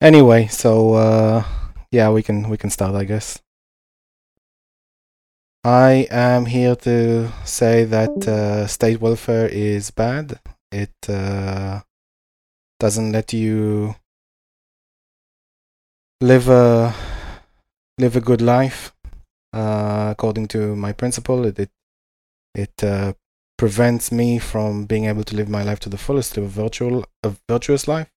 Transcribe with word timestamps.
Anyway, 0.00 0.46
so 0.46 0.94
uh, 0.94 1.44
yeah, 1.90 2.10
we 2.10 2.22
can 2.22 2.48
we 2.48 2.56
can 2.56 2.70
start, 2.70 2.94
I 2.94 3.04
guess. 3.04 3.38
I 5.62 6.08
am 6.10 6.46
here 6.46 6.74
to 6.74 7.30
say 7.44 7.84
that 7.84 8.26
uh, 8.26 8.66
state 8.66 9.00
welfare 9.00 9.46
is 9.46 9.90
bad. 9.90 10.40
It 10.72 10.94
uh, 11.06 11.80
doesn't 12.78 13.12
let 13.12 13.34
you 13.34 13.94
live 16.22 16.48
a 16.48 16.94
live 17.98 18.16
a 18.16 18.20
good 18.22 18.40
life 18.40 18.94
uh, 19.52 20.08
according 20.12 20.48
to 20.48 20.74
my 20.76 20.92
principle. 20.92 21.44
It 21.44 21.58
it, 21.58 21.70
it 22.54 22.84
uh, 22.84 23.12
prevents 23.58 24.10
me 24.10 24.38
from 24.38 24.86
being 24.86 25.04
able 25.04 25.24
to 25.24 25.36
live 25.36 25.50
my 25.50 25.62
life 25.62 25.80
to 25.80 25.90
the 25.90 25.98
fullest, 25.98 26.34
to 26.34 26.42
a 26.44 26.48
virtual 26.48 27.04
a 27.22 27.34
virtuous 27.50 27.86
life, 27.86 28.09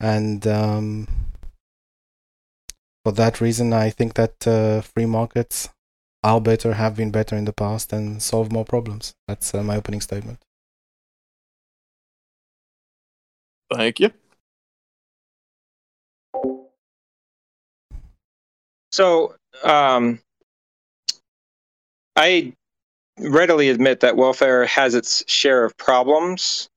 and 0.00 0.46
um, 0.46 1.08
for 3.04 3.12
that 3.12 3.40
reason, 3.40 3.72
I 3.72 3.90
think 3.90 4.14
that 4.14 4.46
uh, 4.46 4.80
free 4.80 5.06
markets 5.06 5.68
are 6.22 6.40
better, 6.40 6.74
have 6.74 6.96
been 6.96 7.10
better 7.10 7.36
in 7.36 7.44
the 7.44 7.52
past, 7.52 7.92
and 7.92 8.22
solve 8.22 8.50
more 8.50 8.64
problems. 8.64 9.14
That's 9.28 9.54
uh, 9.54 9.62
my 9.62 9.76
opening 9.76 10.00
statement. 10.00 10.40
Thank 13.72 14.00
you. 14.00 14.10
So, 18.92 19.34
um, 19.62 20.20
I 22.16 22.54
readily 23.18 23.68
admit 23.68 24.00
that 24.00 24.16
welfare 24.16 24.64
has 24.66 24.94
its 24.94 25.22
share 25.30 25.64
of 25.64 25.76
problems. 25.76 26.68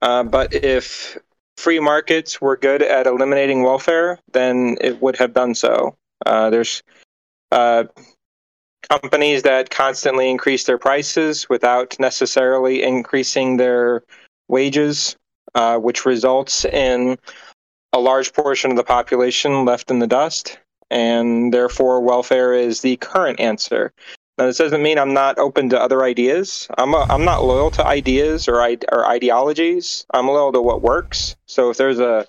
Uh, 0.00 0.24
but 0.24 0.52
if 0.52 1.16
free 1.62 1.78
markets 1.78 2.40
were 2.40 2.56
good 2.56 2.82
at 2.82 3.06
eliminating 3.06 3.62
welfare, 3.62 4.18
then 4.32 4.76
it 4.80 5.00
would 5.00 5.16
have 5.16 5.32
done 5.32 5.54
so. 5.54 5.96
Uh, 6.26 6.50
there's 6.50 6.82
uh, 7.52 7.84
companies 8.90 9.44
that 9.44 9.70
constantly 9.70 10.28
increase 10.28 10.64
their 10.64 10.76
prices 10.76 11.48
without 11.48 11.98
necessarily 12.00 12.82
increasing 12.82 13.58
their 13.58 14.02
wages, 14.48 15.16
uh, 15.54 15.78
which 15.78 16.04
results 16.04 16.64
in 16.64 17.16
a 17.92 18.00
large 18.00 18.32
portion 18.32 18.72
of 18.72 18.76
the 18.76 18.82
population 18.82 19.64
left 19.64 19.88
in 19.88 20.00
the 20.00 20.06
dust. 20.08 20.58
And 20.90 21.54
therefore, 21.54 22.00
welfare 22.00 22.54
is 22.54 22.80
the 22.80 22.96
current 22.96 23.38
answer. 23.38 23.92
Now, 24.38 24.46
this 24.46 24.58
doesn't 24.58 24.82
mean 24.82 24.98
I'm 24.98 25.12
not 25.12 25.38
open 25.38 25.68
to 25.70 25.80
other 25.80 26.02
ideas. 26.04 26.66
I'm 26.78 26.94
a, 26.94 27.06
I'm 27.10 27.24
not 27.24 27.44
loyal 27.44 27.70
to 27.72 27.86
ideas 27.86 28.48
or 28.48 28.60
or 28.90 29.06
ideologies. 29.06 30.06
I'm 30.12 30.26
loyal 30.26 30.52
to 30.52 30.62
what 30.62 30.80
works. 30.80 31.36
So 31.46 31.70
if 31.70 31.76
there's 31.76 32.00
a 32.00 32.26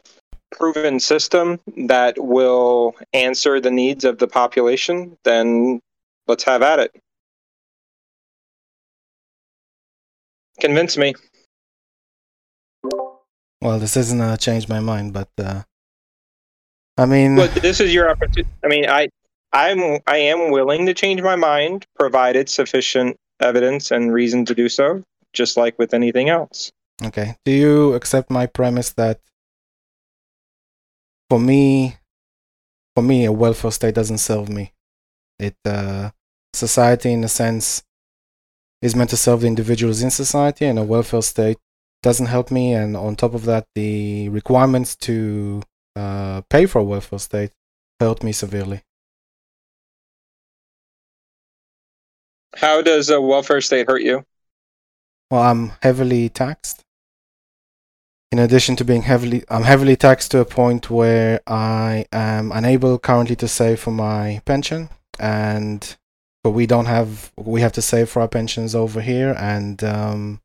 proven 0.51 0.99
system 0.99 1.59
that 1.87 2.21
will 2.21 2.95
answer 3.13 3.59
the 3.59 3.71
needs 3.71 4.03
of 4.03 4.19
the 4.19 4.27
population, 4.27 5.17
then 5.23 5.81
let's 6.27 6.43
have 6.43 6.61
at 6.61 6.79
it. 6.79 6.95
Convince 10.59 10.97
me. 10.97 11.13
Well, 13.61 13.79
this 13.79 13.95
isn't 13.95 14.19
uh, 14.19 14.37
change 14.37 14.67
my 14.67 14.81
mind, 14.81 15.13
but 15.13 15.29
uh, 15.37 15.63
I 16.97 17.05
mean, 17.05 17.37
but 17.37 17.53
this 17.55 17.79
is 17.79 17.93
your 17.93 18.09
opportunity. 18.09 18.49
I 18.63 18.67
mean, 18.67 18.89
I, 18.89 19.07
I'm, 19.53 19.99
I 20.07 20.17
am 20.17 20.51
willing 20.51 20.85
to 20.87 20.93
change 20.93 21.21
my 21.21 21.35
mind, 21.35 21.85
provided 21.95 22.49
sufficient 22.49 23.17
evidence 23.39 23.91
and 23.91 24.11
reason 24.11 24.45
to 24.45 24.55
do 24.55 24.67
so. 24.67 25.03
Just 25.33 25.57
like 25.57 25.79
with 25.79 25.93
anything 25.93 26.29
else. 26.29 26.71
Okay. 27.03 27.35
Do 27.43 27.51
you 27.51 27.93
accept 27.93 28.29
my 28.29 28.45
premise 28.45 28.91
that 28.93 29.19
for 31.29 31.39
me, 31.39 31.97
for 32.95 33.01
me, 33.01 33.25
a 33.25 33.31
welfare 33.31 33.71
state 33.71 33.95
doesn't 33.95 34.19
serve 34.19 34.49
me. 34.49 34.71
It 35.39 35.55
uh, 35.65 36.11
society, 36.53 37.11
in 37.11 37.23
a 37.23 37.27
sense, 37.27 37.83
is 38.83 38.95
meant 38.95 39.09
to 39.09 39.17
serve 39.17 39.42
the 39.42 39.47
individuals 39.47 40.03
in 40.03 40.11
society, 40.11 40.65
and 40.65 40.77
a 40.77 40.83
welfare 40.83 41.23
state 41.23 41.58
doesn't 42.03 42.27
help 42.27 42.52
me. 42.52 42.73
And 42.73 42.95
on 42.95 43.15
top 43.15 43.33
of 43.33 43.45
that, 43.45 43.65
the 43.73 44.30
requirements 44.30 44.95
to 44.97 45.63
uh, 45.95 46.42
pay 46.49 46.67
for 46.67 46.80
a 46.80 46.83
welfare 46.83 47.17
state 47.17 47.52
hurt 47.99 48.23
me 48.23 48.31
severely. 48.31 48.83
How 52.55 52.81
does 52.81 53.09
a 53.09 53.19
welfare 53.19 53.61
state 53.61 53.87
hurt 53.87 54.02
you? 54.02 54.25
Well, 55.31 55.41
I'm 55.41 55.71
heavily 55.81 56.30
taxed. 56.30 56.81
In 58.31 58.39
addition 58.39 58.75
to 58.77 58.86
being 58.86 59.03
heavily, 59.03 59.43
I'm 59.49 59.64
heavily 59.64 59.95
taxed 59.95 60.31
to 60.31 60.39
a 60.39 60.45
point 60.45 60.89
where 60.89 61.42
I 61.45 62.05
am 62.11 62.52
unable 62.52 62.97
currently 62.97 63.36
to 63.37 63.47
save 63.47 63.80
for 63.80 63.92
my 63.92 64.42
pension, 64.45 64.89
and 65.19 65.95
but 66.43 66.52
we 66.52 66.65
don't 66.65 66.87
have, 66.87 67.31
we 67.37 67.61
have 67.61 67.73
to 67.73 67.81
save 67.81 68.09
for 68.09 68.21
our 68.21 68.27
pensions 68.27 68.75
over 68.75 69.02
here, 69.02 69.36
and 69.37 69.83
um, 69.83 70.42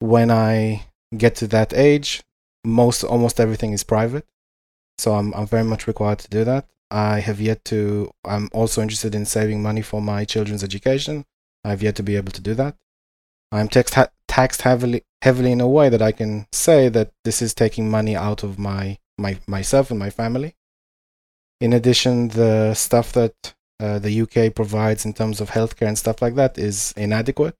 when 0.00 0.30
I 0.30 0.86
get 1.16 1.36
to 1.36 1.46
that 1.48 1.72
age, 1.72 2.22
most 2.64 3.04
almost 3.04 3.38
everything 3.40 3.72
is 3.72 3.84
private. 3.84 4.26
So 4.98 5.14
I'm 5.14 5.32
I'm 5.34 5.46
very 5.46 5.64
much 5.64 5.86
required 5.86 6.18
to 6.20 6.28
do 6.28 6.44
that. 6.44 6.66
I 6.92 7.20
have 7.20 7.40
yet 7.40 7.64
to 7.66 8.12
I'm 8.24 8.50
also 8.52 8.82
interested 8.82 9.14
in 9.14 9.24
saving 9.24 9.62
money 9.62 9.80
for 9.80 10.02
my 10.02 10.24
children's 10.24 10.62
education. 10.62 11.24
I've 11.64 11.82
yet 11.82 11.96
to 11.96 12.02
be 12.02 12.16
able 12.16 12.32
to 12.32 12.40
do 12.40 12.54
that. 12.54 12.76
I'm 13.50 13.68
taxed 13.68 13.94
ha- 13.94 14.10
taxed 14.28 14.62
heavily 14.62 15.02
heavily 15.22 15.52
in 15.52 15.60
a 15.60 15.68
way 15.68 15.88
that 15.88 16.02
I 16.02 16.12
can 16.12 16.46
say 16.52 16.90
that 16.90 17.10
this 17.24 17.40
is 17.40 17.54
taking 17.54 17.90
money 17.90 18.14
out 18.14 18.42
of 18.42 18.58
my 18.58 18.98
my 19.18 19.38
myself 19.46 19.90
and 19.90 19.98
my 19.98 20.10
family. 20.10 20.54
In 21.62 21.72
addition, 21.72 22.28
the 22.28 22.74
stuff 22.74 23.12
that 23.12 23.54
uh, 23.80 23.98
the 23.98 24.20
UK 24.22 24.54
provides 24.54 25.06
in 25.06 25.14
terms 25.14 25.40
of 25.40 25.50
healthcare 25.50 25.88
and 25.88 25.98
stuff 25.98 26.20
like 26.20 26.34
that 26.34 26.58
is 26.58 26.92
inadequate 26.96 27.54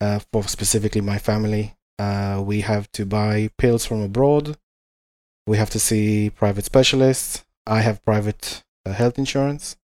uh, 0.00 0.18
for 0.32 0.42
specifically 0.44 1.00
my 1.00 1.18
family. 1.18 1.76
Uh, 1.98 2.42
we 2.44 2.62
have 2.62 2.90
to 2.92 3.06
buy 3.06 3.50
pills 3.56 3.86
from 3.86 4.02
abroad. 4.02 4.56
We 5.46 5.58
have 5.58 5.70
to 5.70 5.78
see 5.78 6.30
private 6.30 6.64
specialists. 6.64 7.44
I 7.66 7.80
have 7.80 8.04
private 8.04 8.62
uh, 8.84 8.92
health 8.92 9.18
insurance. 9.18 9.76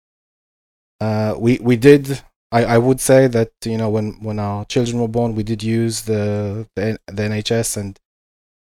Uh, 1.00 1.34
we 1.38 1.58
we 1.60 1.76
did. 1.76 2.22
I, 2.50 2.64
I 2.64 2.78
would 2.78 3.00
say 3.00 3.26
that 3.28 3.52
you 3.64 3.76
know 3.76 3.90
when, 3.90 4.12
when 4.22 4.38
our 4.38 4.64
children 4.64 5.00
were 5.00 5.08
born, 5.08 5.34
we 5.34 5.42
did 5.42 5.62
use 5.62 6.02
the 6.02 6.66
the, 6.74 6.98
the 7.06 7.22
NHS 7.22 7.76
and 7.76 7.98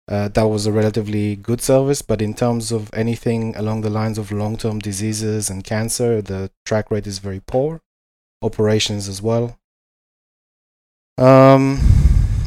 uh, 0.09 0.29
that 0.29 0.44
was 0.44 0.66
a 0.66 0.72
relatively 0.72 1.35
good 1.35 1.61
service. 1.61 2.01
But 2.01 2.22
in 2.22 2.33
terms 2.33 2.72
of 2.72 2.89
anything 2.94 3.55
along 3.55 3.81
the 3.81 3.89
lines 3.89 4.17
of 4.17 4.31
long 4.31 4.57
term 4.57 4.79
diseases 4.79 5.49
and 5.49 5.63
cancer, 5.63 6.22
the 6.22 6.51
track 6.66 6.91
rate 6.91 7.07
is 7.07 7.19
very 7.19 7.39
poor. 7.39 7.81
Operations 8.41 9.07
as 9.07 9.22
well. 9.22 9.57
Um, 11.17 11.79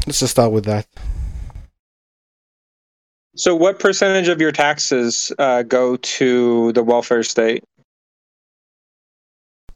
let's 0.07 0.21
just 0.21 0.31
start 0.33 0.53
with 0.53 0.65
that. 0.67 0.87
So, 3.37 3.55
what 3.55 3.79
percentage 3.79 4.29
of 4.29 4.41
your 4.41 4.53
taxes 4.53 5.33
uh, 5.39 5.63
go 5.63 5.97
to 5.97 6.73
the 6.73 6.83
welfare 6.83 7.23
state? 7.23 7.63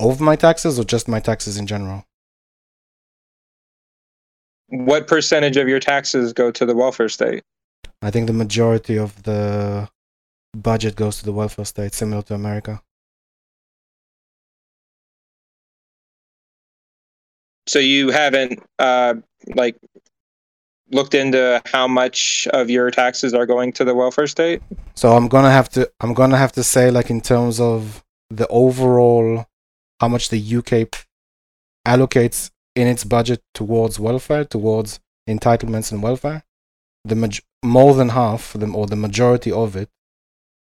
Of 0.00 0.20
my 0.20 0.34
taxes, 0.34 0.78
or 0.78 0.84
just 0.84 1.06
my 1.06 1.20
taxes 1.20 1.56
in 1.56 1.66
general? 1.66 2.04
What 4.68 5.06
percentage 5.06 5.56
of 5.56 5.68
your 5.68 5.78
taxes 5.78 6.32
go 6.32 6.50
to 6.50 6.66
the 6.66 6.74
welfare 6.74 7.08
state? 7.08 7.42
I 8.02 8.10
think 8.10 8.26
the 8.26 8.32
majority 8.32 8.98
of 8.98 9.22
the 9.22 9.88
budget 10.54 10.96
goes 10.96 11.18
to 11.18 11.24
the 11.24 11.32
welfare 11.32 11.64
state, 11.64 11.94
similar 11.94 12.22
to 12.22 12.34
America. 12.34 12.82
So 17.66 17.78
you 17.78 18.10
haven't 18.10 18.62
uh, 18.78 19.14
like 19.54 19.76
looked 20.90 21.14
into 21.14 21.60
how 21.66 21.88
much 21.88 22.46
of 22.52 22.70
your 22.70 22.90
taxes 22.90 23.34
are 23.34 23.46
going 23.46 23.72
to 23.72 23.84
the 23.84 23.94
welfare 23.94 24.26
state? 24.26 24.62
So 24.94 25.16
I'm 25.16 25.28
gonna 25.28 25.50
have 25.50 25.68
to 25.70 25.90
I'm 26.00 26.14
gonna 26.14 26.36
have 26.36 26.52
to 26.52 26.62
say 26.62 26.90
like 26.90 27.10
in 27.10 27.20
terms 27.20 27.60
of 27.60 28.04
the 28.30 28.46
overall 28.48 29.46
how 30.00 30.08
much 30.08 30.28
the 30.28 30.56
UK 30.56 30.88
allocates 31.86 32.50
in 32.74 32.88
its 32.88 33.04
budget 33.04 33.42
towards 33.54 34.00
welfare, 34.00 34.44
towards 34.44 35.00
entitlements 35.28 35.92
and 35.92 36.02
welfare, 36.02 36.42
the 37.04 37.14
maj- 37.14 37.42
more 37.64 37.94
than 37.94 38.10
half 38.10 38.52
them 38.54 38.74
or 38.74 38.86
the 38.86 38.96
majority 38.96 39.52
of 39.52 39.76
it 39.76 39.88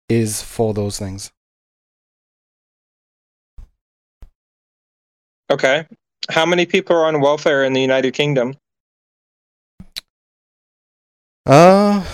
is 0.10 0.42
for 0.42 0.74
those 0.74 0.98
things. 1.00 1.32
Okay. 5.50 5.86
How 6.30 6.46
many 6.46 6.66
people 6.66 6.96
are 6.96 7.06
on 7.06 7.20
welfare 7.20 7.64
in 7.64 7.74
the 7.74 7.82
United 7.82 8.14
Kingdom? 8.14 8.56
Uh, 11.46 12.06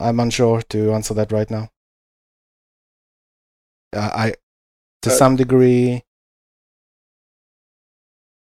I'm 0.00 0.20
unsure 0.20 0.62
to 0.62 0.92
answer 0.92 1.14
that 1.14 1.32
right 1.32 1.50
now. 1.50 1.70
Uh, 3.92 4.10
I, 4.14 4.34
to 5.02 5.10
Uh, 5.10 5.12
some 5.12 5.36
degree, 5.36 6.02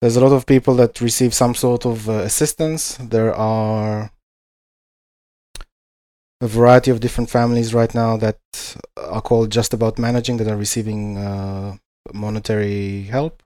there's 0.01 0.15
a 0.15 0.21
lot 0.21 0.33
of 0.33 0.45
people 0.45 0.75
that 0.75 1.01
receive 1.01 1.33
some 1.33 1.55
sort 1.55 1.85
of 1.85 2.07
uh, 2.09 2.13
assistance. 2.13 2.97
There 2.97 3.33
are 3.33 4.11
a 6.39 6.47
variety 6.47 6.91
of 6.91 6.99
different 6.99 7.29
families 7.29 7.73
right 7.73 7.93
now 7.95 8.15
that 8.17 8.39
are 8.95 9.21
called 9.21 9.49
just 9.51 9.73
about 9.73 9.97
managing 9.97 10.37
that 10.37 10.47
are 10.47 10.57
receiving 10.57 11.17
uh, 11.17 11.77
monetary 12.13 13.03
help, 13.03 13.41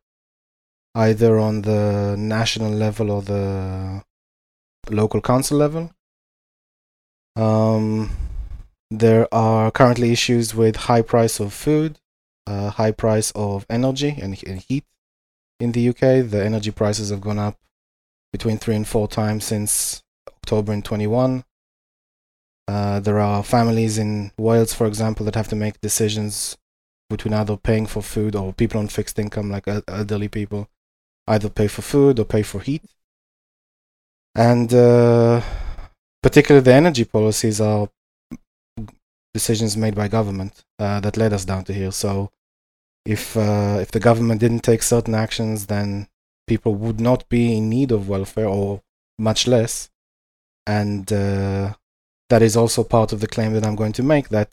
either 0.95 1.39
on 1.39 1.61
the 1.61 2.15
national 2.17 2.71
level 2.71 3.09
or 3.09 3.21
the 3.21 4.03
local 4.89 5.21
council 5.21 5.57
level. 5.57 5.91
Um, 7.35 8.11
there 8.89 9.33
are 9.33 9.71
currently 9.71 10.11
issues 10.11 10.53
with 10.53 10.75
high 10.75 11.01
price 11.01 11.39
of 11.39 11.53
food, 11.53 11.99
uh, 12.47 12.71
high 12.71 12.91
price 12.91 13.31
of 13.31 13.65
energy 13.69 14.17
and, 14.21 14.41
and 14.45 14.59
heat 14.59 14.85
in 15.59 15.71
the 15.71 15.89
UK. 15.89 16.29
The 16.29 16.43
energy 16.43 16.71
prices 16.71 17.09
have 17.09 17.21
gone 17.21 17.39
up 17.39 17.57
between 18.31 18.57
three 18.57 18.75
and 18.75 18.87
four 18.87 19.07
times 19.07 19.45
since 19.45 20.03
October 20.27 20.73
in 20.73 20.81
21. 20.81 21.43
Uh, 22.67 22.99
there 22.99 23.19
are 23.19 23.43
families 23.43 23.97
in 23.97 24.31
Wales, 24.37 24.73
for 24.73 24.87
example, 24.87 25.25
that 25.25 25.35
have 25.35 25.47
to 25.49 25.55
make 25.55 25.81
decisions 25.81 26.57
between 27.09 27.33
either 27.33 27.57
paying 27.57 27.85
for 27.85 28.01
food 28.01 28.35
or 28.35 28.53
people 28.53 28.79
on 28.79 28.87
fixed 28.87 29.19
income, 29.19 29.49
like 29.49 29.67
elderly 29.87 30.29
people, 30.29 30.69
either 31.27 31.49
pay 31.49 31.67
for 31.67 31.81
food 31.81 32.19
or 32.19 32.25
pay 32.25 32.41
for 32.41 32.61
heat. 32.61 32.83
And 34.35 34.73
uh, 34.73 35.41
particularly 36.23 36.63
the 36.63 36.73
energy 36.73 37.03
policies 37.03 37.59
are 37.59 37.89
decisions 39.33 39.77
made 39.77 39.95
by 39.95 40.07
government 40.07 40.63
uh, 40.79 40.99
that 41.01 41.17
led 41.17 41.33
us 41.33 41.45
down 41.45 41.63
to 41.65 41.73
here. 41.73 41.91
So 41.91 42.31
if 43.05 43.35
uh, 43.35 43.79
if 43.81 43.91
the 43.91 43.99
government 43.99 44.39
didn't 44.41 44.63
take 44.63 44.83
certain 44.83 45.15
actions, 45.15 45.67
then 45.67 46.07
people 46.47 46.75
would 46.75 46.99
not 46.99 47.27
be 47.29 47.57
in 47.57 47.69
need 47.69 47.91
of 47.91 48.09
welfare 48.09 48.47
or 48.47 48.81
much 49.17 49.47
less. 49.47 49.89
And 50.67 51.11
uh, 51.11 51.73
that 52.29 52.41
is 52.41 52.55
also 52.55 52.83
part 52.83 53.13
of 53.13 53.19
the 53.19 53.27
claim 53.27 53.53
that 53.53 53.65
I'm 53.65 53.75
going 53.75 53.93
to 53.93 54.03
make 54.03 54.29
that 54.29 54.51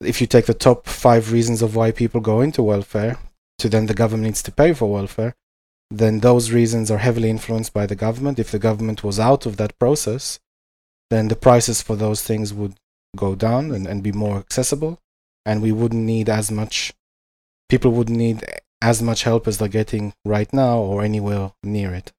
if 0.00 0.20
you 0.20 0.26
take 0.26 0.46
the 0.46 0.54
top 0.54 0.86
five 0.86 1.32
reasons 1.32 1.62
of 1.62 1.76
why 1.76 1.90
people 1.92 2.20
go 2.20 2.40
into 2.40 2.62
welfare, 2.62 3.18
to 3.58 3.68
then 3.68 3.86
the 3.86 3.94
government 3.94 4.24
needs 4.24 4.42
to 4.42 4.52
pay 4.52 4.72
for 4.72 4.92
welfare, 4.92 5.34
then 5.90 6.20
those 6.20 6.50
reasons 6.50 6.90
are 6.90 6.98
heavily 6.98 7.30
influenced 7.30 7.72
by 7.72 7.86
the 7.86 7.94
government. 7.94 8.38
If 8.38 8.50
the 8.50 8.58
government 8.58 9.04
was 9.04 9.20
out 9.20 9.46
of 9.46 9.56
that 9.58 9.78
process, 9.78 10.40
then 11.10 11.28
the 11.28 11.36
prices 11.36 11.82
for 11.82 11.96
those 11.96 12.22
things 12.22 12.52
would 12.52 12.74
go 13.16 13.34
down 13.34 13.70
and, 13.70 13.86
and 13.86 14.02
be 14.02 14.12
more 14.12 14.38
accessible, 14.38 14.98
and 15.46 15.62
we 15.62 15.72
wouldn't 15.72 16.02
need 16.02 16.28
as 16.28 16.50
much, 16.50 16.92
people 17.68 17.92
wouldn't 17.92 18.18
need 18.18 18.44
as 18.82 19.00
much 19.00 19.22
help 19.22 19.46
as 19.46 19.58
they're 19.58 19.68
getting 19.68 20.12
right 20.24 20.52
now 20.52 20.78
or 20.78 21.02
anywhere 21.02 21.52
near 21.62 21.94
it. 21.94 22.12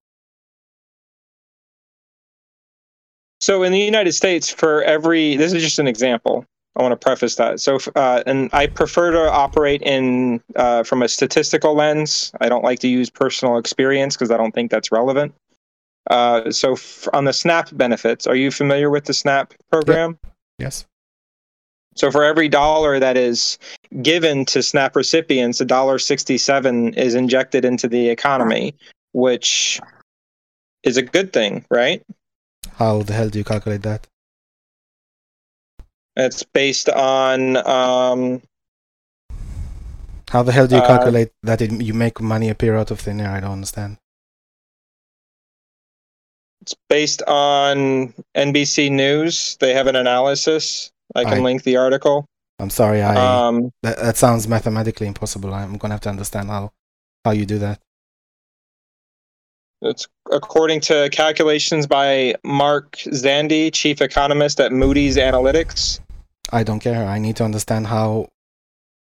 So 3.42 3.64
in 3.64 3.72
the 3.72 3.80
United 3.80 4.14
States, 4.14 4.50
for 4.50 4.82
every 4.84 5.36
this 5.36 5.54
is 5.54 5.62
just 5.62 5.78
an 5.78 5.88
example. 5.88 6.46
I 6.76 6.82
want 6.82 6.92
to 6.92 6.98
preface 6.98 7.36
that. 7.36 7.62
So, 7.62 7.80
uh, 7.96 8.24
and 8.26 8.50
I 8.52 8.68
prefer 8.68 9.12
to 9.12 9.32
operate 9.32 9.82
in 9.82 10.42
uh, 10.56 10.84
from 10.84 11.02
a 11.02 11.08
statistical 11.08 11.74
lens. 11.74 12.32
I 12.42 12.50
don't 12.50 12.64
like 12.64 12.80
to 12.80 12.88
use 12.88 13.10
personal 13.10 13.58
experience 13.58 14.16
because 14.16 14.30
I 14.30 14.38
don't 14.38 14.52
think 14.52 14.72
that's 14.72 14.92
relevant. 14.92 15.34
Uh, 16.10 16.52
so, 16.52 16.74
f- 16.74 17.08
on 17.14 17.26
the 17.26 17.34
SNAP 17.34 17.76
benefits, 17.78 18.28
are 18.28 18.36
you 18.36 18.52
familiar 18.52 18.90
with 18.90 19.06
the 19.06 19.14
SNAP 19.14 19.54
program? 19.72 20.20
Yes. 20.60 20.86
So, 21.96 22.12
for 22.12 22.24
every 22.24 22.50
dollar 22.50 23.00
that 23.00 23.16
is 23.16 23.58
given 24.02 24.44
to 24.46 24.62
SNAP 24.62 24.98
recipients, 24.98 25.62
a 25.62 25.66
dollar 25.66 25.98
sixty-seven 25.98 26.94
is 26.96 27.16
injected 27.16 27.64
into 27.64 27.88
the 27.88 28.10
economy, 28.10 28.76
which 29.14 29.80
is 30.84 30.98
a 30.98 31.02
good 31.02 31.32
thing, 31.32 31.66
right? 31.72 32.04
How 32.74 33.02
the 33.02 33.14
hell 33.14 33.30
do 33.30 33.40
you 33.40 33.46
calculate 33.46 33.84
that? 33.84 34.08
It's 36.16 36.44
based 36.44 36.90
on 36.90 37.58
um, 37.68 38.42
How 40.30 40.44
the 40.44 40.52
hell 40.52 40.68
do 40.68 40.76
you 40.76 40.82
Uh, 40.82 40.88
calculate 40.88 41.32
that 41.44 41.62
it, 41.62 41.72
you 41.82 41.94
make 41.94 42.20
money 42.22 42.50
appear 42.50 42.76
out 42.76 42.92
of 42.92 43.00
thin 43.00 43.20
air? 43.22 43.32
I 43.32 43.40
don't 43.40 43.52
understand. 43.52 43.98
it's 46.62 46.76
based 46.90 47.22
on 47.28 48.12
NBC 48.36 48.90
News. 48.92 49.56
They 49.60 49.74
have 49.76 49.86
an 49.86 49.96
analysis. 49.96 50.92
I 51.14 51.24
can 51.24 51.34
I- 51.40 51.42
link 51.42 51.62
the 51.64 51.78
article. 51.78 52.26
I'm 52.58 52.70
sorry. 52.72 53.02
I 53.04 53.14
Um, 53.48 53.72
that, 53.84 53.98
that 53.98 54.18
sounds 54.18 54.48
mathematically 54.48 55.06
impossible. 55.08 55.54
I'm 55.54 55.78
gonna 55.78 55.94
have 55.94 56.02
to 56.02 56.10
understand 56.10 56.50
how 56.50 56.72
how 57.26 57.32
you 57.32 57.46
do 57.46 57.60
that. 57.60 57.80
It's 59.82 60.08
according 60.32 60.80
to 60.82 61.10
calculations 61.12 61.86
by 61.86 62.34
Mark 62.44 62.94
Zandi, 63.12 63.72
chief 63.72 64.02
economist 64.02 64.60
at 64.60 64.72
Moody's 64.72 65.18
Analytics. 65.18 66.00
I 66.52 66.64
don't 66.64 66.80
care. 66.80 67.06
I 67.08 67.20
need 67.20 67.36
to 67.38 67.44
understand 67.44 67.88
how 67.88 68.30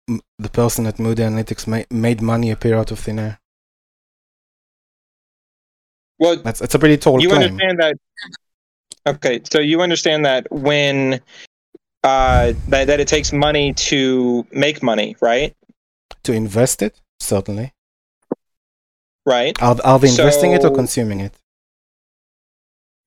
m- 0.09 0.21
the 0.39 0.49
person 0.49 0.87
at 0.87 0.99
Moody 0.99 1.23
Analytics 1.23 1.67
ma- 1.67 1.85
made 1.91 2.21
money 2.23 2.51
appear 2.51 2.77
out 2.77 2.91
of 2.91 2.99
thin 3.01 3.19
air. 3.19 3.39
Well, 6.19 6.37
That's 6.37 6.61
it's 6.61 6.75
a 6.75 6.79
pretty 6.79 6.97
tall 6.97 7.21
you 7.21 7.29
claim. 7.29 7.43
understand 7.43 7.79
that. 7.81 7.97
Okay, 9.07 9.41
so 9.51 9.61
you 9.61 9.83
understand 9.83 10.25
that 10.25 10.47
when 10.51 11.21
uh, 12.05 12.53
that 12.69 12.87
that 12.87 13.01
it 13.01 13.09
takes 13.09 13.33
money 13.33 13.73
to 13.75 14.47
make 14.53 14.83
money, 14.83 15.17
right? 15.21 15.55
To 16.23 16.33
invest 16.33 16.83
it, 16.83 17.01
certainly. 17.21 17.73
Right. 19.27 19.61
Are 19.63 19.77
are 19.85 19.99
they 19.99 20.09
investing 20.09 20.53
it 20.53 20.65
or 20.65 20.71
consuming 20.71 21.21
it? 21.21 21.35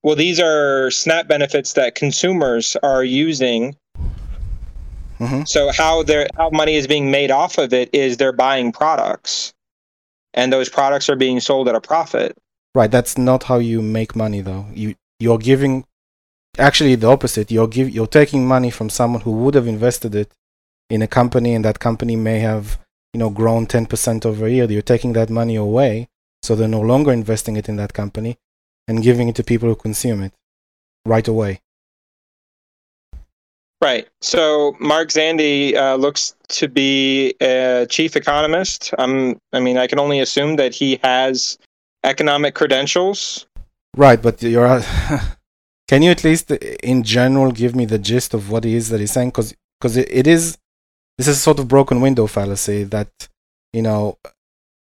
Well, 0.04 0.16
these 0.16 0.40
are 0.40 0.92
SNAP 0.92 1.28
benefits 1.28 1.74
that 1.74 1.96
consumers 1.96 2.76
are 2.84 3.04
using. 3.04 3.76
Hmm 5.18 5.44
So 5.46 5.72
how 5.72 6.04
their 6.04 6.28
how 6.36 6.50
money 6.50 6.76
is 6.76 6.88
being 6.88 7.12
made 7.12 7.32
off 7.32 7.58
of 7.58 7.74
it 7.74 7.90
is 7.94 8.18
they're 8.18 8.32
buying 8.32 8.72
products, 8.72 9.54
and 10.34 10.52
those 10.52 10.70
products 10.70 11.10
are 11.10 11.16
being 11.16 11.40
sold 11.40 11.68
at 11.68 11.76
a 11.76 11.82
profit. 11.82 12.38
Right. 12.76 12.92
That's 12.92 13.18
not 13.18 13.44
how 13.44 13.58
you 13.58 13.82
make 13.82 14.16
money, 14.16 14.42
though. 14.42 14.66
You 14.74 14.96
you're 15.20 15.40
giving, 15.40 15.86
actually 16.60 16.96
the 16.96 17.08
opposite. 17.08 17.52
You're 17.52 17.68
give 17.68 17.90
you're 17.90 18.08
taking 18.08 18.48
money 18.48 18.70
from 18.70 18.90
someone 18.90 19.22
who 19.22 19.32
would 19.32 19.56
have 19.56 19.68
invested 19.68 20.14
it 20.14 20.32
in 20.90 21.02
a 21.02 21.08
company, 21.08 21.56
and 21.56 21.66
that 21.66 21.80
company 21.80 22.16
may 22.16 22.40
have 22.40 22.80
you 23.14 23.20
know 23.20 23.30
grown 23.30 23.66
ten 23.66 23.86
percent 23.86 24.26
over 24.26 24.46
a 24.46 24.52
year. 24.52 24.70
You're 24.70 24.82
taking 24.94 25.14
that 25.14 25.30
money 25.30 25.56
away, 25.56 26.08
so 26.44 26.56
they're 26.56 26.68
no 26.68 26.82
longer 26.82 27.12
investing 27.12 27.58
it 27.58 27.68
in 27.68 27.78
that 27.78 27.94
company, 27.94 28.38
and 28.88 29.04
giving 29.04 29.28
it 29.28 29.36
to 29.38 29.44
people 29.44 29.70
who 29.70 29.76
consume 29.76 30.22
it 30.22 30.34
right 31.06 31.28
away. 31.28 31.62
Right. 33.82 34.08
So 34.22 34.76
Mark 34.80 35.10
Zandi 35.10 35.76
uh, 35.76 35.96
looks 35.96 36.36
to 36.50 36.68
be 36.68 37.36
a 37.42 37.86
chief 37.90 38.16
economist. 38.16 38.94
Um, 38.98 39.40
I 39.54 39.60
mean, 39.60 39.78
I 39.78 39.86
can 39.86 40.00
only 40.00 40.20
assume 40.20 40.56
that 40.56 40.74
he 40.74 41.00
has 41.04 41.60
economic 42.04 42.56
credentials. 42.56 43.46
Right, 43.96 44.22
but 44.22 44.42
you're. 44.42 44.82
can 45.88 46.02
you 46.02 46.10
at 46.10 46.24
least, 46.24 46.50
in 46.52 47.04
general, 47.04 47.52
give 47.52 47.76
me 47.76 47.86
the 47.86 48.00
gist 48.00 48.34
of 48.34 48.50
what 48.50 48.66
it 48.66 48.74
is 48.74 48.90
that 48.90 49.00
he's 49.00 49.12
saying? 49.12 49.30
Because 49.30 49.98
it, 49.98 50.08
it 50.10 50.26
is. 50.26 50.58
This 51.20 51.28
is 51.28 51.38
a 51.38 51.40
sort 51.40 51.60
of 51.60 51.68
broken 51.68 52.02
window 52.02 52.28
fallacy 52.28 52.84
that 52.86 53.10
you 53.74 53.82
know 53.82 54.18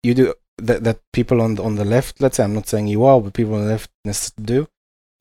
you 0.04 0.14
do 0.14 0.34
that 0.58 0.84
that 0.84 1.00
people 1.12 1.42
on 1.42 1.56
the, 1.56 1.64
on 1.64 1.76
the 1.76 1.86
left. 1.86 2.22
Let's 2.22 2.38
say 2.38 2.44
I'm 2.44 2.54
not 2.54 2.68
saying 2.68 2.88
you 2.88 3.04
are, 3.06 3.20
but 3.20 3.34
people 3.34 3.56
on 3.56 3.66
the 3.66 3.80
left 4.06 4.46
do. 4.46 4.68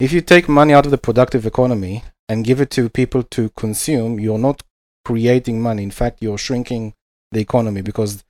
If 0.01 0.13
you 0.13 0.21
take 0.21 0.49
money 0.49 0.73
out 0.75 0.85
of 0.85 0.91
the 0.91 0.99
productive 0.99 1.47
economy 1.47 2.03
and 2.29 2.45
give 2.45 2.61
it 2.61 2.71
to 2.71 2.88
people 2.88 3.23
to 3.25 3.50
consume, 3.50 4.19
you're 4.21 4.38
not 4.38 4.62
creating 5.05 5.61
money. 5.61 5.83
In 5.83 5.91
fact, 5.91 6.23
you're 6.23 6.38
shrinking 6.38 6.95
the 7.33 7.41
economy 7.41 7.83
because 7.83 8.25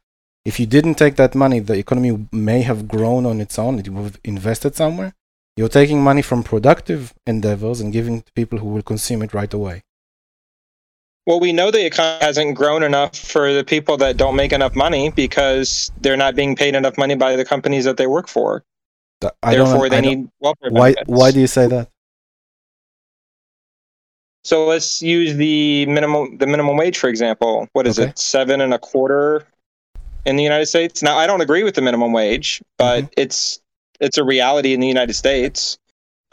if 0.44 0.58
you 0.58 0.66
didn't 0.66 0.94
take 0.96 1.16
that 1.16 1.34
money, 1.34 1.60
the 1.60 1.74
economy 1.74 2.26
may 2.32 2.62
have 2.62 2.88
grown 2.88 3.26
on 3.26 3.40
its 3.40 3.58
own. 3.58 3.78
It 3.78 3.88
would 3.90 4.04
have 4.04 4.20
invested 4.24 4.74
somewhere. 4.74 5.14
You're 5.56 5.68
taking 5.68 6.02
money 6.02 6.22
from 6.22 6.42
productive 6.42 7.12
endeavors 7.26 7.80
and 7.80 7.92
giving 7.92 8.18
it 8.18 8.26
to 8.26 8.32
people 8.32 8.58
who 8.58 8.68
will 8.68 8.82
consume 8.82 9.22
it 9.22 9.34
right 9.34 9.52
away. 9.52 9.82
Well, 11.26 11.38
we 11.38 11.52
know 11.52 11.70
the 11.70 11.86
economy 11.86 12.24
hasn't 12.24 12.56
grown 12.56 12.82
enough 12.82 13.16
for 13.16 13.52
the 13.52 13.62
people 13.62 13.96
that 13.98 14.16
don't 14.16 14.34
make 14.34 14.52
enough 14.52 14.74
money 14.74 15.10
because 15.10 15.92
they're 16.00 16.16
not 16.16 16.34
being 16.34 16.56
paid 16.56 16.74
enough 16.74 16.98
money 16.98 17.14
by 17.14 17.36
the 17.36 17.44
companies 17.44 17.84
that 17.84 17.96
they 17.96 18.08
work 18.08 18.26
for. 18.26 18.64
I. 19.42 19.54
Therefore, 19.54 19.86
I 19.86 19.88
they 19.88 20.00
don't- 20.00 20.04
need 20.04 20.28
welfare 20.40 20.70
why? 20.70 20.94
benefits. 20.94 21.08
Why 21.08 21.30
do 21.30 21.38
you 21.38 21.46
say 21.46 21.68
that? 21.68 21.90
So 24.44 24.66
let's 24.66 25.02
use 25.02 25.36
the 25.36 25.86
minimum 25.86 26.38
the 26.38 26.46
minimum 26.46 26.76
wage 26.76 26.98
for 26.98 27.08
example. 27.08 27.68
What 27.72 27.86
is 27.86 27.98
Okay. 27.98 28.10
it? 28.10 28.18
Seven 28.18 28.60
and 28.60 28.74
a 28.74 28.78
quarter 28.78 29.44
in 30.24 30.36
the 30.36 30.42
United 30.42 30.66
States. 30.66 31.02
Now 31.02 31.16
I 31.16 31.26
don't 31.26 31.40
agree 31.40 31.62
with 31.62 31.74
the 31.74 31.82
minimum 31.82 32.12
wage, 32.12 32.62
but 32.78 33.04
Mm-hmm. 33.04 33.06
it's 33.16 33.60
it's 34.00 34.18
a 34.18 34.24
reality 34.24 34.72
in 34.72 34.80
the 34.80 34.88
United 34.88 35.14
States. 35.14 35.78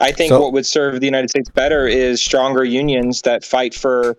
I 0.00 0.12
think 0.12 0.30
So- 0.30 0.40
what 0.40 0.52
would 0.52 0.66
serve 0.66 1.00
the 1.00 1.06
United 1.06 1.30
States 1.30 1.50
better 1.50 1.86
is 1.86 2.22
stronger 2.22 2.64
unions 2.64 3.22
that 3.22 3.44
fight 3.44 3.74
for 3.74 4.16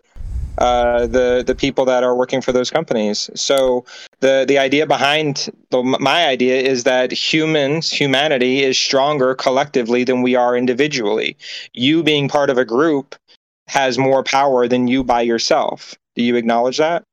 uh, 0.57 1.07
the 1.07 1.43
the 1.45 1.55
people 1.55 1.85
that 1.85 2.03
are 2.03 2.15
working 2.15 2.41
for 2.41 2.51
those 2.51 2.69
companies. 2.69 3.29
So 3.35 3.85
the 4.19 4.45
the 4.47 4.57
idea 4.57 4.85
behind 4.85 5.49
the, 5.71 5.81
my 5.83 6.27
idea 6.27 6.59
is 6.61 6.83
that 6.83 7.11
humans, 7.11 7.89
humanity, 7.91 8.63
is 8.63 8.77
stronger 8.77 9.33
collectively 9.35 10.03
than 10.03 10.21
we 10.21 10.35
are 10.35 10.55
individually. 10.55 11.35
You 11.73 12.03
being 12.03 12.27
part 12.29 12.49
of 12.49 12.57
a 12.57 12.65
group 12.65 13.15
has 13.71 13.97
more 13.97 14.21
power 14.21 14.67
than 14.67 14.85
you 14.85 15.01
by 15.01 15.21
yourself. 15.21 15.95
Do 16.17 16.21
you 16.23 16.35
acknowledge 16.35 16.77
that? 16.79 17.05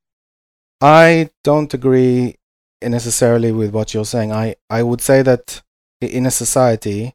I 0.80 1.30
don't 1.44 1.72
agree 1.72 2.34
necessarily 2.82 3.52
with 3.52 3.70
what 3.70 3.94
you're 3.94 4.04
saying. 4.04 4.32
I, 4.32 4.56
I 4.68 4.82
would 4.82 5.00
say 5.00 5.22
that 5.22 5.62
in 6.00 6.26
a 6.26 6.32
society, 6.32 7.14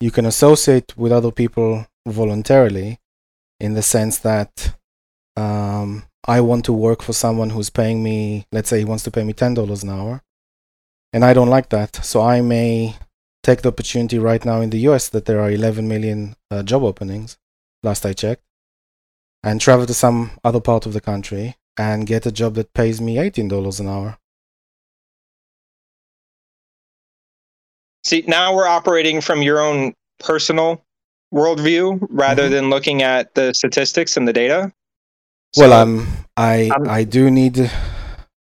you 0.00 0.10
can 0.10 0.26
associate 0.26 0.98
with 0.98 1.12
other 1.12 1.30
people 1.30 1.86
voluntarily 2.08 2.98
in 3.60 3.74
the 3.74 3.82
sense 3.82 4.18
that 4.18 4.74
um, 5.36 6.02
I 6.26 6.40
want 6.40 6.64
to 6.64 6.72
work 6.72 7.02
for 7.02 7.12
someone 7.12 7.50
who's 7.50 7.70
paying 7.70 8.02
me, 8.02 8.46
let's 8.50 8.68
say 8.68 8.78
he 8.78 8.84
wants 8.84 9.04
to 9.04 9.12
pay 9.12 9.22
me 9.22 9.32
$10 9.32 9.84
an 9.84 9.90
hour, 9.90 10.22
and 11.12 11.24
I 11.24 11.34
don't 11.34 11.50
like 11.56 11.68
that. 11.68 12.04
So 12.04 12.20
I 12.20 12.40
may 12.40 12.96
take 13.44 13.62
the 13.62 13.68
opportunity 13.68 14.18
right 14.18 14.44
now 14.44 14.60
in 14.60 14.70
the 14.70 14.78
US 14.88 15.08
that 15.10 15.26
there 15.26 15.40
are 15.40 15.52
11 15.52 15.86
million 15.86 16.34
uh, 16.50 16.64
job 16.64 16.82
openings, 16.82 17.38
last 17.84 18.04
I 18.04 18.12
checked, 18.12 18.42
and 19.42 19.60
travel 19.60 19.86
to 19.86 19.94
some 19.94 20.30
other 20.44 20.60
part 20.60 20.86
of 20.86 20.92
the 20.92 21.00
country 21.00 21.56
and 21.76 22.06
get 22.06 22.26
a 22.26 22.32
job 22.32 22.54
that 22.54 22.72
pays 22.74 23.00
me 23.00 23.16
$18 23.16 23.80
an 23.80 23.88
hour. 23.88 24.18
See, 28.04 28.24
now 28.26 28.54
we're 28.54 28.66
operating 28.66 29.20
from 29.20 29.42
your 29.42 29.60
own 29.60 29.94
personal 30.18 30.82
worldview 31.32 32.06
rather 32.10 32.48
Mhm. 32.48 32.50
than 32.50 32.70
looking 32.70 33.02
at 33.02 33.34
the 33.34 33.52
statistics 33.54 34.16
and 34.16 34.26
the 34.28 34.32
data. 34.32 34.72
well, 35.56 35.72
um, 35.74 36.06
I 36.36 36.70
I'm- 36.72 36.88
I 36.88 37.04
do 37.04 37.30
need 37.30 37.70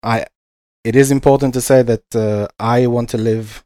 I 0.03 0.25
it 0.85 0.95
is 0.95 1.11
important 1.11 1.53
to 1.53 1.61
say 1.61 1.81
that 1.81 2.15
uh, 2.15 2.47
I 2.59 2.87
want 2.87 3.09
to 3.09 3.17
live 3.17 3.63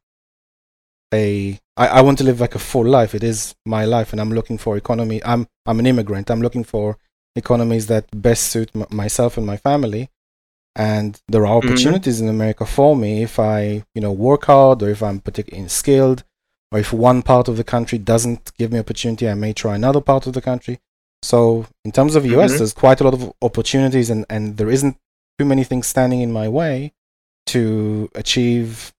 a 1.14 1.60
I, 1.78 1.88
I 1.88 2.02
want 2.02 2.18
to 2.20 2.24
live 2.24 2.40
like 2.40 2.56
a 2.56 2.60
full 2.60 2.86
life. 2.86 3.14
It 3.16 3.24
is 3.24 3.54
my 3.66 3.86
life, 3.86 4.12
and 4.12 4.20
I'm 4.20 4.32
looking 4.32 4.58
for 4.58 4.76
economy. 4.76 5.22
I'm 5.24 5.48
I'm 5.68 5.80
an 5.80 5.86
immigrant. 5.86 6.30
I'm 6.32 6.42
looking 6.42 6.64
for 6.64 6.98
economies 7.38 7.86
that 7.88 8.06
best 8.28 8.44
suit 8.52 8.70
m- 8.76 8.86
myself 8.90 9.38
and 9.38 9.46
my 9.54 9.58
family. 9.58 10.04
And 10.76 11.10
there 11.28 11.46
are 11.48 11.56
Mhm. 11.60 11.64
opportunities 11.64 12.22
in 12.22 12.28
America 12.30 12.66
for 12.66 12.96
me 12.96 13.24
if 13.24 13.34
I 13.40 13.60
you 13.96 14.02
know 14.04 14.12
work 14.12 14.44
hard 14.46 14.78
or 14.84 14.90
if 14.90 15.02
I'm 15.08 15.20
particularly 15.20 15.70
skilled 15.70 16.24
or 16.72 16.80
if 16.80 16.92
one 16.94 17.22
part 17.32 17.48
of 17.48 17.56
the 17.58 17.64
country 17.76 17.98
doesn't 17.98 18.52
give 18.60 18.72
me 18.74 18.80
opportunity, 18.80 19.26
I 19.30 19.34
may 19.36 19.54
try 19.54 19.74
another 19.76 20.02
part 20.02 20.28
of 20.28 20.34
the 20.34 20.42
country. 20.42 20.76
So 21.24 21.66
in 21.86 21.92
terms 21.98 22.14
of 22.16 22.26
US, 22.26 22.52
Mhm. 22.54 22.58
there's 22.58 22.74
quite 22.74 23.00
a 23.02 23.04
lot 23.08 23.16
of 23.20 23.24
opportunities, 23.48 24.10
and 24.14 24.22
and 24.30 24.44
there 24.58 24.70
isn't 24.78 24.96
too 25.40 25.46
many 25.46 25.64
things 25.64 25.88
standing 25.88 26.22
in 26.22 26.32
my 26.42 26.48
way 26.60 26.94
to 27.54 28.10
achieve 28.22 28.92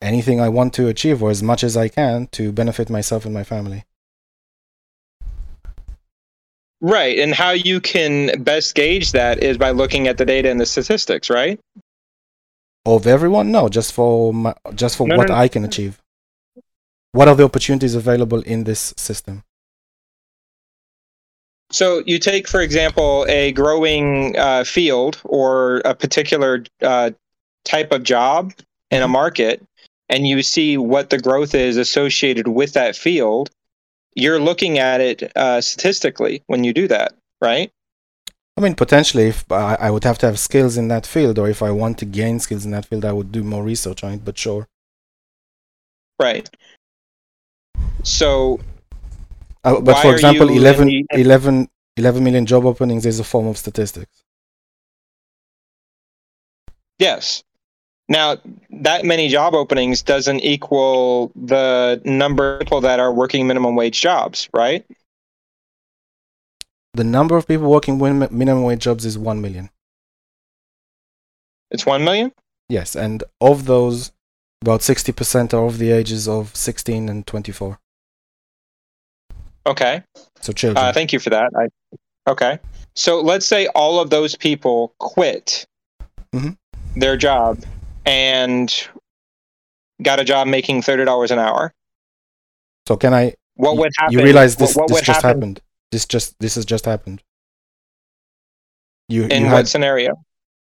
anything 0.00 0.40
I 0.40 0.48
want 0.48 0.72
to 0.74 0.88
achieve 0.88 1.22
or 1.22 1.30
as 1.30 1.42
much 1.42 1.62
as 1.68 1.76
I 1.76 1.88
can 1.88 2.26
to 2.32 2.52
benefit 2.52 2.88
myself 2.90 3.24
and 3.24 3.34
my 3.34 3.44
family. 3.44 3.84
Right. 6.82 7.16
And 7.20 7.32
how 7.32 7.52
you 7.52 7.80
can 7.80 8.42
best 8.42 8.74
gauge 8.74 9.12
that 9.12 9.42
is 9.42 9.56
by 9.56 9.70
looking 9.70 10.08
at 10.08 10.18
the 10.18 10.26
data 10.26 10.50
and 10.50 10.60
the 10.60 10.66
statistics, 10.66 11.30
right? 11.30 11.58
Of 12.84 13.06
everyone, 13.06 13.52
no, 13.52 13.68
just 13.68 13.92
for 13.92 14.34
my, 14.34 14.52
just 14.74 14.96
for 14.96 15.06
No, 15.06 15.14
no, 15.14 15.18
what 15.18 15.28
no. 15.28 15.34
I 15.36 15.46
can 15.46 15.64
achieve. 15.64 16.00
What 17.12 17.28
are 17.28 17.36
the 17.36 17.44
opportunities 17.44 17.94
available 17.94 18.42
in 18.42 18.64
this 18.64 18.92
system? 18.96 19.44
So 21.70 22.02
you 22.04 22.18
take, 22.18 22.48
for 22.48 22.60
example, 22.60 23.24
a 23.28 23.52
growing 23.52 24.36
uh, 24.36 24.64
field 24.64 25.20
or 25.24 25.78
a 25.84 25.94
particular 25.94 26.64
uh, 26.82 27.12
type 27.64 27.92
of 27.92 28.02
job 28.02 28.52
in 28.90 29.02
a 29.02 29.08
market, 29.08 29.62
and 30.08 30.26
you 30.26 30.42
see 30.42 30.76
what 30.76 31.10
the 31.10 31.18
growth 31.18 31.54
is 31.54 31.76
associated 31.76 32.48
with 32.48 32.72
that 32.72 32.96
field. 32.96 33.50
You're 34.14 34.40
looking 34.40 34.78
at 34.78 35.00
it 35.00 35.32
uh, 35.36 35.60
statistically 35.60 36.42
when 36.46 36.64
you 36.64 36.72
do 36.72 36.88
that, 36.88 37.14
right? 37.40 37.70
I 38.56 38.60
mean, 38.60 38.74
potentially, 38.74 39.28
if 39.28 39.50
I, 39.50 39.76
I 39.80 39.90
would 39.90 40.04
have 40.04 40.18
to 40.18 40.26
have 40.26 40.38
skills 40.38 40.76
in 40.76 40.88
that 40.88 41.06
field, 41.06 41.38
or 41.38 41.48
if 41.48 41.62
I 41.62 41.70
want 41.70 41.98
to 41.98 42.04
gain 42.04 42.38
skills 42.38 42.64
in 42.66 42.70
that 42.72 42.84
field, 42.86 43.04
I 43.04 43.12
would 43.12 43.32
do 43.32 43.42
more 43.42 43.62
research 43.62 44.04
on 44.04 44.12
it. 44.12 44.24
But 44.24 44.36
sure, 44.36 44.68
Right. 46.20 46.48
So 48.04 48.60
uh, 49.64 49.80
but 49.80 49.98
for 49.98 50.12
example, 50.12 50.50
you 50.50 50.60
11, 50.60 50.86
the- 50.86 51.06
11, 51.12 51.68
11 51.96 52.24
million 52.24 52.46
job 52.46 52.64
openings 52.64 53.06
is 53.06 53.18
a 53.20 53.24
form 53.24 53.46
of 53.46 53.56
statistics. 53.56 54.22
Yes. 56.98 57.42
Now, 58.08 58.36
that 58.70 59.04
many 59.04 59.28
job 59.28 59.54
openings 59.54 60.02
doesn't 60.02 60.40
equal 60.40 61.32
the 61.34 62.00
number 62.04 62.54
of 62.54 62.60
people 62.60 62.80
that 62.82 63.00
are 63.00 63.12
working 63.12 63.46
minimum 63.46 63.74
wage 63.74 64.00
jobs, 64.00 64.48
right? 64.52 64.84
The 66.94 67.04
number 67.04 67.36
of 67.36 67.46
people 67.48 67.70
working 67.70 67.98
minimum 67.98 68.64
wage 68.64 68.80
jobs 68.80 69.06
is 69.06 69.16
one 69.16 69.40
million. 69.40 69.70
It's 71.70 71.86
1 71.86 72.04
million? 72.04 72.32
Yes, 72.68 72.94
and 72.94 73.24
of 73.40 73.64
those, 73.64 74.12
about 74.60 74.82
sixty 74.82 75.10
percent 75.12 75.54
are 75.54 75.64
of 75.64 75.78
the 75.78 75.90
ages 75.90 76.28
of 76.28 76.54
sixteen 76.54 77.08
and 77.08 77.26
twenty-four. 77.26 77.78
Okay. 79.66 80.02
So 80.40 80.52
children. 80.52 80.84
Uh, 80.84 80.92
thank 80.92 81.12
you 81.12 81.18
for 81.18 81.30
that. 81.30 81.50
I, 81.56 81.68
okay. 82.30 82.58
So 82.94 83.20
let's 83.20 83.46
say 83.46 83.66
all 83.68 84.00
of 84.00 84.10
those 84.10 84.36
people 84.36 84.94
quit 84.98 85.66
Mhm. 86.34 86.56
their 86.96 87.16
job 87.16 87.62
and 88.04 88.88
got 90.02 90.20
a 90.20 90.24
job 90.24 90.46
making 90.46 90.82
$30 90.82 91.30
an 91.30 91.38
hour. 91.38 91.72
so 92.86 92.96
can 92.96 93.14
I? 93.14 93.34
What 93.54 93.76
would 93.76 93.92
happen? 93.98 94.18
You 94.18 94.24
realize 94.24 94.56
this? 94.56 94.74
what 94.74 94.88
this 94.88 95.02
just 95.02 95.22
happen 95.22 95.28
happened. 95.28 95.60
This 95.90 96.06
just 96.06 96.38
this 96.40 96.54
has 96.54 96.64
just 96.64 96.86
happened. 96.86 97.22
You 99.08 99.24
in 99.24 99.42
you 99.42 99.46
what 99.48 99.56
had 99.56 99.68
scenario? 99.68 100.14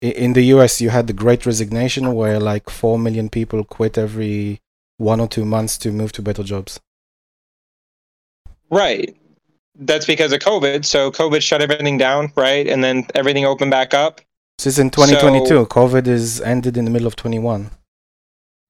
in 0.02 0.34
the 0.34 0.44
US 0.56 0.80
you 0.80 0.90
had 0.90 1.08
the 1.08 1.14
Great 1.14 1.46
Resignation 1.46 2.14
where 2.14 2.40
like 2.40 2.70
four 2.70 2.98
million 2.98 3.30
people 3.30 3.64
quit 3.64 3.98
every 3.98 4.62
one 4.98 5.20
or 5.20 5.28
two 5.28 5.46
months 5.46 5.78
to 5.80 5.92
move 5.92 6.12
to 6.14 6.22
better 6.22 6.44
jobs. 6.44 6.80
Right. 8.72 9.16
That's 9.76 10.06
because 10.06 10.32
of 10.32 10.40
COVID. 10.40 10.86
So 10.86 11.12
COVID 11.12 11.42
shut 11.42 11.62
everything 11.62 11.98
down, 11.98 12.32
right? 12.36 12.68
And 12.68 12.84
then 12.84 13.08
everything 13.16 13.46
opened 13.46 13.72
back 13.72 13.94
up. 13.94 14.22
This 14.60 14.68
is 14.68 14.80
in 14.80 14.90
2022. 14.90 15.68
COVID 15.68 16.06
is 16.06 16.42
ended 16.42 16.76
in 16.76 16.84
the 16.84 16.92
middle 16.92 17.08
of 17.08 17.16
21. 17.16 17.72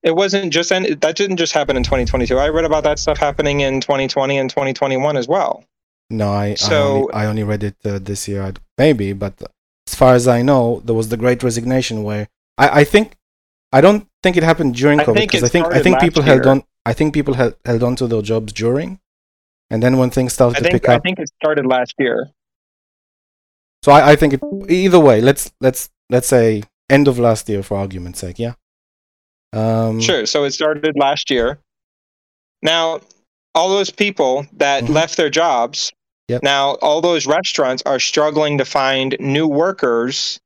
It 0.03 0.15
wasn't 0.15 0.53
just 0.53 0.71
and 0.71 0.85
that 0.85 1.15
didn't 1.15 1.37
just 1.37 1.51
happen 1.51 1.75
in 1.75 1.81
2022. 1.81 2.37
I 2.37 2.49
read 2.49 2.63
about 2.63 2.83
that 2.83 2.99
stuff 2.99 3.17
happening 3.17 3.61
in 3.61 3.81
2020 3.81 4.37
and 4.37 4.51
2021 4.51 5.17
as 5.17 5.27
well. 5.27 5.63
No, 6.11 6.29
I 6.31 6.45
I, 6.45 6.53
So- 6.53 6.93
only, 7.09 7.13
I 7.13 7.25
only 7.25 7.43
read 7.43 7.63
it 7.63 7.75
uh, 7.83 7.97
this 7.97 8.27
year, 8.27 8.53
maybe, 8.77 9.13
but 9.13 9.33
as 9.87 9.95
far 9.95 10.13
as 10.13 10.27
I 10.27 10.43
know, 10.43 10.83
there 10.85 10.93
was 10.93 11.09
the 11.09 11.17
Great 11.17 11.41
Resignation 11.41 12.03
where 12.03 12.27
I, 12.59 12.81
I 12.81 12.83
think 12.83 13.15
I 13.73 13.81
don't 13.81 14.07
think 14.21 14.37
it 14.37 14.43
happened 14.43 14.75
during 14.75 14.99
I 14.99 15.05
COVID 15.05 15.15
because 15.15 15.43
I 15.43 15.47
think 15.47 15.73
I 15.73 15.81
think 15.81 15.99
people 15.99 16.21
held 16.21 16.45
year. 16.45 16.51
on. 16.51 16.63
I 16.85 16.93
think 16.93 17.15
people 17.15 17.33
held, 17.33 17.55
held 17.65 17.81
on 17.81 17.95
to 17.95 18.05
their 18.05 18.21
jobs 18.21 18.53
during, 18.53 18.99
and 19.71 19.81
then 19.81 19.97
when 19.97 20.11
things 20.11 20.33
started 20.33 20.57
I 20.57 20.59
to 20.59 20.63
think 20.65 20.83
pick 20.83 20.89
up, 20.89 20.97
I 20.97 20.99
think 20.99 21.17
it 21.17 21.29
started 21.41 21.65
last 21.65 21.95
year. 21.97 22.29
So 23.83 23.91
I, 23.91 24.11
I 24.11 24.15
think 24.15 24.33
it, 24.33 24.41
either 24.69 24.99
way, 24.99 25.21
let's 25.21 25.51
let's 25.61 25.89
let's 26.09 26.27
say 26.27 26.63
end 26.89 27.07
of 27.07 27.19
last 27.19 27.47
year 27.49 27.63
for 27.63 27.77
argument's 27.77 28.19
sake, 28.19 28.39
yeah. 28.39 28.53
Um, 29.53 29.99
Sure. 30.01 30.25
So 30.25 30.43
it 30.43 30.51
started 30.51 30.93
last 30.97 31.29
year. 31.29 31.59
Now, 32.61 32.99
all 33.55 33.69
those 33.69 33.89
people 33.89 34.45
that 34.57 34.83
Mhm. 34.83 34.89
left 34.93 35.17
their 35.17 35.29
jobs, 35.29 35.91
Yep. 36.27 36.43
now 36.43 36.75
all 36.81 37.01
those 37.01 37.25
restaurants 37.25 37.81
are 37.85 37.99
struggling 37.99 38.57
to 38.57 38.65
find 38.65 39.15
new 39.19 39.47
workers. 39.47 40.39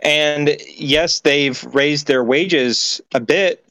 And 0.00 0.56
yes, 0.76 1.20
they've 1.20 1.62
raised 1.74 2.06
their 2.06 2.22
wages 2.22 3.00
a 3.14 3.20
bit. 3.20 3.64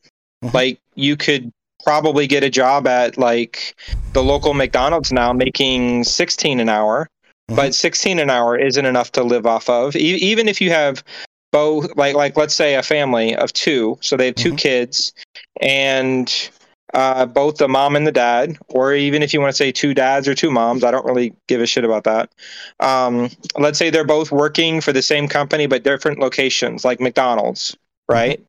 Mhm. 0.44 0.54
Like 0.54 0.80
you 0.96 1.16
could 1.16 1.52
probably 1.84 2.26
get 2.28 2.44
a 2.44 2.50
job 2.50 2.88
at 2.88 3.18
like 3.18 3.76
the 4.14 4.24
local 4.24 4.54
McDonald's 4.54 5.12
now 5.12 5.34
making 5.34 6.04
16 6.06 6.60
an 6.60 6.70
hour, 6.70 7.08
Mhm. 7.52 7.56
but 7.56 7.76
16 7.76 8.20
an 8.20 8.30
hour 8.30 8.58
isn't 8.58 8.86
enough 8.86 9.12
to 9.14 9.24
live 9.24 9.46
off 9.46 9.70
of. 9.70 9.96
E- 9.96 10.00
even 10.00 10.48
if 10.48 10.62
you 10.62 10.70
have 10.70 11.04
both 11.52 11.96
like 11.96 12.16
like 12.16 12.36
let's 12.38 12.56
say 12.56 12.76
a 12.76 12.84
family 12.84 13.36
of 13.36 13.54
two 13.54 13.98
so 14.02 14.18
they 14.18 14.26
have 14.28 14.36
2 14.36 14.54
Mhm. 14.54 14.58
kids 14.58 15.14
and 15.62 16.50
uh, 16.96 17.26
both 17.26 17.58
the 17.58 17.68
mom 17.68 17.96
and 17.96 18.06
the 18.08 18.12
dad 18.12 18.58
or 18.70 18.94
even 18.94 19.22
if 19.24 19.34
you 19.34 19.42
want 19.42 19.52
to 19.52 19.56
say 19.58 19.72
two 19.72 19.94
dads 19.94 20.28
or 20.28 20.34
two 20.36 20.50
moms 20.52 20.84
i 20.84 20.90
don't 20.92 21.06
really 21.06 21.34
give 21.48 21.60
a 21.62 21.66
shit 21.68 21.84
about 21.84 22.04
that 22.06 22.30
um, 22.80 23.30
let's 23.58 23.78
say 23.80 23.90
they're 23.90 24.04
both 24.04 24.32
working 24.32 24.80
for 24.82 24.92
the 24.94 25.02
same 25.02 25.28
company 25.28 25.66
but 25.68 25.84
different 25.84 26.20
locations 26.20 26.84
like 26.86 27.00
mcdonald's 27.00 27.76
right 28.10 28.40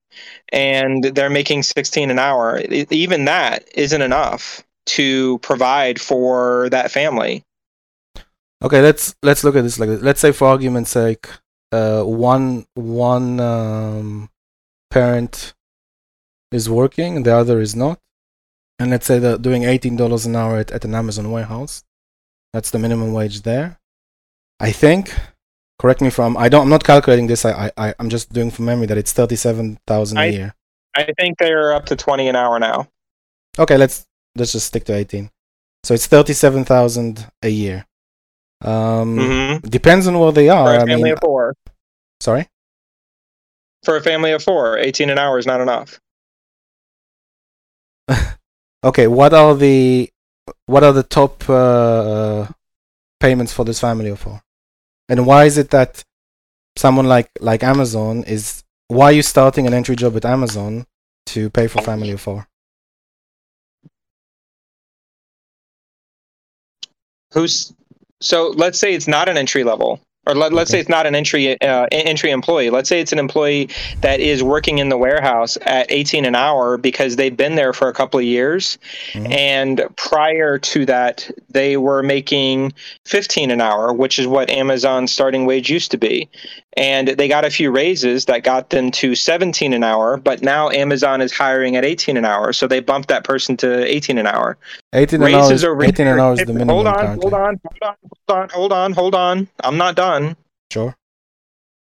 and 0.52 1.04
they're 1.04 1.30
making 1.30 1.62
16 1.62 2.10
an 2.10 2.18
hour 2.18 2.60
E- 2.70 2.86
even 2.90 3.24
that 3.26 3.64
isn't 3.74 4.02
enough 4.02 4.62
to 4.86 5.38
provide 5.38 6.00
for 6.00 6.68
that 6.70 6.90
family 6.90 7.42
Okay, 8.64 8.80
let's 8.80 9.14
let's 9.22 9.44
look 9.44 9.56
at 9.56 9.62
this 9.62 9.78
like 9.78 9.90
this. 9.90 10.00
Let's 10.02 10.20
say, 10.20 10.32
for 10.32 10.48
argument's 10.48 10.90
sake, 10.90 11.28
uh, 11.70 12.02
one 12.02 12.64
one 12.74 13.38
um, 13.38 14.30
parent 14.90 15.52
is 16.50 16.70
working 16.70 17.16
and 17.16 17.26
the 17.26 17.36
other 17.36 17.60
is 17.60 17.76
not, 17.76 17.98
and 18.78 18.90
let's 18.90 19.04
say 19.04 19.18
they're 19.18 19.36
doing 19.36 19.64
eighteen 19.64 19.96
dollars 19.96 20.24
an 20.24 20.34
hour 20.34 20.56
at, 20.56 20.70
at 20.70 20.84
an 20.86 20.94
Amazon 20.94 21.30
warehouse. 21.30 21.84
That's 22.54 22.70
the 22.70 22.78
minimum 22.78 23.12
wage 23.12 23.42
there. 23.42 23.78
I 24.60 24.72
think. 24.72 25.12
Correct 25.78 26.00
me 26.00 26.06
if 26.08 26.18
I'm. 26.18 26.36
I 26.38 26.48
don't. 26.48 26.62
I'm 26.62 26.70
not 26.70 26.84
calculating 26.84 27.26
this. 27.26 27.44
I. 27.44 27.70
I. 27.76 27.94
I'm 27.98 28.08
just 28.08 28.32
doing 28.32 28.50
from 28.50 28.64
memory 28.64 28.86
that 28.86 28.96
it's 28.96 29.12
thirty-seven 29.12 29.78
thousand 29.86 30.16
a 30.18 30.22
I- 30.22 30.26
year. 30.26 30.54
I 30.96 31.12
think 31.18 31.38
they're 31.38 31.72
up 31.72 31.86
to 31.86 31.96
20 31.96 32.28
an 32.28 32.36
hour 32.36 32.60
now. 32.60 32.86
Okay, 33.58 33.76
let's 33.76 34.06
let's 34.36 34.52
just 34.52 34.68
stick 34.68 34.84
to 34.84 34.94
eighteen. 34.94 35.30
So 35.82 35.92
it's 35.92 36.06
thirty-seven 36.06 36.64
thousand 36.64 37.26
a 37.42 37.48
year. 37.48 37.84
Um, 38.64 39.16
hmm 39.16 39.56
depends 39.62 40.06
on 40.06 40.18
where 40.18 40.32
they 40.32 40.48
are. 40.48 40.68
For 40.68 40.74
a 40.74 40.80
I 40.80 40.84
family 40.84 41.10
mean, 41.10 41.12
of 41.12 41.20
four. 41.20 41.54
sorry. 42.20 42.48
For 43.84 43.96
a 43.96 44.02
family 44.02 44.32
of 44.32 44.42
four, 44.42 44.78
18 44.78 45.10
an 45.10 45.18
hour 45.18 45.38
is 45.38 45.46
not 45.46 45.60
enough. 45.60 46.00
Okay, 48.84 49.06
what 49.06 49.32
are 49.32 49.54
the 49.54 50.10
what 50.66 50.84
are 50.84 50.92
the 50.92 51.02
top 51.02 51.48
uh, 51.48 52.46
payments 53.20 53.52
for 53.52 53.64
this 53.64 53.80
family 53.80 54.10
of 54.10 54.20
four? 54.20 54.42
And 55.08 55.26
why 55.26 55.44
is 55.44 55.58
it 55.58 55.70
that 55.70 56.04
someone 56.76 57.06
like 57.06 57.30
like 57.40 57.62
Amazon 57.62 58.24
is 58.24 58.64
why 58.88 59.06
are 59.06 59.12
you 59.12 59.22
starting 59.22 59.66
an 59.66 59.74
entry 59.74 59.96
job 59.96 60.16
at 60.16 60.24
Amazon 60.24 60.86
to 61.26 61.50
pay 61.50 61.68
for 61.68 61.80
family 61.80 62.12
of 62.12 62.20
four? 62.20 62.48
Who's 67.32 67.72
so? 68.24 68.48
Let's 68.56 68.78
say 68.78 68.94
it's 68.94 69.08
not 69.08 69.28
an 69.28 69.36
entry 69.36 69.64
level, 69.64 70.00
or 70.26 70.34
let, 70.34 70.52
let's 70.52 70.70
Okay. 70.70 70.78
say 70.78 70.80
it's 70.80 70.88
not 70.88 71.06
an 71.06 71.14
entry 71.14 71.60
uh, 71.60 71.86
entry 71.92 72.30
employee. 72.30 72.70
Let's 72.70 72.88
say 72.88 73.00
it's 73.00 73.12
an 73.12 73.18
employee 73.18 73.68
that 74.00 74.20
is 74.20 74.42
working 74.42 74.78
in 74.78 74.88
the 74.88 74.96
warehouse 74.96 75.58
at 75.62 75.86
18 75.90 76.24
an 76.24 76.34
hour 76.34 76.76
because 76.78 77.16
they've 77.16 77.36
been 77.36 77.54
there 77.56 77.72
for 77.72 77.88
a 77.88 77.92
couple 77.92 78.18
of 78.18 78.24
years, 78.24 78.78
Mhm. 79.12 79.30
and 79.32 79.82
prior 79.96 80.58
to 80.58 80.86
that, 80.86 81.30
they 81.50 81.76
were 81.76 82.02
making 82.02 82.72
15 83.04 83.50
an 83.50 83.60
hour, 83.60 83.92
which 83.92 84.18
is 84.18 84.26
what 84.26 84.48
Amazon's 84.50 85.12
starting 85.12 85.44
wage 85.46 85.70
used 85.70 85.90
to 85.90 85.98
be. 85.98 86.28
And 86.76 87.08
they 87.08 87.28
got 87.28 87.44
a 87.44 87.50
few 87.50 87.70
raises 87.70 88.24
that 88.24 88.42
got 88.42 88.70
them 88.70 88.90
to 88.92 89.14
17 89.14 89.72
an 89.72 89.84
hour, 89.84 90.16
but 90.16 90.42
now 90.42 90.70
Amazon 90.70 91.20
is 91.20 91.32
hiring 91.32 91.76
at 91.76 91.84
18 91.84 92.16
an 92.16 92.24
hour, 92.24 92.52
so 92.52 92.66
they 92.66 92.80
bumped 92.80 93.08
that 93.08 93.22
person 93.22 93.56
to 93.58 93.84
18 93.84 94.18
an 94.18 94.26
hour. 94.26 94.58
18 94.92 95.22
an 95.22 95.34
hour 95.34 95.52
is, 95.52 95.62
are 95.62 95.80
18 95.80 96.06
an 96.08 96.18
hour 96.18 96.32
is 96.32 96.40
the 96.40 96.46
minimum 96.46 96.68
Hold 96.74 96.86
on, 96.88 96.94
currently. 96.94 97.20
hold 97.22 97.34
on, 97.34 97.60
hold 97.64 97.82
on, 97.82 97.96
hold 98.26 98.38
on, 98.38 98.48
hold 98.50 98.72
on, 98.72 98.92
hold 98.92 99.14
on. 99.14 99.48
I'm 99.62 99.76
not 99.76 99.94
done. 99.94 100.36
Sure. 100.72 100.96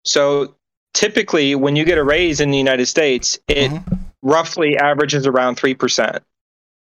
So 0.04 0.54
typically, 0.94 1.56
when 1.56 1.76
you 1.78 1.86
get 1.86 1.98
a 1.98 2.04
raise 2.04 2.42
in 2.42 2.52
the 2.52 2.58
United 2.58 2.88
States, 2.88 3.40
it 3.48 3.72
Mhm. 3.72 3.84
roughly 4.24 4.78
averages 4.78 5.26
around 5.26 5.56
3%. 5.56 6.22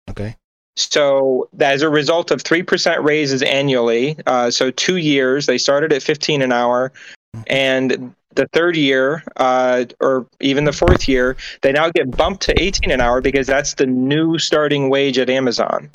Okay. 0.10 0.36
So, 0.76 1.48
as 1.60 1.84
a 1.84 1.90
result 1.90 2.32
of 2.32 2.42
3% 2.42 3.04
raises 3.04 3.44
annually, 3.44 4.18
uh, 4.26 4.50
so 4.50 4.72
two 4.72 4.98
years, 4.98 5.46
they 5.46 5.60
started 5.60 5.94
at 5.94 6.02
15 6.02 6.42
an 6.42 6.52
hour. 6.52 6.92
And 7.48 8.14
the 8.36 8.48
third 8.48 8.76
year, 8.76 9.24
uh, 9.38 9.86
or 10.00 10.26
even 10.40 10.64
the 10.64 10.74
fourth 10.74 11.08
year, 11.08 11.38
they 11.62 11.72
now 11.72 11.90
get 11.90 12.16
bumped 12.16 12.42
to 12.44 12.62
18 12.62 12.92
an 12.92 13.02
hour 13.02 13.22
because 13.22 13.48
that's 13.48 13.76
the 13.76 13.86
new 13.86 14.38
starting 14.40 14.90
wage 14.90 15.18
at 15.18 15.30
Amazon. 15.30 15.90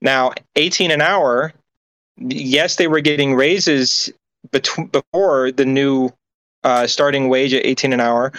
Now, 0.00 0.32
18 0.56 0.90
an 0.90 1.00
hour, 1.00 1.52
yes, 2.18 2.76
they 2.76 2.88
were 2.88 3.00
getting 3.00 3.34
raises 3.34 4.12
bet- 4.50 4.68
before 4.90 5.52
the 5.52 5.64
new 5.64 6.10
uh, 6.64 6.86
starting 6.86 7.28
wage 7.28 7.54
at 7.54 7.64
18 7.64 7.92
an 7.92 8.00
hour, 8.00 8.32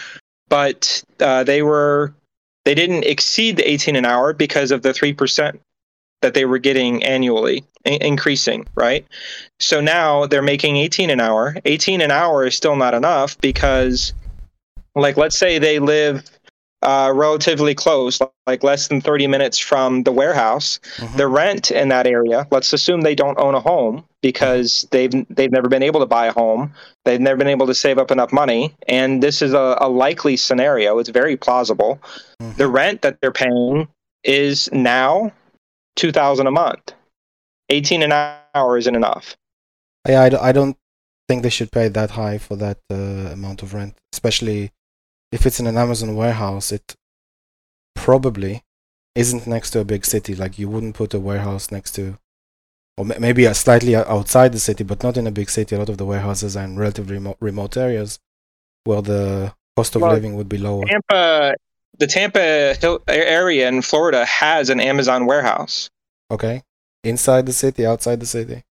but 0.50 1.03
uh, 1.19 1.43
they 1.43 1.61
were 1.61 2.13
they 2.63 2.75
didn't 2.75 3.05
exceed 3.05 3.57
the 3.57 3.67
18 3.67 3.95
an 3.95 4.05
hour 4.05 4.33
because 4.33 4.69
of 4.69 4.83
the 4.83 4.89
3% 4.89 5.57
that 6.21 6.35
they 6.35 6.45
were 6.45 6.59
getting 6.59 7.03
annually 7.03 7.63
i- 7.85 7.97
increasing 8.01 8.65
right? 8.75 9.05
So 9.59 9.81
now 9.81 10.25
they're 10.25 10.41
making 10.41 10.77
18 10.77 11.09
an 11.09 11.19
hour. 11.19 11.55
18 11.65 12.01
an 12.01 12.11
hour 12.11 12.45
is 12.45 12.55
still 12.55 12.75
not 12.75 12.93
enough 12.93 13.39
because 13.41 14.13
like 14.95 15.17
let's 15.17 15.37
say 15.37 15.59
they 15.59 15.79
live 15.79 16.24
uh, 16.83 17.11
relatively 17.13 17.75
close 17.75 18.20
like 18.48 18.63
less 18.63 18.87
than 18.87 19.00
30 19.01 19.27
minutes 19.27 19.59
from 19.59 20.01
the 20.01 20.11
warehouse. 20.11 20.79
Mhm. 20.98 21.15
the 21.15 21.27
rent 21.27 21.70
in 21.70 21.89
that 21.89 22.07
area 22.07 22.48
let's 22.51 22.74
assume 22.74 23.01
they 23.01 23.13
don't 23.13 23.37
own 23.37 23.53
a 23.53 23.59
home 23.59 24.03
because 24.24 24.87
they've 24.91 25.13
they've 25.29 25.51
never 25.51 25.70
been 25.70 25.83
able 25.83 26.00
to 26.00 26.05
buy 26.07 26.25
a 26.25 26.31
home. 26.33 26.74
They've 27.05 27.22
never 27.22 27.37
been 27.37 27.48
able 27.48 27.67
to 27.67 27.75
save 27.75 27.98
up 28.00 28.09
enough 28.11 28.31
money. 28.33 28.74
And 28.87 29.22
this 29.22 29.41
is 29.44 29.53
a, 29.53 29.77
a 29.79 29.89
likely 29.89 30.37
scenario. 30.37 30.98
It's 30.98 31.09
very 31.09 31.37
plausible. 31.37 32.00
Mhm. 32.41 32.55
the 32.57 32.67
rent 32.67 33.01
that 33.03 33.17
they're 33.22 33.31
paying 33.31 33.87
is 34.24 34.67
now 34.72 35.31
2000 35.98 36.48
a 36.48 36.51
month 36.51 36.94
18 37.72 38.03
an 38.03 38.12
hour 38.55 38.77
isn't 38.81 38.96
enough 39.01 39.36
Yeah, 40.07 40.22
I, 40.27 40.50
I 40.50 40.51
don't 40.57 40.77
think 41.27 41.44
they 41.44 41.50
should 41.57 41.72
pay 41.72 41.88
that 41.90 42.12
high 42.22 42.38
for 42.48 42.55
that 42.57 42.79
uh, 42.92 43.29
amount 43.38 43.60
of 43.64 43.74
rent, 43.74 43.94
especially 44.16 44.72
if 45.31 45.46
it's 45.48 45.60
in 45.62 45.68
an 45.68 45.77
Amazon 45.77 46.16
warehouse. 46.22 46.68
It 46.77 46.88
probably 47.96 48.64
isn't 49.16 49.48
next 49.48 49.72
to 49.72 49.79
a 49.79 49.86
big 49.86 50.05
city. 50.05 50.34
Like 50.36 50.57
you 50.60 50.68
wouldn't 50.70 50.96
put 50.96 51.14
a 51.14 51.20
warehouse 51.20 51.72
next 51.72 51.92
to, 51.98 52.18
or 52.98 53.05
ma- 53.05 53.20
maybe 53.20 53.46
a 53.46 53.53
slightly 53.53 53.96
outside 53.96 54.51
the 54.53 54.60
city, 54.60 54.84
but 54.84 55.03
not 55.03 55.18
in 55.18 55.27
a 55.27 55.31
big 55.31 55.50
city. 55.50 55.75
A 55.75 55.79
lot 55.79 55.90
of 55.90 55.98
the 55.98 56.05
warehouses 56.05 56.57
are 56.57 56.64
in 56.66 56.77
relatively 56.77 57.16
remote, 57.16 57.38
remote 57.40 57.77
areas 57.77 58.20
where 58.84 59.01
the 59.01 59.53
cost 59.77 59.96
of 59.96 60.01
Well, 60.01 60.12
living 60.14 60.36
would 60.36 60.50
be 60.50 60.57
lower. 60.57 60.86
tampa 60.86 61.53
the 62.00 62.07
tampa 62.07 62.75
area 63.07 63.68
in 63.68 63.81
florida 63.81 64.25
has 64.25 64.70
an 64.70 64.79
amazon 64.79 65.25
warehouse 65.27 65.90
Okay, 66.31 66.64
inside 67.03 67.46
the 67.46 67.53
city, 67.53 67.85
outside 67.85 68.20
the 68.20 68.25
city. 68.25 68.64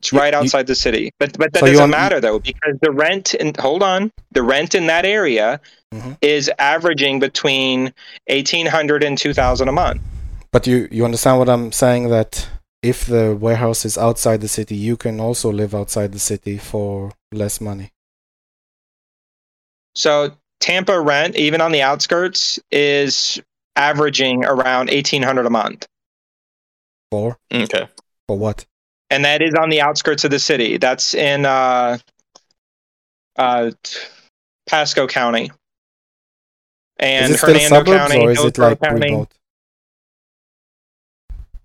It's 0.00 0.12
right 0.12 0.32
you- 0.32 0.38
outside 0.38 0.66
the 0.66 0.74
city. 0.76 1.10
But 1.18 1.36
but 1.38 1.52
that 1.52 1.60
So 1.60 1.66
doesn't 1.66 1.80
want- 1.80 1.90
matter 1.90 2.20
though 2.20 2.38
because 2.38 2.76
the 2.80 2.92
rent 2.92 3.34
in 3.34 3.52
hold 3.58 3.82
on, 3.82 4.12
the 4.32 4.42
rent 4.42 4.74
in 4.74 4.86
that 4.86 5.04
area 5.04 5.60
Mhm. 5.92 6.16
is 6.20 6.50
averaging 6.58 7.18
between 7.18 7.92
eighteen 8.28 8.66
hundred 8.66 9.02
and 9.02 9.18
two 9.18 9.34
thousand 9.34 9.68
a 9.68 9.72
month. 9.72 10.00
But 10.52 10.66
you 10.66 10.88
you 10.90 11.04
understand 11.04 11.38
what 11.40 11.48
I'm 11.48 11.72
saying 11.72 12.10
that 12.10 12.48
if 12.82 13.04
the 13.06 13.34
warehouse 13.34 13.84
is 13.84 13.98
outside 13.98 14.40
the 14.40 14.48
city, 14.48 14.76
you 14.76 14.96
can 14.96 15.18
also 15.18 15.50
live 15.50 15.74
outside 15.74 16.12
the 16.12 16.20
city 16.20 16.58
for 16.58 17.10
less 17.32 17.60
money. 17.60 17.90
So 19.94 20.36
Tampa 20.60 21.00
rent 21.00 21.34
even 21.36 21.60
on 21.60 21.72
the 21.72 21.82
outskirts 21.82 22.60
is 22.70 23.40
averaging 23.74 24.44
around 24.44 24.90
1800 24.90 25.46
a 25.46 25.50
month. 25.50 25.86
For 27.10 27.38
Okay. 27.52 27.88
for 28.26 28.38
what? 28.38 28.66
And 29.10 29.24
that 29.24 29.40
is 29.40 29.54
on 29.54 29.70
the 29.70 29.80
outskirts 29.80 30.24
of 30.24 30.30
the 30.30 30.38
city. 30.38 30.76
That's 30.76 31.14
in 31.14 31.46
uh 31.46 31.98
uh 33.36 33.70
Pasco 34.66 35.06
County. 35.06 35.50
And 36.98 37.24
is 37.24 37.30
it 37.30 37.38
still 37.38 37.54
Hernando 37.54 37.68
suburbs 37.68 38.10
County, 38.10 38.24
or 38.24 38.30
is 38.30 38.44
it 38.44 38.58
like 38.58 38.80
County. 38.80 39.10
remote? 39.10 39.28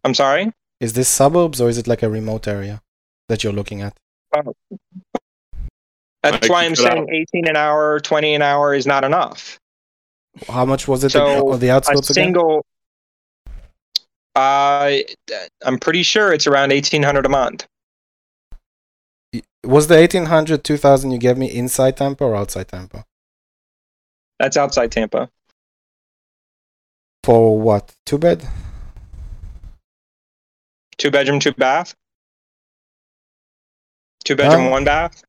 I'm 0.04 0.14
sorry? 0.14 0.52
Is 0.80 0.94
this 0.94 1.10
suburbs 1.10 1.60
or 1.62 1.70
is 1.70 1.78
it 1.78 1.88
like 1.88 2.04
a 2.04 2.10
remote 2.10 2.48
area 2.48 2.82
that 3.30 3.44
you're 3.44 3.54
looking 3.54 3.82
at? 3.82 3.96
That's 6.24 6.48
I 6.48 6.50
why 6.50 6.66
I'm 6.66 6.76
cut 6.76 6.84
saying 6.84 7.08
18 7.10 7.48
an 7.48 7.56
hour, 7.58 8.00
20 8.00 8.34
an 8.36 8.42
hour 8.42 8.74
is 8.74 8.88
not 8.88 9.04
enough. 9.04 9.60
How 10.48 10.66
much 10.66 10.88
was 10.88 11.04
it 11.04 11.12
So, 11.12 11.52
on 11.52 11.60
the 11.60 11.70
outskirts 11.70 11.96
A 11.96 12.00
outskirts 12.00 12.18
again? 12.18 12.34
Uh, 14.36 14.98
I'm 15.64 15.80
pretty 15.80 16.04
sure 16.04 16.34
it's 16.34 16.48
around 16.48 16.72
1800 16.72 17.26
a 17.26 17.30
month. 17.30 17.68
Was 19.66 19.88
the 19.88 19.96
1800 19.96 20.64
2000 20.64 21.12
you 21.12 21.18
gave 21.18 21.38
me 21.38 21.48
inside 21.52 21.98
Tampa 21.98 22.24
or 22.24 22.36
outside 22.36 22.68
Tampa? 22.68 23.06
That's 24.40 24.58
outside 24.58 24.92
Tampa. 24.92 25.30
For 27.24 27.60
what? 27.60 27.96
Two 28.06 28.18
bed? 28.18 28.46
Two 30.98 31.12
bedroom, 31.12 31.40
two 31.40 31.54
bath. 31.54 31.96
Two 34.26 34.36
bedroom, 34.36 34.66
Um, 34.66 34.72
one 34.72 34.84
bath. 34.84 35.24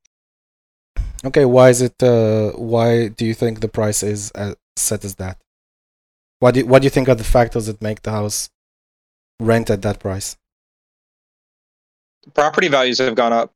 Okay, 1.25 1.45
why 1.45 1.71
is 1.71 1.81
it 1.81 2.03
uh 2.03 2.53
why 2.53 3.09
do 3.09 3.25
you 3.25 3.35
think 3.35 3.61
the 3.61 3.69
price 3.69 4.03
is 4.03 4.31
uh, 4.35 4.55
set 4.77 5.05
as 5.05 5.15
that? 5.17 5.41
What 6.41 6.55
do 6.55 6.61
you, 6.61 6.67
what 6.67 6.83
do 6.83 6.87
you 6.87 6.91
think 6.91 7.09
are 7.09 7.15
the 7.15 7.25
factors 7.25 7.67
that 7.67 7.81
make 7.81 8.03
the 8.03 8.11
house 8.11 8.51
rent 9.41 9.71
at 9.71 9.83
that 9.83 9.99
price? 9.99 10.37
Property 12.33 12.69
values 12.69 12.99
have 12.99 13.15
gone 13.15 13.33
up. 13.33 13.53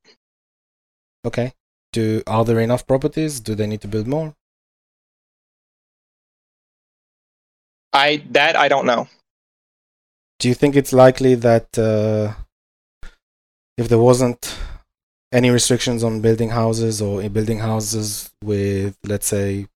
Okay. 1.25 1.53
Do 1.93 2.23
are 2.27 2.45
there 2.45 2.61
enough 2.61 2.87
properties? 2.87 3.41
Do 3.41 3.55
they 3.55 3.67
need 3.67 3.81
to 3.81 3.88
build 3.88 4.07
more? 4.07 4.35
I 7.93 8.23
that 8.31 8.57
I 8.57 8.69
don't 8.69 8.87
know. 8.87 9.09
Do 10.38 10.49
you 10.49 10.55
think 10.55 10.77
it's 10.77 10.93
likely 10.93 11.35
that 11.35 11.79
uh, 11.79 12.35
if 13.77 13.88
there 13.88 13.99
wasn't 13.99 14.57
any 15.33 15.51
restrictions 15.51 16.05
on 16.05 16.21
building 16.21 16.51
houses 16.51 17.03
or 17.03 17.23
in 17.23 17.33
building 17.33 17.59
houses 17.59 18.31
with, 18.43 18.97
let's 19.05 19.27
say, 19.27 19.67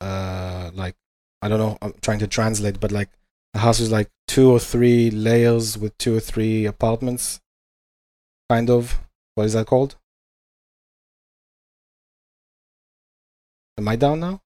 uh, 0.00 0.70
like 0.74 0.96
I 1.40 1.48
don't 1.48 1.58
know, 1.58 1.78
I'm 1.80 1.94
trying 2.00 2.18
to 2.20 2.26
translate, 2.26 2.80
but 2.80 2.92
like 2.92 3.10
a 3.54 3.58
house 3.58 3.80
is 3.80 3.90
like 3.90 4.10
two 4.26 4.50
or 4.50 4.58
three 4.58 5.10
layers 5.10 5.78
with 5.78 5.96
two 5.98 6.16
or 6.16 6.20
three 6.20 6.66
apartments, 6.66 7.40
kind 8.50 8.68
of. 8.68 9.00
what 9.34 9.44
is 9.44 9.52
that 9.52 9.66
called? 9.66 9.96
Am 13.78 13.88
I 13.88 13.96
down 13.96 14.20
now? 14.20 14.40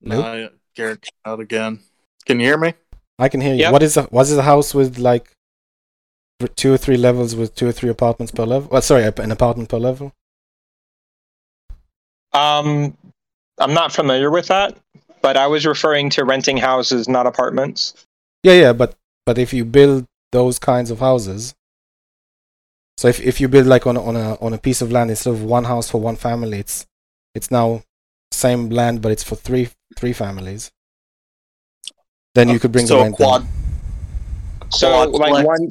Nope. 0.00 0.24
Nah, 0.24 0.48
Garet 0.74 1.08
out 1.24 1.40
again. 1.40 1.80
Can 2.26 2.40
you 2.40 2.46
hear 2.46 2.58
me? 2.58 2.74
I 3.18 3.28
can 3.28 3.40
hear 3.40 3.54
you. 3.54 3.60
Yep. 3.60 3.72
What 3.72 3.82
is 3.82 3.96
a 3.96 4.02
what 4.04 4.22
is 4.22 4.36
a 4.36 4.42
house 4.42 4.74
with 4.74 4.98
like 4.98 5.32
two 6.54 6.72
or 6.72 6.76
three 6.76 6.98
levels 6.98 7.34
with 7.34 7.54
two 7.54 7.68
or 7.68 7.72
three 7.72 7.88
apartments 7.88 8.32
per 8.32 8.44
level? 8.44 8.68
Well, 8.70 8.82
sorry, 8.82 9.04
an 9.04 9.30
apartment 9.30 9.70
per 9.70 9.78
level. 9.78 10.12
Um, 12.32 12.96
I'm 13.58 13.72
not 13.72 13.92
familiar 13.92 14.30
with 14.30 14.48
that, 14.48 14.76
but 15.26 15.36
I 15.36 15.48
was 15.48 15.66
referring 15.66 16.08
to 16.10 16.24
renting 16.24 16.56
houses, 16.56 17.08
not 17.08 17.26
apartments. 17.26 17.94
Yeah, 18.44 18.52
yeah, 18.52 18.72
but 18.72 18.94
but 19.24 19.38
if 19.38 19.52
you 19.52 19.64
build 19.64 20.06
those 20.30 20.60
kinds 20.60 20.92
of 20.92 21.00
houses, 21.00 21.52
so 22.96 23.08
if 23.08 23.18
if 23.20 23.40
you 23.40 23.48
build 23.48 23.66
like 23.66 23.88
on 23.88 23.96
a, 23.96 24.02
on 24.04 24.14
a 24.14 24.34
on 24.36 24.52
a 24.52 24.58
piece 24.58 24.80
of 24.82 24.92
land 24.92 25.10
instead 25.10 25.30
of 25.30 25.42
one 25.42 25.64
house 25.64 25.90
for 25.90 26.00
one 26.00 26.14
family, 26.14 26.60
it's 26.60 26.86
it's 27.34 27.50
now 27.50 27.82
same 28.30 28.68
land, 28.70 29.02
but 29.02 29.10
it's 29.10 29.24
for 29.24 29.34
three 29.34 29.70
three 29.96 30.12
families. 30.12 30.70
Then 32.36 32.48
you 32.48 32.60
could 32.60 32.70
bring 32.70 32.86
so 32.86 32.94
the 32.94 33.00
a 33.00 33.04
rent 33.06 33.16
quad. 33.16 33.42
down. 33.42 34.70
So 34.70 34.88
Quadplex. 34.92 35.18
like 35.18 35.44
one, 35.44 35.68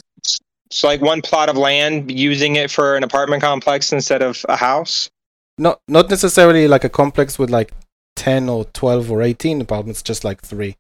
so 0.70 0.88
like 0.90 1.02
one 1.02 1.22
plot 1.22 1.48
of 1.48 1.56
land, 1.56 2.12
using 2.12 2.58
it 2.58 2.72
for 2.72 2.98
an 2.98 3.06
apartment 3.06 3.42
complex 3.42 3.94
instead 3.94 4.22
of 4.22 4.46
a 4.50 4.58
house. 4.58 5.10
Not 5.58 5.80
not 5.88 6.10
necessarily 6.10 6.68
like 6.68 6.84
a 6.84 6.90
complex 6.90 7.40
with 7.40 7.50
like 7.50 7.72
ten 8.16 8.50
or 8.50 8.66
twelve 8.66 9.12
or 9.12 9.22
eighteen 9.22 9.62
apartments, 9.62 10.02
just 10.02 10.24
like 10.24 10.42
three. 10.42 10.78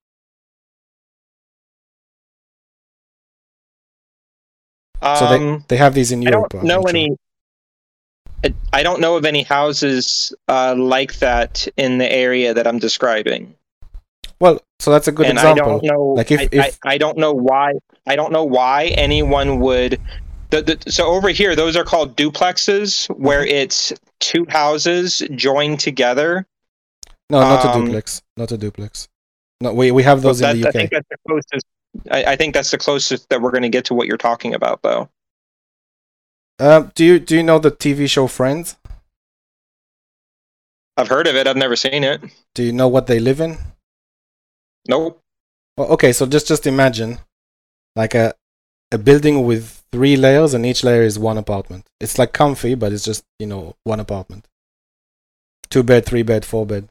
So 5.04 5.26
Um, 5.26 5.64
they 5.68 5.76
they 5.76 5.78
have 5.78 5.94
these 5.94 6.12
in 6.12 6.22
Europe. 6.22 6.54
I 6.56 6.58
don't 6.58 6.68
know 6.68 6.82
any. 6.84 7.16
I- 8.44 8.54
I 8.74 8.84
don't 8.84 9.00
know 9.02 9.16
of 9.16 9.26
any 9.26 9.44
houses 9.44 10.34
uh, 10.48 10.76
like 10.78 11.16
that 11.20 11.68
in 11.78 11.98
the 11.98 12.12
area 12.12 12.54
that 12.54 12.68
I'm 12.68 12.78
describing, 12.80 13.56
Well, 14.40 14.62
so 14.80 14.92
that's 14.92 15.08
a 15.08 15.12
good 15.12 15.26
and 15.28 15.38
example. 15.38 15.64
I 15.66 15.70
don't 15.70 15.84
know. 15.84 16.04
Like 16.16 16.30
if- 16.32 16.40
I, 16.42 16.50
if- 16.52 16.80
I, 16.86 16.94
I 16.94 16.98
don't 16.98 17.18
know 17.18 17.32
why. 17.34 17.74
I 18.06 18.16
don't 18.16 18.32
know 18.32 18.44
why 18.44 18.86
anyone 18.98 19.60
would. 19.62 20.00
The, 20.52 20.62
the, 20.62 20.92
so 20.92 21.08
over 21.08 21.30
here, 21.30 21.56
those 21.56 21.76
are 21.76 21.84
called 21.84 22.16
duplexes, 22.16 23.08
where 23.18 23.42
Mm-hmm. 23.42 23.56
it's 23.58 23.94
two 24.20 24.46
houses 24.50 25.24
joined 25.36 25.80
together. 25.80 26.46
No, 27.30 27.40
not 27.40 27.66
a 27.66 27.70
Um, 27.72 27.86
duplex. 27.86 28.22
Not 28.38 28.52
a 28.52 28.58
duplex. 28.58 29.08
No, 29.62 29.74
we 29.74 29.92
we 29.92 30.04
have 30.04 30.22
those 30.22 30.40
That- 30.40 30.56
in 30.56 30.62
the 30.62 30.68
I 30.68 30.70
UK. 30.70 30.74
think 30.74 30.92
that's 30.92 31.08
the 31.10 31.18
closest. 31.28 31.66
I, 32.12 32.24
I 32.34 32.36
think 32.36 32.54
that's 32.54 32.72
the 32.72 32.78
closest 32.78 33.30
that 33.30 33.42
we're 33.42 33.52
going 33.52 33.64
to 33.64 33.70
get 33.70 33.86
to 33.86 33.94
what 33.94 34.06
you're 34.08 34.18
talking 34.18 34.54
about, 34.54 34.82
though. 34.84 35.10
Um, 36.60 36.92
do 36.96 37.04
you 37.06 37.20
do 37.20 37.36
you 37.36 37.44
know 37.44 37.58
the 37.60 37.72
TV 37.72 38.08
show 38.10 38.28
Friends? 38.28 38.76
I've 40.98 41.08
heard 41.10 41.28
of 41.28 41.36
it. 41.36 41.48
I've 41.48 41.58
never 41.58 41.76
seen 41.76 42.04
it. 42.04 42.22
Do 42.54 42.64
you 42.64 42.72
know 42.72 42.88
what 42.88 43.08
they 43.08 43.20
live 43.20 43.42
in? 43.42 43.58
Nope. 44.88 45.22
Well, 45.78 45.90
okay, 45.90 46.14
so 46.14 46.26
just 46.26 46.48
just 46.48 46.66
imagine 46.68 47.20
like 47.96 48.14
a 48.16 48.34
a 48.92 48.98
building 48.98 49.46
with 49.46 49.84
three 49.92 50.16
layers, 50.16 50.54
and 50.54 50.66
each 50.66 50.84
layer 50.84 51.02
is 51.02 51.18
one 51.20 51.38
apartment. 51.38 51.88
It's 52.00 52.18
like 52.18 52.32
comfy, 52.34 52.76
but 52.76 52.94
it's 52.94 53.04
just 53.04 53.24
you 53.40 53.48
know 53.48 53.76
one 53.84 54.00
apartment. 54.00 54.48
Two 55.70 55.84
bed, 55.84 56.06
three 56.06 56.24
bed, 56.24 56.46
four 56.46 56.66
bed. 56.66 56.88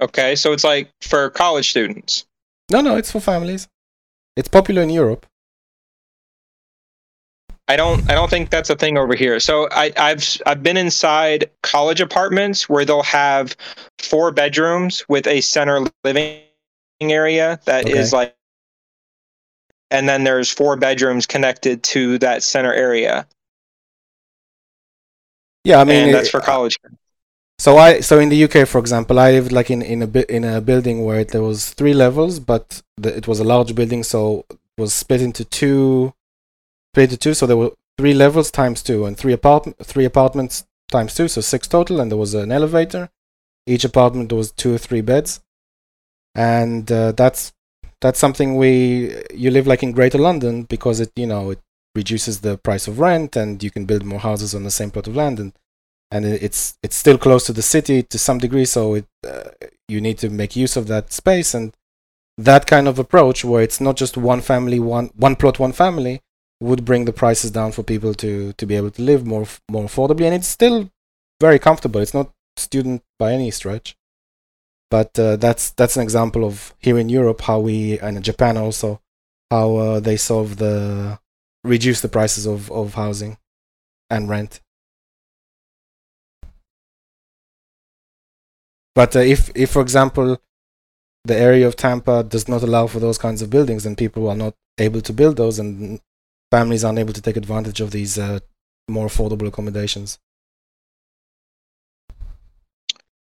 Okay, 0.00 0.36
so 0.36 0.52
it's 0.52 0.64
like 0.64 0.90
for 1.00 1.30
college 1.30 1.70
students. 1.70 2.24
No, 2.70 2.80
no, 2.80 2.96
it's 2.96 3.10
for 3.10 3.20
families. 3.20 3.68
It's 4.36 4.48
popular 4.48 4.82
in 4.82 4.90
Europe. 4.90 5.26
I 7.70 7.76
don't. 7.76 8.08
I 8.10 8.14
don't 8.14 8.30
think 8.30 8.48
that's 8.50 8.70
a 8.70 8.76
thing 8.76 8.96
over 8.96 9.14
here. 9.14 9.38
So 9.40 9.68
I, 9.70 9.92
I've 9.98 10.24
I've 10.46 10.62
been 10.62 10.76
inside 10.78 11.50
college 11.62 12.00
apartments 12.00 12.68
where 12.68 12.84
they'll 12.84 13.02
have 13.02 13.56
four 13.98 14.32
bedrooms 14.32 15.04
with 15.08 15.26
a 15.26 15.40
center 15.42 15.84
living 16.02 16.40
area 17.00 17.60
that 17.66 17.86
is 17.88 18.14
Okay. 18.14 18.16
like, 18.16 18.36
and 19.90 20.08
then 20.08 20.24
there's 20.24 20.50
four 20.50 20.76
bedrooms 20.76 21.26
connected 21.26 21.82
to 21.82 22.18
that 22.18 22.42
center 22.42 22.72
area, 22.72 23.26
Yeah, 25.64 25.80
I 25.80 25.84
mean 25.84 26.06
and 26.06 26.14
that's 26.14 26.30
for 26.30 26.40
college. 26.40 26.78
So 27.58 27.76
I 27.76 28.00
so 28.00 28.20
in 28.20 28.28
the 28.28 28.44
UK, 28.44 28.68
for 28.68 28.78
example, 28.78 29.18
I 29.18 29.32
lived 29.32 29.50
like 29.50 29.70
in 29.70 29.82
in 29.82 30.02
a 30.02 30.06
bit 30.06 30.30
in 30.30 30.44
a 30.44 30.60
building 30.60 31.04
where 31.04 31.24
there 31.24 31.42
was 31.42 31.70
three 31.70 31.92
levels, 31.92 32.38
but 32.38 32.82
the, 32.96 33.16
it 33.16 33.26
was 33.26 33.40
a 33.40 33.44
large 33.44 33.74
building, 33.74 34.04
so 34.04 34.44
it 34.48 34.58
was 34.76 34.94
split 34.94 35.20
into 35.20 35.44
two, 35.44 36.14
split 36.92 37.10
into 37.10 37.16
two. 37.16 37.34
So 37.34 37.46
there 37.46 37.56
were 37.56 37.72
three 37.98 38.14
levels 38.14 38.52
times 38.52 38.80
two, 38.82 39.06
and 39.06 39.18
three 39.18 39.32
apartment 39.32 39.76
three 39.84 40.04
apartments 40.04 40.64
times 40.88 41.14
two, 41.14 41.26
so 41.26 41.40
six 41.40 41.66
total. 41.66 42.00
And 42.00 42.12
there 42.12 42.18
was 42.18 42.34
an 42.34 42.52
elevator. 42.52 43.10
Each 43.66 43.84
apartment 43.84 44.32
was 44.32 44.52
two 44.52 44.74
or 44.74 44.78
three 44.78 45.00
beds, 45.00 45.40
and 46.36 46.90
uh, 46.92 47.10
that's 47.12 47.52
that's 48.00 48.20
something 48.20 48.56
we 48.56 49.20
you 49.34 49.50
live 49.50 49.66
like 49.66 49.82
in 49.82 49.90
Greater 49.90 50.18
London 50.18 50.62
because 50.62 51.00
it 51.00 51.10
you 51.16 51.26
know 51.26 51.50
it 51.50 51.60
reduces 51.96 52.40
the 52.40 52.56
price 52.56 52.86
of 52.86 53.00
rent, 53.00 53.34
and 53.34 53.64
you 53.64 53.72
can 53.72 53.84
build 53.84 54.04
more 54.04 54.20
houses 54.20 54.54
on 54.54 54.62
the 54.62 54.70
same 54.70 54.92
plot 54.92 55.08
of 55.08 55.16
land, 55.16 55.40
and 55.40 55.52
and 56.10 56.24
it's 56.24 56.78
it's 56.82 56.96
still 56.96 57.18
close 57.18 57.44
to 57.46 57.52
the 57.52 57.62
city 57.62 58.02
to 58.02 58.18
some 58.18 58.38
degree 58.38 58.64
so 58.64 58.94
it 58.94 59.06
uh, 59.26 59.50
you 59.88 60.00
need 60.00 60.18
to 60.18 60.30
make 60.30 60.56
use 60.56 60.76
of 60.76 60.86
that 60.86 61.12
space 61.12 61.54
and 61.54 61.74
that 62.36 62.66
kind 62.66 62.88
of 62.88 62.98
approach 62.98 63.44
where 63.44 63.62
it's 63.62 63.80
not 63.80 63.96
just 63.96 64.16
one 64.16 64.40
family 64.40 64.78
one 64.78 65.10
one 65.16 65.36
plot 65.36 65.58
one 65.58 65.72
family 65.72 66.20
would 66.60 66.84
bring 66.84 67.04
the 67.04 67.12
prices 67.12 67.50
down 67.50 67.72
for 67.72 67.82
people 67.82 68.14
to 68.14 68.52
to 68.54 68.66
be 68.66 68.76
able 68.76 68.90
to 68.90 69.02
live 69.02 69.26
more 69.26 69.46
more 69.70 69.84
affordably 69.84 70.24
and 70.24 70.34
it's 70.34 70.48
still 70.48 70.90
very 71.40 71.58
comfortable. 71.58 72.00
It's 72.00 72.14
not 72.14 72.32
student 72.56 73.02
by 73.18 73.32
any 73.32 73.50
stretch. 73.50 73.96
But 74.90 75.18
uh, 75.18 75.36
that's 75.36 75.70
that's 75.70 75.96
an 75.96 76.02
example 76.02 76.44
of 76.44 76.74
here 76.78 76.98
in 76.98 77.08
Europe 77.08 77.42
how 77.42 77.60
we 77.60 77.98
and 77.98 78.16
in 78.16 78.22
Japan 78.22 78.56
also 78.56 79.00
how 79.50 79.76
uh, 79.76 80.00
they 80.00 80.16
solve 80.16 80.56
the 80.56 81.18
reduce 81.62 82.00
the 82.00 82.08
prices 82.08 82.46
of 82.46 82.72
of 82.72 82.94
housing 82.94 83.36
and 84.08 84.30
rent 84.30 84.60
But 88.98 89.14
uh, 89.14 89.20
if, 89.20 89.52
if, 89.54 89.70
for 89.70 89.80
example, 89.80 90.42
the 91.24 91.36
area 91.36 91.68
of 91.68 91.76
Tampa 91.76 92.24
does 92.24 92.48
not 92.48 92.64
allow 92.64 92.88
for 92.88 92.98
those 92.98 93.16
kinds 93.16 93.42
of 93.42 93.48
buildings, 93.48 93.86
and 93.86 93.96
people 93.96 94.28
are 94.28 94.34
not 94.34 94.54
able 94.76 95.00
to 95.02 95.12
build 95.12 95.36
those, 95.36 95.60
and 95.60 96.00
families 96.50 96.82
aren't 96.82 96.98
able 96.98 97.12
to 97.12 97.22
take 97.22 97.36
advantage 97.36 97.80
of 97.80 97.92
these 97.92 98.18
uh, 98.18 98.40
more 98.88 99.06
affordable 99.06 99.46
accommodations. 99.46 100.18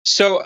So 0.06 0.42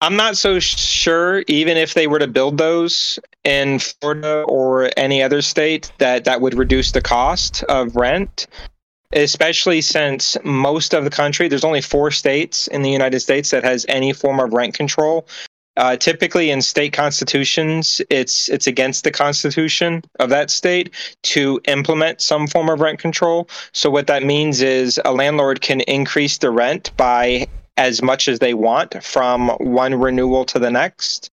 I'm 0.00 0.16
not 0.16 0.36
so 0.36 0.58
sure, 0.58 1.44
even 1.46 1.76
if 1.76 1.94
they 1.94 2.08
were 2.08 2.18
to 2.18 2.26
build 2.26 2.58
those 2.58 3.20
in 3.44 3.78
Florida 3.78 4.42
or 4.48 4.90
any 4.96 5.22
other 5.22 5.42
state, 5.42 5.92
that 5.98 6.24
that 6.24 6.40
would 6.40 6.54
reduce 6.54 6.90
the 6.90 7.02
cost 7.02 7.62
of 7.68 7.94
rent. 7.94 8.48
Especially 9.12 9.80
since 9.80 10.36
most 10.44 10.92
of 10.92 11.04
the 11.04 11.10
country, 11.10 11.48
there's 11.48 11.64
only 11.64 11.80
four 11.80 12.10
states 12.10 12.66
in 12.68 12.82
the 12.82 12.90
United 12.90 13.20
States 13.20 13.50
that 13.50 13.64
has 13.64 13.86
any 13.88 14.12
form 14.12 14.40
of 14.40 14.52
rent 14.52 14.74
control. 14.74 15.26
Uh, 15.76 15.94
typically, 15.94 16.50
in 16.50 16.62
state 16.62 16.92
constitutions, 16.92 18.00
it's 18.08 18.48
it's 18.48 18.66
against 18.66 19.04
the 19.04 19.10
constitution 19.10 20.02
of 20.20 20.30
that 20.30 20.50
state 20.50 20.94
to 21.22 21.60
implement 21.66 22.22
some 22.22 22.46
form 22.46 22.70
of 22.70 22.80
rent 22.80 22.98
control. 22.98 23.48
So 23.72 23.90
what 23.90 24.06
that 24.06 24.22
means 24.22 24.62
is 24.62 24.98
a 25.04 25.12
landlord 25.12 25.60
can 25.60 25.82
increase 25.82 26.38
the 26.38 26.50
rent 26.50 26.96
by 26.96 27.46
as 27.76 28.00
much 28.02 28.26
as 28.26 28.38
they 28.38 28.54
want 28.54 29.02
from 29.04 29.50
one 29.58 29.94
renewal 29.94 30.46
to 30.46 30.58
the 30.58 30.70
next. 30.70 31.30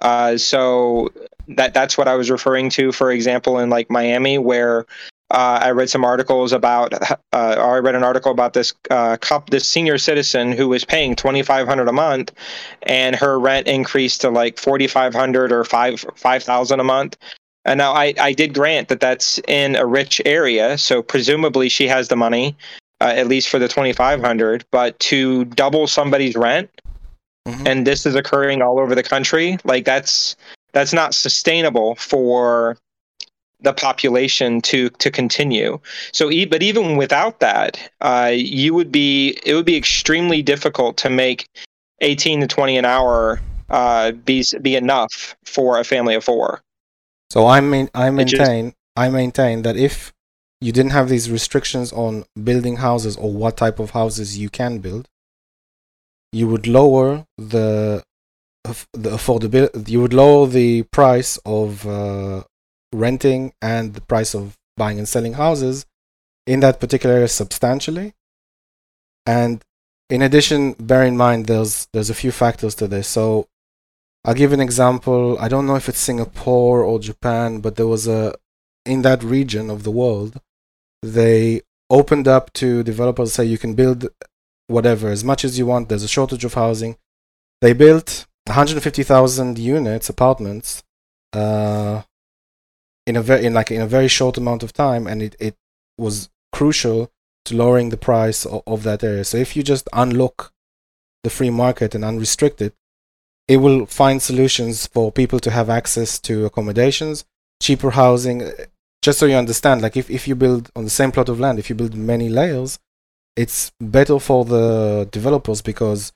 Uh, 0.00 0.36
so 0.36 1.12
that 1.48 1.74
that's 1.74 1.98
what 1.98 2.06
I 2.06 2.14
was 2.14 2.30
referring 2.30 2.70
to. 2.70 2.92
For 2.92 3.10
example, 3.10 3.58
in 3.58 3.68
like 3.68 3.90
Miami, 3.90 4.38
where 4.38 4.86
uh, 5.32 5.58
I 5.62 5.70
read 5.70 5.90
some 5.90 6.04
articles 6.04 6.52
about, 6.52 6.92
uh, 7.32 7.56
or 7.58 7.76
I 7.76 7.78
read 7.78 7.94
an 7.94 8.04
article 8.04 8.30
about 8.30 8.52
this 8.52 8.72
uh, 8.90 9.16
cop, 9.16 9.50
this 9.50 9.66
senior 9.68 9.98
citizen 9.98 10.52
who 10.52 10.68
was 10.68 10.84
paying 10.84 11.16
twenty 11.16 11.42
five 11.42 11.66
hundred 11.66 11.88
a 11.88 11.92
month, 11.92 12.32
and 12.82 13.16
her 13.16 13.40
rent 13.40 13.66
increased 13.66 14.20
to 14.20 14.30
like 14.30 14.58
forty 14.58 14.86
five 14.86 15.14
hundred 15.14 15.50
or 15.52 15.64
five 15.64 16.04
five 16.14 16.42
thousand 16.42 16.80
a 16.80 16.84
month. 16.84 17.16
And 17.64 17.78
now 17.78 17.92
I, 17.92 18.12
I 18.20 18.32
did 18.32 18.54
grant 18.54 18.88
that 18.88 19.00
that's 19.00 19.38
in 19.46 19.76
a 19.76 19.86
rich 19.86 20.20
area, 20.24 20.76
so 20.78 21.02
presumably 21.02 21.68
she 21.68 21.86
has 21.88 22.08
the 22.08 22.16
money 22.16 22.56
uh, 23.02 23.12
at 23.16 23.26
least 23.26 23.48
for 23.48 23.58
the 23.58 23.66
2500 23.66 24.64
but 24.70 24.98
to 25.00 25.44
double 25.46 25.86
somebody's 25.86 26.36
rent 26.36 26.70
Mhm. 27.48 27.66
and 27.66 27.84
this 27.84 28.06
is 28.06 28.14
occurring 28.14 28.62
all 28.62 28.78
over 28.78 28.94
the 28.94 29.02
country 29.02 29.58
like 29.64 29.84
that's 29.84 30.36
that's 30.72 30.92
not 30.92 31.12
sustainable 31.12 31.96
for 31.96 32.76
the 33.62 33.72
population 33.72 34.60
to 34.60 34.90
to 34.90 35.10
continue 35.10 35.78
so 36.12 36.30
but 36.48 36.62
even 36.62 36.96
without 36.96 37.40
that 37.40 37.78
uh, 38.00 38.30
you 38.34 38.74
would 38.74 38.90
be 38.92 39.38
it 39.44 39.54
would 39.54 39.64
be 39.66 39.76
extremely 39.76 40.42
difficult 40.42 40.96
to 40.96 41.08
make 41.10 41.48
18 42.00 42.40
to 42.40 42.46
20 42.46 42.76
an 42.78 42.84
hour 42.84 43.40
uh, 43.70 44.12
be 44.12 44.44
be 44.60 44.76
enough 44.76 45.34
for 45.44 45.78
a 45.78 45.84
family 45.84 46.14
of 46.14 46.24
four 46.24 46.60
So 47.30 47.46
I 47.46 47.60
mean, 47.60 47.88
I 47.94 48.10
just- 48.10 48.36
maintain, 48.36 48.74
I 48.94 49.08
maintain 49.08 49.62
that 49.62 49.76
if 49.76 50.12
you 50.60 50.70
didn't 50.70 50.92
have 50.92 51.08
these 51.08 51.30
restrictions 51.30 51.92
on 51.92 52.24
building 52.48 52.76
houses 52.76 53.16
or 53.16 53.32
what 53.32 53.56
type 53.56 53.78
of 53.80 53.90
houses 53.90 54.38
you 54.38 54.50
can 54.50 54.78
build, 54.78 55.08
you 56.32 56.46
would 56.48 56.66
lower 56.66 57.24
the 57.38 58.02
the 58.92 59.10
affordability. 59.10 59.88
You 59.88 60.00
would 60.02 60.14
lower 60.14 60.46
the 60.46 60.82
price 60.98 61.38
of 61.44 61.86
uh, 61.86 62.44
renting 62.92 63.52
and 63.60 63.94
the 63.94 64.00
price 64.00 64.34
of 64.34 64.56
buying 64.76 64.98
and 64.98 65.08
selling 65.08 65.34
houses 65.34 65.86
in 66.46 66.60
that 66.60 66.80
particular 66.80 67.16
area 67.16 67.28
substantially. 67.28 68.14
And 69.26 69.62
in 70.10 70.22
addition, 70.22 70.72
bear 70.74 71.04
in 71.04 71.16
mind 71.16 71.46
there's 71.46 71.88
there's 71.92 72.10
a 72.10 72.14
few 72.14 72.32
factors 72.32 72.74
to 72.76 72.88
this. 72.88 73.08
So 73.08 73.48
I'll 74.24 74.34
give 74.34 74.52
an 74.52 74.60
example. 74.60 75.38
I 75.40 75.48
don't 75.48 75.66
know 75.66 75.76
if 75.76 75.88
it's 75.88 75.98
Singapore 75.98 76.82
or 76.82 76.98
Japan, 76.98 77.60
but 77.60 77.76
there 77.76 77.86
was 77.86 78.06
a 78.06 78.34
in 78.84 79.02
that 79.02 79.22
region 79.22 79.70
of 79.70 79.84
the 79.84 79.90
world, 79.90 80.40
they 81.02 81.62
opened 81.90 82.26
up 82.26 82.52
to 82.54 82.82
developers 82.82 83.32
say 83.32 83.44
you 83.44 83.58
can 83.58 83.74
build 83.74 84.08
whatever 84.66 85.08
as 85.08 85.22
much 85.22 85.44
as 85.44 85.58
you 85.58 85.66
want. 85.66 85.88
There's 85.88 86.02
a 86.02 86.08
shortage 86.08 86.44
of 86.44 86.54
housing. 86.54 86.96
They 87.60 87.72
built 87.72 88.26
150,000 88.46 89.58
units, 89.58 90.08
apartments, 90.08 90.82
uh, 91.32 92.02
in 93.06 93.16
a 93.16 93.22
very 93.22 93.44
in 93.44 93.54
like 93.54 93.70
in 93.70 93.80
a 93.80 93.86
very 93.86 94.08
short 94.08 94.36
amount 94.36 94.62
of 94.62 94.72
time, 94.72 95.06
and 95.06 95.22
it, 95.22 95.36
it 95.38 95.56
was 95.98 96.30
crucial 96.52 97.10
to 97.44 97.56
lowering 97.56 97.90
the 97.90 97.96
price 97.96 98.44
of, 98.46 98.62
of 98.66 98.82
that 98.84 99.02
area. 99.02 99.24
So 99.24 99.36
if 99.36 99.56
you 99.56 99.62
just 99.62 99.88
unlock 99.92 100.52
the 101.24 101.30
free 101.30 101.50
market 101.50 101.94
and 101.94 102.04
unrestrict 102.04 102.60
it, 102.60 102.74
it 103.48 103.58
will 103.58 103.86
find 103.86 104.22
solutions 104.22 104.86
for 104.86 105.10
people 105.10 105.40
to 105.40 105.50
have 105.50 105.68
access 105.68 106.18
to 106.20 106.46
accommodations, 106.46 107.24
cheaper 107.60 107.90
housing. 107.90 108.42
Eh, 108.42 108.66
just 109.02 109.18
so 109.18 109.26
you 109.26 109.34
understand, 109.34 109.82
like 109.82 109.96
if, 109.96 110.08
if 110.08 110.28
you 110.28 110.36
build 110.36 110.70
on 110.76 110.84
the 110.84 110.90
same 110.90 111.10
plot 111.10 111.28
of 111.28 111.40
land, 111.40 111.58
if 111.58 111.68
you 111.68 111.74
build 111.74 111.96
many 111.96 112.28
layers, 112.28 112.78
it's 113.34 113.72
better 113.80 114.20
for 114.20 114.44
the 114.44 115.08
developers 115.10 115.60
because 115.60 116.12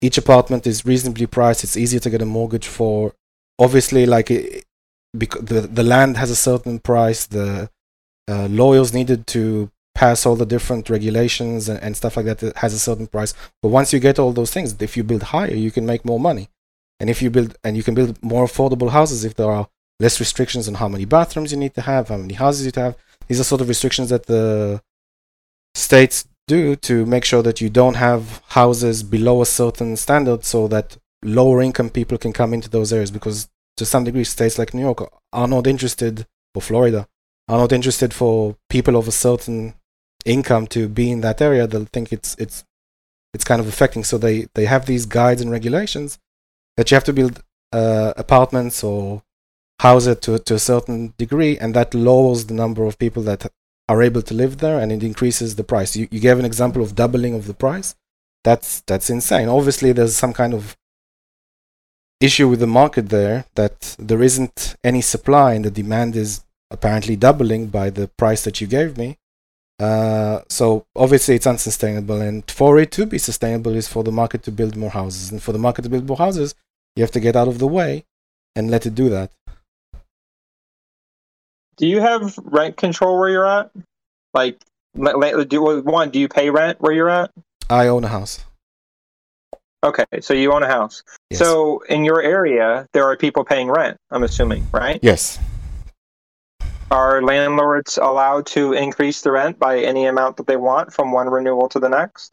each 0.00 0.18
apartment 0.18 0.64
is 0.64 0.86
reasonably 0.86 1.26
priced. 1.26 1.64
It's 1.64 1.76
easier 1.76 1.98
to 2.00 2.10
get 2.10 2.22
a 2.22 2.26
mortgage 2.26 2.68
for. 2.68 3.14
Obviously, 3.58 4.06
like 4.06 4.30
it, 4.30 4.64
because 5.16 5.44
the 5.44 5.62
the 5.62 5.82
land 5.82 6.16
has 6.16 6.30
a 6.30 6.36
certain 6.36 6.78
price, 6.78 7.26
the 7.26 7.70
uh, 8.28 8.46
lawyers 8.48 8.92
needed 8.92 9.26
to 9.28 9.70
pass 9.94 10.26
all 10.26 10.36
the 10.36 10.46
different 10.46 10.90
regulations 10.90 11.68
and, 11.68 11.82
and 11.82 11.96
stuff 11.96 12.16
like 12.16 12.26
that. 12.26 12.56
Has 12.56 12.74
a 12.74 12.78
certain 12.78 13.06
price. 13.06 13.34
But 13.62 13.68
once 13.68 13.92
you 13.92 14.00
get 14.00 14.18
all 14.18 14.32
those 14.32 14.52
things, 14.52 14.76
if 14.80 14.96
you 14.96 15.04
build 15.04 15.24
higher, 15.24 15.54
you 15.54 15.70
can 15.70 15.86
make 15.86 16.04
more 16.04 16.20
money. 16.20 16.48
And 17.00 17.08
if 17.08 17.22
you 17.22 17.30
build 17.30 17.56
and 17.64 17.76
you 17.76 17.82
can 17.82 17.94
build 17.94 18.22
more 18.22 18.44
affordable 18.44 18.90
houses 18.90 19.24
if 19.24 19.34
there 19.34 19.50
are 19.50 19.68
less 20.00 20.20
restrictions 20.20 20.68
on 20.68 20.74
how 20.74 20.88
many 20.88 21.04
bathrooms 21.04 21.52
you 21.52 21.58
need 21.58 21.74
to 21.74 21.82
have, 21.82 22.08
how 22.08 22.16
many 22.16 22.34
houses 22.34 22.66
you 22.66 22.72
have. 22.76 22.96
These 23.26 23.40
are 23.40 23.44
sort 23.44 23.60
of 23.60 23.68
restrictions 23.68 24.10
that 24.10 24.26
the 24.26 24.82
states 25.74 26.26
do 26.46 26.76
to 26.76 27.04
make 27.06 27.24
sure 27.24 27.42
that 27.42 27.60
you 27.60 27.68
don't 27.68 27.94
have 27.94 28.42
houses 28.48 29.02
below 29.02 29.42
a 29.42 29.46
certain 29.46 29.96
standard 29.96 30.44
so 30.44 30.66
that 30.68 30.96
lower 31.22 31.60
income 31.60 31.90
people 31.90 32.16
can 32.16 32.32
come 32.32 32.54
into 32.54 32.70
those 32.70 32.92
areas 32.92 33.10
because 33.10 33.48
to 33.78 33.86
some 33.86 34.04
degree 34.04 34.24
states 34.24 34.58
like 34.58 34.74
New 34.74 34.82
York 34.82 35.00
are 35.32 35.48
not 35.48 35.66
interested 35.66 36.26
or 36.54 36.62
Florida 36.62 37.08
are 37.48 37.58
not 37.58 37.72
interested 37.72 38.12
for 38.12 38.56
people 38.68 38.96
of 38.96 39.08
a 39.08 39.12
certain 39.12 39.74
income 40.24 40.66
to 40.68 40.88
be 40.88 41.10
in 41.10 41.20
that 41.22 41.40
area. 41.40 41.66
They'll 41.66 41.86
think 41.86 42.12
it's 42.12 42.34
it's 42.38 42.64
it's 43.34 43.44
kind 43.44 43.60
of 43.60 43.68
affecting. 43.68 44.04
So 44.04 44.18
they 44.18 44.48
they 44.54 44.66
have 44.66 44.86
these 44.86 45.06
guides 45.06 45.40
and 45.40 45.50
regulations 45.50 46.18
that 46.76 46.90
you 46.90 46.94
have 46.94 47.04
to 47.04 47.12
build 47.12 47.42
uh, 47.72 48.12
apartments 48.16 48.84
or 48.84 49.22
house 49.80 50.06
it 50.06 50.22
to, 50.22 50.38
to 50.38 50.54
a 50.54 50.58
certain 50.58 51.14
degree 51.18 51.56
and 51.58 51.74
that 51.74 51.94
lowers 51.94 52.46
the 52.46 52.54
number 52.54 52.84
of 52.84 52.98
people 52.98 53.22
that 53.22 53.46
are 53.88 54.02
able 54.02 54.22
to 54.22 54.34
live 54.34 54.58
there 54.58 54.78
and 54.78 54.92
it 54.92 55.02
increases 55.02 55.54
the 55.54 55.64
price. 55.64 55.96
You, 55.96 56.08
you 56.10 56.20
gave 56.20 56.38
an 56.38 56.44
example 56.44 56.82
of 56.82 56.94
doubling 56.94 57.34
of 57.34 57.46
the 57.46 57.54
price. 57.54 57.94
That's 58.44 58.80
that's 58.82 59.10
insane. 59.10 59.48
Obviously 59.48 59.92
there's 59.92 60.16
some 60.16 60.32
kind 60.32 60.54
of 60.54 60.76
issue 62.20 62.48
with 62.48 62.60
the 62.60 62.66
market 62.66 63.10
there 63.10 63.44
that 63.54 63.96
there 63.98 64.22
isn't 64.22 64.74
any 64.82 65.00
supply 65.00 65.54
and 65.54 65.64
the 65.64 65.70
demand 65.70 66.16
is 66.16 66.44
apparently 66.70 67.16
doubling 67.16 67.66
by 67.68 67.90
the 67.90 68.08
price 68.08 68.42
that 68.44 68.60
you 68.60 68.66
gave 68.66 68.98
me 68.98 69.16
uh, 69.80 70.40
so 70.48 70.84
obviously 70.96 71.36
it's 71.36 71.46
unsustainable 71.46 72.20
and 72.20 72.50
for 72.50 72.78
it 72.78 72.90
to 72.90 73.06
be 73.06 73.18
sustainable 73.18 73.74
is 73.74 73.86
for 73.86 74.02
the 74.02 74.10
market 74.10 74.42
to 74.42 74.50
build 74.50 74.76
more 74.76 74.90
houses 74.90 75.30
and 75.30 75.42
for 75.42 75.52
the 75.52 75.58
market 75.58 75.82
to 75.82 75.88
build 75.88 76.06
more 76.06 76.18
houses 76.18 76.54
you 76.96 77.02
have 77.02 77.12
to 77.12 77.20
get 77.20 77.36
out 77.36 77.48
of 77.48 77.58
the 77.58 77.66
way 77.66 78.04
and 78.56 78.70
let 78.70 78.84
it 78.84 78.94
do 78.94 79.08
that 79.08 79.30
Do 81.76 81.86
you 81.86 82.00
have 82.00 82.36
rent 82.42 82.76
control 82.76 83.18
where 83.20 83.28
you're 83.28 83.46
at? 83.46 83.70
Like, 84.34 84.60
do 84.94 85.82
one? 85.84 86.10
Do 86.10 86.18
you 86.18 86.28
pay 86.28 86.50
rent 86.50 86.80
where 86.80 86.92
you're 86.92 87.08
at? 87.08 87.30
i 87.70 87.86
own 87.86 88.02
a 88.02 88.08
house 88.08 88.44
Okay, 89.84 90.04
so 90.20 90.34
you 90.34 90.52
own 90.52 90.62
a 90.64 90.68
house. 90.68 91.02
yes 91.30 91.38
So 91.38 91.80
in 91.88 92.04
your 92.04 92.20
area, 92.20 92.86
there 92.92 93.04
are 93.04 93.16
people 93.16 93.44
paying 93.44 93.68
rent. 93.70 93.96
I'm 94.10 94.24
assuming, 94.24 94.66
right? 94.72 94.98
yes 95.02 95.38
Are 96.90 97.22
landlords 97.22 97.98
allowed 97.98 98.46
to 98.56 98.72
increase 98.72 99.20
the 99.20 99.30
rent 99.30 99.58
by 99.58 99.78
any 99.80 100.06
amount 100.06 100.36
that 100.38 100.46
they 100.46 100.56
want 100.56 100.92
from 100.92 101.12
one 101.12 101.28
renewal 101.28 101.68
to 101.68 101.78
the 101.78 101.88
next? 101.88 102.32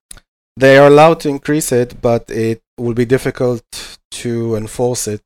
they 0.57 0.77
are 0.77 0.87
allowed 0.87 1.19
to 1.19 1.27
increase 1.27 1.71
it 1.73 2.01
but 2.01 2.23
it 2.31 2.61
will 2.77 2.93
be 2.93 3.03
difficult 3.05 3.61
to 4.09 4.55
enforce 4.55 5.05
it 5.15 5.21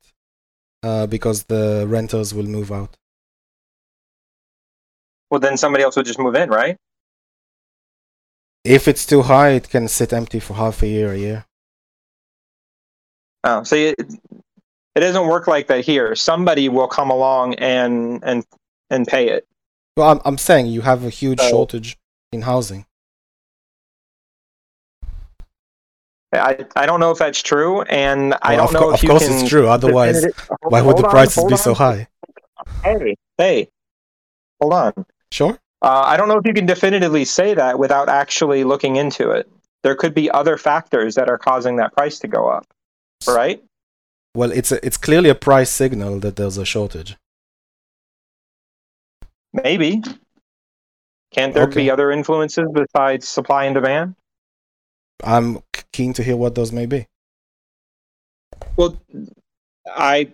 uh, 0.82 1.06
because 1.06 1.44
the 1.44 1.86
renters 1.88 2.34
will 2.34 2.46
move 2.56 2.72
out 2.72 2.96
Well, 5.30 5.38
then 5.40 5.56
somebody 5.56 5.84
else 5.84 5.94
would 5.96 6.06
just 6.06 6.18
move 6.18 6.34
in, 6.34 6.50
right? 6.50 6.76
if 8.64 8.88
it's 8.88 9.06
too 9.06 9.22
high 9.22 9.50
it 9.50 9.70
can 9.70 9.86
sit 9.88 10.12
empty 10.12 10.40
for 10.40 10.54
half 10.54 10.82
a 10.82 10.88
year 10.88 11.12
a 11.12 11.18
year 11.18 11.46
Oh, 13.44 13.62
so 13.62 13.74
it, 13.76 13.94
it 14.94 15.00
doesn't 15.00 15.26
work 15.26 15.46
like 15.46 15.66
that 15.68 15.84
here. 15.84 16.14
Somebody 16.14 16.68
will 16.68 16.88
come 16.88 17.10
along 17.10 17.54
and 17.54 18.22
and 18.22 18.44
and 18.90 19.06
pay 19.06 19.28
it. 19.28 19.46
well 19.96 20.10
i'm, 20.10 20.20
I'm 20.24 20.36
saying 20.38 20.66
you 20.66 20.80
have 20.82 21.04
a 21.04 21.10
huge 21.10 21.40
So- 21.40 21.48
shortage 21.50 21.96
in 22.32 22.42
housing 22.42 22.84
I, 26.32 26.64
I 26.76 26.86
don't 26.86 27.00
know 27.00 27.10
if 27.10 27.18
that's 27.18 27.42
true, 27.42 27.82
and 27.82 28.34
I 28.42 28.54
don't 28.54 28.68
of, 28.68 28.72
know 28.72 28.78
co- 28.80 28.88
if 28.90 28.94
of 28.98 29.02
you 29.02 29.08
course 29.08 29.26
can. 29.26 29.40
it's 29.40 29.48
true 29.48 29.66
otherwise 29.68 30.14
definitive- 30.22 30.50
why 30.62 30.80
would 30.80 30.96
the 30.96 31.08
prices 31.08 31.42
be 31.44 31.52
on. 31.54 31.58
so 31.58 31.74
high 31.74 32.06
Hey, 32.84 33.16
hey, 33.36 33.68
hold 34.60 34.72
on. 34.74 34.92
sure 35.32 35.58
Uh, 35.82 36.02
I 36.06 36.16
don't 36.16 36.28
know 36.28 36.36
if 36.38 36.46
you 36.46 36.52
can 36.54 36.66
definitively 36.66 37.24
say 37.24 37.54
that 37.54 37.78
without 37.80 38.08
actually 38.08 38.62
looking 38.64 38.94
into 38.96 39.30
it. 39.30 39.48
There 39.82 39.94
could 39.96 40.14
be 40.14 40.30
other 40.30 40.56
factors 40.58 41.14
that 41.16 41.28
are 41.30 41.38
causing 41.38 41.76
that 41.76 41.92
price 41.94 42.18
to 42.20 42.28
go 42.28 42.48
up, 42.48 42.64
right? 43.26 43.62
well 44.34 44.52
it's 44.52 44.72
a, 44.72 44.84
it's 44.86 44.96
clearly 44.96 45.28
a 45.28 45.34
price 45.34 45.70
signal 45.70 46.18
that 46.20 46.36
there's 46.36 46.58
a 46.58 46.64
shortage 46.64 47.16
Maybe. 49.52 50.00
Can't 51.32 51.52
there 51.54 51.64
Okay. 51.64 51.74
be 51.82 51.90
other 51.90 52.12
influences 52.12 52.66
besides 52.72 53.26
supply 53.26 53.64
and 53.64 53.74
demand? 53.74 54.14
i'm 55.24 55.58
keen 55.92 56.12
to 56.14 56.22
hear 56.22 56.36
what 56.36 56.54
those 56.54 56.72
may 56.72 56.86
be 56.86 57.06
Well, 58.76 58.96
I, 59.86 60.32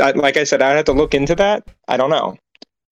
I 0.00 0.12
like 0.12 0.36
I 0.36 0.44
said, 0.44 0.62
I'd 0.62 0.76
have 0.76 0.84
to 0.86 0.92
look 0.92 1.14
into 1.14 1.34
that. 1.34 1.66
I 1.88 1.96
don't 1.96 2.10
know, 2.10 2.36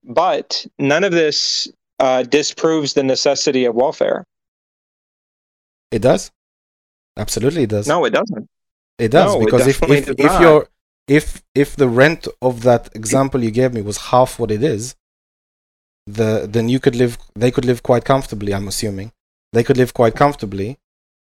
but 0.03 0.65
none 0.77 1.03
of 1.03 1.11
this 1.11 1.67
uh, 1.99 2.23
disproves 2.23 2.93
the 2.93 3.03
necessity 3.03 3.65
of 3.65 3.73
welfare. 3.75 4.23
it 5.91 6.01
does 6.01 6.31
absolutely 7.17 7.63
it 7.63 7.69
does 7.69 7.87
No, 7.87 8.05
it 8.05 8.11
doesn't. 8.11 8.47
It 8.99 9.09
does 9.09 9.33
No, 9.33 9.41
it 9.41 9.45
because 9.45 9.67
if 9.67 9.81
if, 9.83 10.09
if 10.09 10.17
not. 10.19 10.41
you're 10.41 10.67
if 11.07 11.43
if 11.55 11.75
the 11.75 11.89
rent 11.89 12.27
of 12.41 12.61
that 12.63 12.89
example 12.95 13.43
you 13.43 13.51
gave 13.51 13.73
me 13.73 13.81
was 13.81 13.97
half 13.97 14.39
what 14.39 14.51
it 14.51 14.63
is, 14.63 14.95
the 16.05 16.47
then 16.49 16.69
you 16.69 16.79
could 16.79 16.95
live 16.95 17.17
they 17.35 17.51
could 17.51 17.65
live 17.65 17.83
quite 17.83 18.05
comfortably. 18.05 18.53
I'm 18.53 18.67
assuming 18.67 19.11
they 19.51 19.63
could 19.63 19.77
live 19.77 19.93
quite 19.93 20.15
comfortably, 20.15 20.77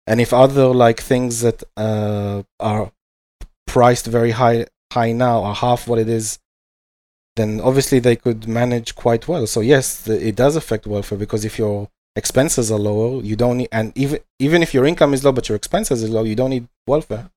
and 0.06 0.20
if 0.20 0.32
other 0.32 0.66
like 0.66 1.00
things 1.00 1.40
that 1.40 1.62
uh, 1.76 2.42
are 2.60 2.92
priced 3.66 4.06
very 4.06 4.30
high 4.32 4.66
high 4.92 5.12
now 5.12 5.42
are 5.42 5.54
half 5.54 5.88
what 5.88 5.98
it 5.98 6.08
is, 6.08 6.38
then 7.34 7.60
obviously 7.60 7.98
they 7.98 8.16
could 8.16 8.46
manage 8.46 8.94
quite 8.94 9.28
well. 9.28 9.46
So 9.46 9.60
yes, 9.60 10.00
the, 10.02 10.28
it 10.28 10.36
does 10.36 10.56
affect 10.56 10.86
welfare 10.86 11.18
because 11.18 11.44
if 11.44 11.58
your 11.58 11.88
expenses 12.14 12.70
are 12.70 12.78
lower, 12.78 13.22
you 13.22 13.36
don't 13.36 13.58
need, 13.58 13.68
and 13.72 13.92
even 13.96 14.20
even 14.38 14.62
if 14.62 14.72
your 14.72 14.86
income 14.86 15.12
is 15.12 15.24
low 15.24 15.32
but 15.32 15.48
your 15.48 15.56
expenses 15.56 16.02
is 16.02 16.10
low, 16.10 16.24
you 16.24 16.34
don't 16.34 16.50
need 16.50 16.68
welfare. 16.86 17.30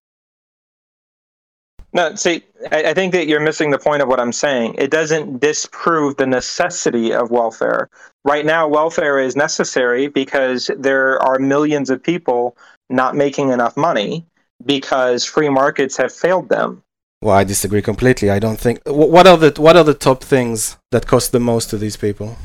No, 1.91 2.13
see, 2.15 2.43
I, 2.71 2.89
I 2.89 2.93
think 2.93 3.13
that 3.13 3.27
you're 3.27 3.39
missing 3.39 3.71
the 3.71 3.79
point 3.79 4.01
of 4.01 4.07
what 4.07 4.19
I'm 4.19 4.31
saying. 4.31 4.75
It 4.77 4.91
doesn't 4.91 5.39
disprove 5.39 6.17
the 6.17 6.27
necessity 6.27 7.13
of 7.13 7.31
welfare. 7.31 7.89
Right 8.23 8.45
now, 8.45 8.67
welfare 8.67 9.19
is 9.19 9.35
necessary 9.35 10.07
because 10.07 10.69
there 10.77 11.19
are 11.21 11.39
millions 11.39 11.89
of 11.89 12.03
people 12.03 12.55
not 12.89 13.15
making 13.15 13.49
enough 13.49 13.75
money 13.75 14.25
because 14.65 15.25
free 15.25 15.49
markets 15.49 15.97
have 15.97 16.13
failed 16.13 16.49
them. 16.49 16.83
Well, 17.21 17.35
I 17.35 17.43
disagree 17.43 17.81
completely. 17.81 18.29
I 18.29 18.39
don't 18.39 18.59
think. 18.59 18.81
What 18.85 19.27
are 19.27 19.37
the 19.37 19.59
What 19.61 19.75
are 19.75 19.83
the 19.83 19.93
top 19.93 20.23
things 20.23 20.77
that 20.91 21.07
cost 21.07 21.31
the 21.31 21.39
most 21.39 21.69
to 21.71 21.77
these 21.77 21.97
people? 21.97 22.37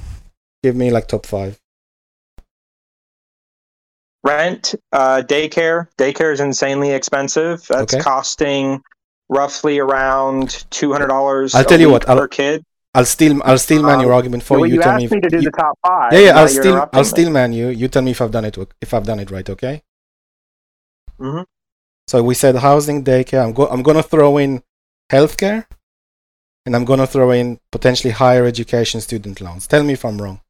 Give 0.62 0.74
me 0.74 0.90
like 0.90 1.07
top 1.07 1.26
five. 1.26 1.59
Rent, 4.24 4.74
uh, 4.90 5.22
daycare. 5.26 5.88
Daycare 5.98 6.33
is 6.33 6.40
insanely 6.40 6.90
expensive. 6.90 7.66
That's 7.68 7.94
Okay. 7.94 8.02
costing 8.02 8.83
roughly 9.28 9.78
around 9.78 10.66
two 10.70 10.92
hundred 10.92 11.08
dollars. 11.08 11.54
I'll 11.54 11.64
tell 11.64 11.80
you 11.80 11.90
what, 11.90 12.08
I'll- 12.08 12.18
per 12.18 12.28
kid. 12.28 12.64
I'll 12.96 13.04
steal. 13.04 13.40
I'll 13.44 13.58
steelman 13.58 13.98
your 13.98 14.12
Um, 14.12 14.16
argument 14.18 14.44
for 14.44 14.58
well, 14.60 14.66
you. 14.68 14.74
you 14.76 14.80
tell 14.82 14.92
asked 14.92 14.98
me. 15.00 15.04
If, 15.06 15.10
me 15.10 15.20
to 15.22 15.28
do 15.28 15.37
you- 15.38 15.50
the 15.50 15.50
top 15.50 15.76
five. 15.84 16.12
yeah, 16.12 16.18
yeah. 16.20 16.38
I'll 16.38 16.48
steal. 16.48 16.88
I'll 16.92 17.04
steelman 17.04 17.52
you. 17.52 17.68
You 17.68 17.88
tell 17.88 18.02
me 18.02 18.12
if 18.12 18.20
I've 18.22 18.30
done 18.30 18.44
it. 18.44 18.56
If 18.80 18.94
I've 18.94 19.04
done 19.04 19.18
it 19.18 19.30
right. 19.32 19.48
Okay. 19.50 19.82
Mhm. 21.20 21.44
So 22.06 22.22
we 22.22 22.34
said 22.34 22.54
housing, 22.56 23.02
daycare. 23.02 23.42
I'm 23.44 23.52
go. 23.52 23.66
I'm 23.66 23.82
gonna 23.82 24.02
throw 24.02 24.37
in 24.38 24.62
healthcare, 25.10 25.66
and 26.66 26.76
I'm 26.76 26.84
gonna 26.84 27.06
throw 27.08 27.32
in 27.32 27.58
potentially 27.72 28.12
higher 28.12 28.44
education 28.44 29.00
student 29.00 29.40
loans. 29.40 29.66
Tell 29.66 29.82
me 29.82 29.94
if 29.94 30.04
I'm 30.04 30.22
wrong. 30.22 30.40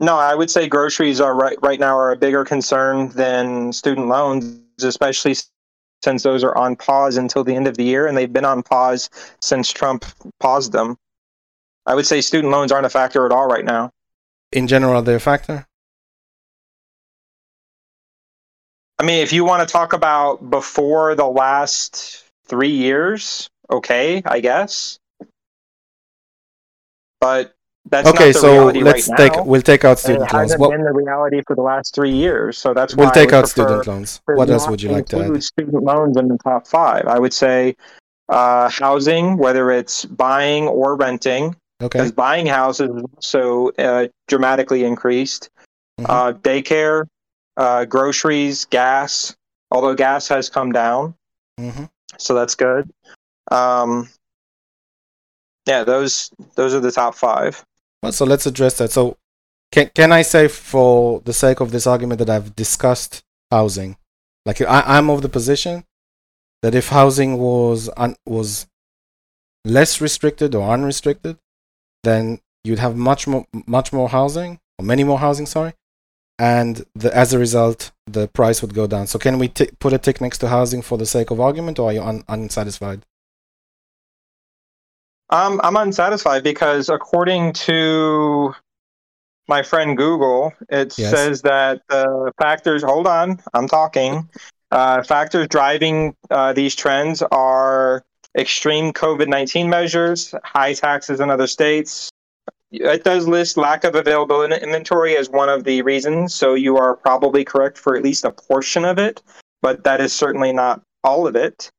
No, 0.00 0.16
I 0.16 0.34
would 0.34 0.50
say 0.50 0.68
groceries 0.68 1.20
are 1.20 1.34
right 1.34 1.56
right 1.62 1.80
now 1.80 1.96
are 1.96 2.12
a 2.12 2.16
bigger 2.16 2.44
concern 2.44 3.08
than 3.10 3.72
student 3.72 4.08
loans, 4.08 4.60
especially 4.82 5.34
since 6.02 6.22
those 6.22 6.44
are 6.44 6.56
on 6.56 6.76
pause 6.76 7.16
until 7.16 7.44
the 7.44 7.54
end 7.54 7.66
of 7.66 7.76
the 7.76 7.84
year, 7.84 8.06
and 8.06 8.16
they've 8.16 8.32
been 8.32 8.44
on 8.44 8.62
pause 8.62 9.10
since 9.40 9.72
Trump 9.72 10.04
paused 10.40 10.72
them. 10.72 10.96
I 11.86 11.94
would 11.94 12.06
say 12.06 12.20
student 12.20 12.52
loans 12.52 12.70
aren't 12.70 12.86
a 12.86 12.90
factor 12.90 13.24
at 13.26 13.32
all 13.32 13.46
right 13.46 13.64
now. 13.64 13.92
In 14.52 14.66
general, 14.66 15.02
they're 15.02 15.16
a 15.16 15.20
factor. 15.20 15.66
I 18.98 19.04
mean, 19.04 19.22
if 19.22 19.32
you 19.32 19.44
want 19.44 19.66
to 19.66 19.72
talk 19.72 19.92
about 19.92 20.50
before 20.50 21.14
the 21.14 21.26
last 21.26 22.24
three 22.46 22.70
years, 22.70 23.48
okay, 23.70 24.22
I 24.24 24.40
guess. 24.40 24.98
But 27.20 27.54
that's 27.90 28.08
okay, 28.08 28.32
so 28.32 28.66
let's 28.66 29.08
right 29.08 29.16
take. 29.18 29.32
now. 29.36 29.44
We'll 29.44 29.62
take 29.62 29.84
out 29.84 29.98
student 29.98 30.22
it 30.28 30.32
loans. 30.32 30.50
hasn't 30.52 30.60
What, 30.60 30.70
been 30.70 30.84
the 30.84 30.92
reality 30.92 31.42
for 31.46 31.54
the 31.56 31.62
last 31.62 31.94
three 31.94 32.10
years, 32.12 32.58
so 32.58 32.74
that's 32.74 32.94
we'll 32.96 33.10
take 33.10 33.32
out 33.32 33.48
student 33.48 33.86
loans. 33.86 34.20
What 34.26 34.50
else 34.50 34.68
would 34.68 34.82
you 34.82 34.90
like 34.90 35.06
to 35.06 35.24
add? 35.24 35.42
student 35.42 35.82
loans 35.82 36.16
in 36.16 36.28
the 36.28 36.38
top 36.38 36.66
five. 36.66 37.06
I 37.06 37.18
would 37.18 37.32
say 37.32 37.76
uh, 38.28 38.68
housing, 38.68 39.36
whether 39.38 39.70
it's 39.70 40.04
buying 40.04 40.68
or 40.68 40.96
renting, 40.96 41.56
Okay. 41.80 41.98
because 41.98 42.12
buying 42.12 42.46
houses 42.46 42.90
is 42.90 43.02
also 43.16 43.68
uh, 43.78 44.08
dramatically 44.26 44.84
increased. 44.84 45.50
Mhm. 46.00 46.06
Uh, 46.08 46.32
daycare, 46.32 47.06
uh, 47.56 47.84
groceries, 47.84 48.64
gas. 48.66 49.34
Although 49.70 49.94
gas 49.94 50.28
has 50.28 50.48
come 50.48 50.72
down, 50.72 51.14
hmm 51.58 51.84
so 52.16 52.34
that's 52.34 52.54
good. 52.54 52.90
Um, 53.50 54.08
yeah, 55.66 55.84
those 55.84 56.30
those 56.54 56.74
are 56.74 56.80
the 56.80 56.90
top 56.90 57.14
five. 57.14 57.64
Well, 58.02 58.12
so 58.12 58.24
let's 58.24 58.46
address 58.46 58.78
that. 58.78 58.92
So, 58.92 59.16
can 59.72 59.90
can 59.94 60.12
I 60.12 60.22
say, 60.22 60.48
for 60.48 61.20
the 61.20 61.32
sake 61.32 61.60
of 61.60 61.70
this 61.70 61.86
argument, 61.86 62.18
that 62.20 62.30
I've 62.30 62.54
discussed 62.54 63.24
housing? 63.50 63.96
Like, 64.46 64.60
I, 64.62 64.82
I'm 64.86 65.10
of 65.10 65.22
the 65.22 65.28
position 65.28 65.84
that 66.62 66.74
if 66.74 66.88
housing 66.88 67.38
was 67.38 67.90
un, 67.96 68.16
was 68.26 68.66
less 69.64 70.00
restricted 70.00 70.54
or 70.54 70.72
unrestricted, 70.72 71.38
then 72.04 72.40
you'd 72.64 72.78
have 72.78 72.96
much 72.96 73.26
more 73.26 73.46
much 73.66 73.92
more 73.92 74.08
housing 74.08 74.60
or 74.78 74.84
many 74.84 75.04
more 75.04 75.18
housing. 75.18 75.46
Sorry, 75.46 75.74
and 76.38 76.86
the, 76.94 77.14
as 77.14 77.32
a 77.32 77.38
result, 77.38 77.90
the 78.06 78.28
price 78.28 78.62
would 78.62 78.74
go 78.74 78.86
down. 78.86 79.06
So, 79.08 79.18
can 79.18 79.38
we 79.38 79.48
t- 79.48 79.70
put 79.80 79.92
a 79.92 79.98
tick 79.98 80.20
next 80.20 80.38
to 80.38 80.48
housing 80.48 80.82
for 80.82 80.96
the 80.96 81.06
sake 81.06 81.30
of 81.30 81.40
argument, 81.40 81.78
or 81.78 81.90
are 81.90 81.92
you 81.92 82.02
un- 82.02 82.24
unsatisfied? 82.28 83.04
Um, 85.30 85.60
I'm 85.62 85.76
unsatisfied 85.76 86.42
because 86.42 86.88
according 86.88 87.52
to 87.54 88.54
my 89.46 89.62
friend 89.62 89.96
Google, 89.96 90.52
it 90.68 90.96
Yes. 90.98 91.10
says 91.10 91.42
that 91.42 91.82
the 91.88 92.32
factors. 92.38 92.82
Hold 92.82 93.06
on, 93.06 93.40
I'm 93.54 93.68
talking. 93.68 94.28
Uh, 94.70 95.02
factors 95.02 95.48
driving 95.48 96.14
uh, 96.30 96.52
these 96.52 96.74
trends 96.74 97.22
are 97.22 98.04
extreme 98.36 98.92
COVID 98.92 99.28
19 99.28 99.68
measures, 99.68 100.34
high 100.44 100.74
taxes 100.74 101.20
in 101.20 101.30
other 101.30 101.46
states. 101.46 102.10
It 102.70 103.02
does 103.02 103.26
list 103.26 103.56
lack 103.56 103.84
of 103.84 103.94
available 103.94 104.42
in- 104.42 104.52
inventory 104.52 105.16
as 105.16 105.30
one 105.30 105.48
of 105.48 105.64
the 105.64 105.80
reasons, 105.80 106.34
so 106.34 106.52
you 106.52 106.76
are 106.76 106.96
probably 106.96 107.42
correct 107.44 107.78
for 107.78 107.96
at 107.96 108.02
least 108.02 108.26
a 108.26 108.30
portion 108.30 108.84
of 108.84 108.98
it, 108.98 109.22
but 109.62 109.84
that 109.84 110.02
is 110.02 110.12
certainly 110.12 110.52
not 110.52 110.82
all 111.02 111.26
of 111.26 111.34
it. 111.34 111.70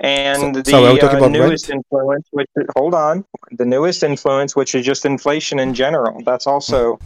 And 0.00 0.40
So- 0.56 0.60
the 0.62 0.70
so 0.70 0.84
are 0.86 0.92
we 0.92 0.98
talking 0.98 1.22
uh, 1.22 1.28
newest 1.28 1.68
rent? 1.68 1.84
influence, 1.84 2.26
which 2.32 2.48
hold 2.76 2.94
on, 2.94 3.24
the 3.52 3.64
newest 3.64 4.02
influence, 4.02 4.56
which 4.56 4.74
is 4.74 4.84
just 4.84 5.04
inflation 5.06 5.58
in 5.58 5.72
general, 5.74 6.20
that's 6.24 6.46
also 6.46 6.98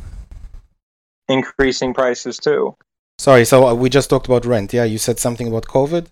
increasing 1.29 1.93
prices 1.93 2.39
too. 2.39 2.75
Sorry, 3.19 3.45
so 3.45 3.67
uh, 3.67 3.75
we 3.75 3.91
just 3.91 4.09
talked 4.09 4.27
about 4.27 4.47
rent. 4.47 4.73
Yeah, 4.73 4.85
you 4.85 4.97
said 4.99 5.19
something 5.19 5.49
about 5.49 5.65
COVID. 5.67 6.07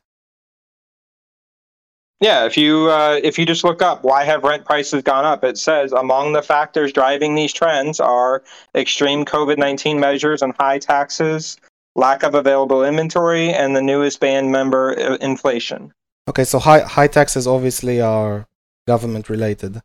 Yeah, 2.20 2.46
if 2.46 2.56
you 2.56 2.90
uh, 2.90 3.20
if 3.22 3.38
you 3.38 3.44
just 3.46 3.62
look 3.62 3.82
up 3.82 4.02
why 4.02 4.24
have 4.24 4.42
rent 4.42 4.64
prices 4.64 5.02
gone 5.02 5.24
up, 5.24 5.44
it 5.44 5.58
says 5.58 5.92
among 5.92 6.32
the 6.32 6.42
factors 6.42 6.92
driving 6.92 7.34
these 7.34 7.52
trends 7.52 8.00
are 8.00 8.42
extreme 8.74 9.24
COVID 9.24 9.58
nineteen 9.58 10.00
measures 10.00 10.40
and 10.42 10.54
high 10.58 10.78
taxes, 10.78 11.58
lack 11.94 12.22
of 12.22 12.34
available 12.34 12.82
inventory, 12.84 13.52
and 13.52 13.76
the 13.76 13.82
newest 13.82 14.18
band 14.20 14.50
member 14.50 14.98
uh, 14.98 15.16
inflation. 15.16 15.92
Okay, 16.28 16.44
so 16.44 16.58
high 16.58 16.80
high 16.80 17.06
taxes 17.06 17.46
obviously 17.46 18.00
are 18.00 18.46
government 18.86 19.28
related. 19.28 19.80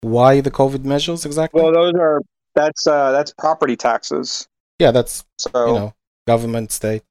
Why 0.00 0.40
the 0.40 0.50
COVID 0.50 0.84
measures 0.84 1.24
exactly? 1.24 1.62
Well, 1.62 1.72
those 1.72 1.94
are 1.94 2.20
that's 2.54 2.86
uh, 2.86 3.12
that's 3.12 3.32
property 3.38 3.76
taxes. 3.76 4.46
yeah, 4.78 4.90
that's 4.90 5.24
So 5.38 5.66
you 5.66 5.72
know 5.74 5.94
government 6.26 6.72
state, 6.72 7.02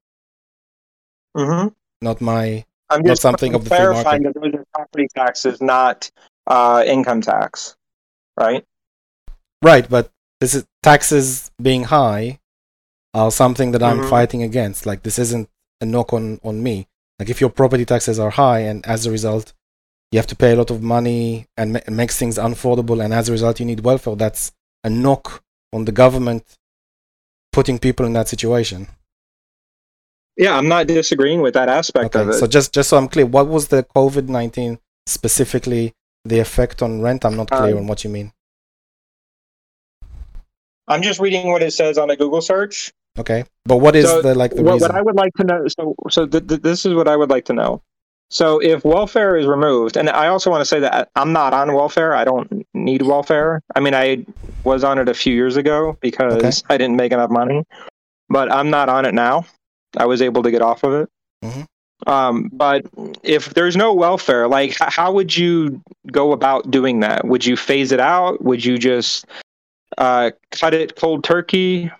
Mm-hmm. 1.35 1.69
not 2.01 2.21
my. 2.21 2.65
I'm 2.89 3.01
Not 3.01 3.07
just 3.07 3.21
something 3.21 3.53
of 3.55 3.63
the 3.63 3.69
clarifying 3.69 4.23
that 4.23 4.35
those 4.35 4.53
are 4.53 4.65
property 4.73 5.07
taxes, 5.15 5.61
not 5.61 6.11
uh, 6.45 6.83
income 6.85 7.21
tax, 7.21 7.75
right? 8.37 8.63
Right, 9.63 9.89
but 9.89 10.11
this 10.39 10.53
is 10.53 10.65
taxes 10.83 11.49
being 11.61 11.85
high 11.85 12.39
are 13.13 13.31
something 13.31 13.71
that 13.71 13.81
I'm 13.81 14.01
Mhm. 14.01 14.09
fighting 14.09 14.43
against. 14.43 14.85
Like 14.85 15.03
this 15.03 15.17
isn't 15.17 15.49
a 15.81 15.85
knock 15.85 16.13
on 16.13 16.39
on 16.43 16.61
me. 16.61 16.87
Like 17.23 17.29
if 17.29 17.39
your 17.39 17.51
property 17.51 17.85
taxes 17.85 18.19
are 18.19 18.31
high 18.31 18.59
and 18.59 18.85
as 18.85 19.05
a 19.05 19.11
result 19.11 19.53
you 20.11 20.19
have 20.19 20.27
to 20.27 20.35
pay 20.35 20.51
a 20.51 20.57
lot 20.57 20.69
of 20.71 20.83
money 20.83 21.45
and 21.55 21.71
ma- 21.71 21.79
makes 21.89 22.19
things 22.19 22.37
unaffordable 22.37 23.01
and 23.01 23.13
as 23.13 23.29
a 23.29 23.31
result 23.31 23.61
you 23.61 23.65
need 23.65 23.79
welfare, 23.79 24.17
that's 24.17 24.51
a 24.83 24.89
knock 24.89 25.41
on 25.71 25.85
the 25.85 25.93
government 25.93 26.43
putting 27.53 27.79
people 27.79 28.05
in 28.05 28.11
that 28.11 28.27
situation. 28.27 28.87
Yeah, 30.35 30.57
I'm 30.57 30.67
not 30.67 30.87
disagreeing 30.87 31.41
with 31.41 31.53
that 31.53 31.69
aspect 31.69 32.13
of 32.17 32.27
it. 32.27 32.33
so 32.33 32.45
just 32.45 32.73
just 32.73 32.89
so 32.89 32.97
I'm 32.97 33.07
clear, 33.07 33.25
what 33.25 33.47
was 33.47 33.69
the 33.69 33.83
COVID 33.95 34.27
nineteen 34.27 34.77
specifically 35.07 35.93
the 36.25 36.39
effect 36.39 36.81
on 36.81 36.99
rent? 37.01 37.23
I'm 37.23 37.37
not 37.37 37.49
clear 37.49 37.71
Um, 37.77 37.83
on 37.83 37.87
what 37.87 38.03
you 38.03 38.09
mean. 38.09 38.33
I'm 40.89 41.01
just 41.01 41.21
reading 41.21 41.47
what 41.53 41.63
it 41.63 41.71
says 41.71 41.97
on 41.97 42.09
a 42.09 42.17
Google 42.17 42.41
search. 42.41 42.91
Okay, 43.19 43.43
but 43.65 43.77
what 43.77 43.95
is 43.95 44.07
So, 44.09 44.21
the 44.21 44.33
like 44.35 44.55
the 44.55 44.63
what, 44.63 44.73
reason? 44.73 44.89
what 44.89 44.97
I 44.97 45.01
would 45.01 45.15
like 45.15 45.33
to 45.35 45.43
know, 45.43 45.67
so 45.67 45.95
so 46.09 46.25
th- 46.25 46.47
th- 46.47 46.61
this 46.61 46.85
is 46.85 46.93
what 46.95 47.07
I 47.07 47.15
would 47.15 47.29
like 47.29 47.45
to 47.45 47.53
know. 47.53 47.81
So 48.31 48.57
if 48.59 48.83
welfare 48.83 49.37
is 49.37 49.45
removed, 49.45 49.95
and 49.95 50.09
I 50.09 50.27
also 50.27 50.49
want 50.49 50.61
to 50.61 50.65
say 50.65 50.79
that 50.79 51.09
I'm 51.15 51.31
not 51.31 51.53
on 51.53 51.73
welfare. 51.75 52.15
I 52.15 52.23
don't 52.23 52.65
need 52.73 53.03
welfare. 53.03 53.61
I 53.75 53.79
mean, 53.79 53.93
I 53.93 54.25
was 54.63 54.83
on 54.83 54.97
it 54.97 55.07
a 55.07 55.13
few 55.13 55.35
years 55.35 55.55
ago 55.57 55.95
because 56.01 56.63
I 56.69 56.77
didn't 56.77 56.95
make 56.95 57.11
enough 57.11 57.29
money, 57.29 57.63
but 58.29 58.51
I'm 58.51 58.71
not 58.71 58.89
on 58.89 59.05
it 59.05 59.13
now. 59.13 59.45
I 59.95 60.07
was 60.07 60.19
able 60.23 60.41
to 60.41 60.49
get 60.49 60.63
off 60.63 60.83
of 60.83 60.93
it. 60.93 61.09
Mhm. 61.45 61.65
Um, 62.07 62.49
but 62.51 62.85
if 63.21 63.53
there's 63.53 63.77
no 63.77 63.93
welfare, 63.93 64.47
like 64.47 64.75
how 64.79 65.13
would 65.13 65.37
you 65.37 65.79
go 66.11 66.31
about 66.31 66.71
doing 66.71 67.01
that? 67.01 67.25
Would 67.27 67.45
you 67.45 67.55
phase 67.55 67.91
it 67.91 67.99
out? 67.99 68.43
Would 68.43 68.65
you 68.65 68.79
just 68.79 69.25
uh, 69.99 70.31
cut 70.49 70.73
it 70.73 70.95
cold 70.95 71.23
turkey? 71.23 71.91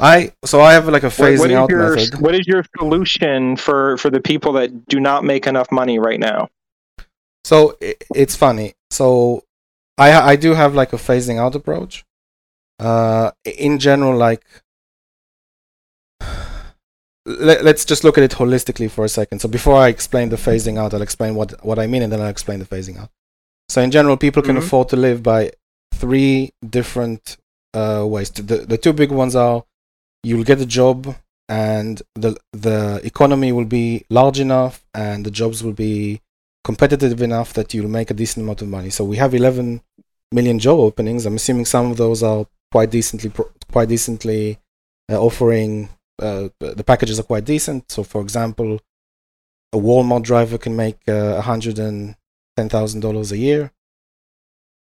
I 0.00 0.32
so 0.44 0.60
I 0.60 0.72
have 0.72 0.88
like 0.88 1.02
a 1.02 1.06
What- 1.06 1.18
what 1.18 1.30
phasing 1.32 1.52
out 1.52 1.70
your, 1.70 1.94
method. 1.96 2.20
What 2.20 2.34
is 2.34 2.46
your 2.46 2.64
solution 2.78 3.56
for 3.56 3.96
for 3.98 4.10
the 4.10 4.20
people 4.20 4.52
that 4.54 4.86
do 4.86 4.98
not 5.00 5.24
make 5.24 5.46
enough 5.46 5.70
money 5.70 5.98
right 5.98 6.18
now? 6.20 6.48
So 7.44 7.76
i 7.82 7.94
it's 8.14 8.36
funny. 8.36 8.74
So 8.90 9.44
I 9.98 10.32
I 10.32 10.36
do 10.36 10.54
have 10.54 10.74
like 10.74 10.92
a 10.92 10.96
phasing 11.08 11.38
out 11.38 11.54
approach. 11.54 12.04
Uh, 12.78 13.32
in 13.44 13.78
general, 13.78 14.16
like 14.16 14.42
let, 17.26 17.64
let's 17.64 17.84
just 17.84 18.04
look 18.04 18.16
at 18.18 18.24
it 18.24 18.32
holistically 18.32 18.90
for 18.90 19.04
a 19.04 19.08
second. 19.08 19.40
So 19.40 19.48
before 19.48 19.76
I 19.76 19.88
explain 19.88 20.30
the 20.30 20.36
phasing 20.36 20.78
out, 20.78 20.94
I'll 20.94 21.02
explain 21.02 21.34
what 21.34 21.64
what 21.64 21.78
I 21.78 21.86
mean, 21.86 22.02
and 22.02 22.12
then 22.12 22.20
I'll 22.20 22.28
explain 22.28 22.58
the 22.58 22.64
phasing 22.66 22.98
out. 22.98 23.10
So 23.68 23.80
in 23.82 23.90
general, 23.90 24.16
people 24.16 24.42
can 24.42 24.56
Mhm. 24.56 24.62
afford 24.64 24.88
to 24.88 24.96
live 24.96 25.22
by 25.22 25.52
three 25.94 26.52
different 26.68 27.36
uh, 27.74 28.04
ways. 28.08 28.30
The 28.30 28.58
the 28.66 28.78
two 28.78 28.92
big 28.92 29.10
ones 29.12 29.36
are 29.36 29.64
you'll 30.22 30.44
get 30.44 30.60
a 30.60 30.66
job 30.66 31.16
and 31.48 32.02
the 32.14 32.36
the 32.52 33.00
economy 33.04 33.52
will 33.52 33.64
be 33.64 34.04
large 34.10 34.38
enough 34.40 34.84
and 34.94 35.26
the 35.26 35.30
jobs 35.30 35.62
will 35.64 35.72
be 35.72 36.20
competitive 36.64 37.22
enough 37.22 37.52
that 37.54 37.72
you'll 37.74 37.88
make 37.88 38.10
a 38.10 38.14
decent 38.14 38.44
amount 38.44 38.62
of 38.62 38.68
money. 38.68 38.90
So 38.90 39.04
we 39.04 39.16
have 39.16 39.34
11 39.34 39.82
million 40.32 40.58
job 40.58 40.78
openings. 40.78 41.26
I'm 41.26 41.36
assuming 41.36 41.64
some 41.64 41.90
of 41.90 41.96
those 41.96 42.22
are 42.22 42.46
quite 42.70 42.90
decently 42.90 43.32
quite 43.72 43.88
decently 43.88 44.58
uh, 45.10 45.20
offering. 45.20 45.88
Uh, 46.20 46.48
the 46.60 46.84
packages 46.84 47.18
are 47.18 47.24
quite 47.24 47.44
decent. 47.44 47.90
So, 47.90 48.02
for 48.02 48.20
example, 48.20 48.78
a 49.72 49.78
Walmart 49.78 50.22
driver 50.22 50.58
can 50.58 50.76
make 50.76 50.96
uh, 51.08 51.40
hundred 51.40 51.78
and 51.78 52.16
ten 52.56 52.68
thousand 52.68 53.00
dollars 53.00 53.32
a 53.32 53.38
year, 53.38 53.72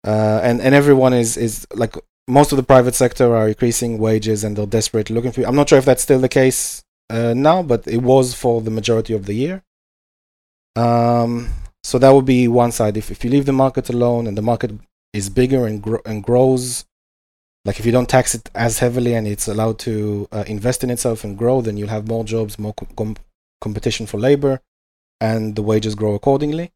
uh, 0.04 0.40
and 0.42 0.60
and 0.60 0.74
everyone 0.74 1.12
is 1.12 1.36
is 1.36 1.66
like 1.74 1.94
most 2.28 2.52
of 2.52 2.56
the 2.56 2.62
private 2.62 2.94
sector 2.94 3.34
are 3.36 3.48
increasing 3.48 3.98
wages 3.98 4.42
and 4.44 4.56
they're 4.56 4.66
desperately 4.66 5.14
looking 5.14 5.32
for. 5.32 5.42
I'm 5.42 5.54
not 5.54 5.68
sure 5.68 5.78
if 5.78 5.84
that's 5.84 6.02
still 6.02 6.18
the 6.18 6.28
case 6.28 6.82
uh, 7.10 7.34
now, 7.34 7.62
but 7.62 7.86
it 7.86 7.98
was 8.02 8.34
for 8.34 8.60
the 8.60 8.70
majority 8.70 9.14
of 9.14 9.26
the 9.26 9.34
year. 9.34 9.62
Um, 10.74 11.48
so 11.82 11.98
that 11.98 12.10
would 12.10 12.24
be 12.26 12.48
one 12.48 12.72
side. 12.72 12.96
If 12.96 13.10
if 13.10 13.24
you 13.24 13.30
leave 13.30 13.46
the 13.46 13.52
market 13.52 13.88
alone 13.88 14.26
and 14.26 14.36
the 14.36 14.42
market 14.42 14.72
is 15.12 15.30
bigger 15.30 15.66
and 15.66 15.80
gro- 15.80 16.02
and 16.04 16.22
grows, 16.22 16.84
like 17.64 17.78
if 17.78 17.86
you 17.86 17.92
don't 17.92 18.08
tax 18.08 18.34
it 18.34 18.50
as 18.54 18.80
heavily 18.80 19.14
and 19.14 19.26
it's 19.26 19.48
allowed 19.48 19.78
to 19.80 20.28
uh, 20.32 20.44
invest 20.46 20.82
in 20.82 20.90
itself 20.90 21.24
and 21.24 21.38
grow, 21.38 21.60
then 21.60 21.76
you'll 21.76 21.88
have 21.88 22.08
more 22.08 22.24
jobs, 22.24 22.58
more 22.58 22.74
com- 22.74 23.16
competition 23.60 24.06
for 24.06 24.18
labor, 24.18 24.60
and 25.20 25.54
the 25.54 25.62
wages 25.62 25.94
grow 25.94 26.14
accordingly. 26.14 26.72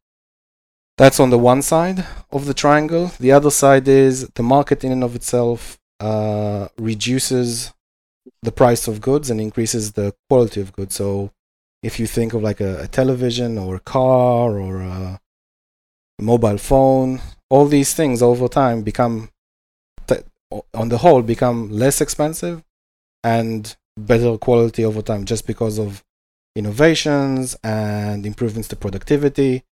That's 1.01 1.19
on 1.19 1.31
the 1.31 1.39
one 1.39 1.63
side 1.63 2.05
of 2.29 2.45
the 2.45 2.53
triangle. 2.53 3.11
The 3.19 3.31
other 3.31 3.49
side 3.49 3.87
is 3.87 4.27
the 4.35 4.43
market 4.43 4.83
in 4.83 4.91
and 4.91 5.03
of 5.03 5.15
itself 5.15 5.79
uh, 5.99 6.67
reduces 6.77 7.73
the 8.43 8.51
price 8.51 8.87
of 8.87 9.01
goods 9.01 9.31
and 9.31 9.41
increases 9.41 9.93
the 9.93 10.13
quality 10.29 10.61
of 10.61 10.73
goods. 10.73 10.93
So 10.93 11.31
if 11.81 11.99
you 11.99 12.05
think 12.05 12.35
of 12.35 12.43
like 12.43 12.61
a, 12.61 12.83
a 12.83 12.87
television 12.87 13.57
or 13.57 13.77
a 13.77 13.79
car 13.79 14.59
or 14.59 14.81
a 14.81 15.19
mobile 16.19 16.59
phone, 16.59 17.19
all 17.49 17.65
these 17.65 17.95
things 17.95 18.21
over 18.21 18.47
time 18.47 18.83
become, 18.83 19.31
t- 20.05 20.17
on 20.75 20.89
the 20.89 20.99
whole, 20.99 21.23
become 21.23 21.71
less 21.71 21.99
expensive 21.99 22.63
and 23.23 23.75
better 23.97 24.37
quality 24.37 24.85
over 24.85 25.01
time 25.01 25.25
just 25.25 25.47
because 25.47 25.79
of 25.79 26.03
innovations 26.55 27.57
and 27.63 28.23
improvements 28.23 28.67
to 28.67 28.75
productivity. 28.75 29.63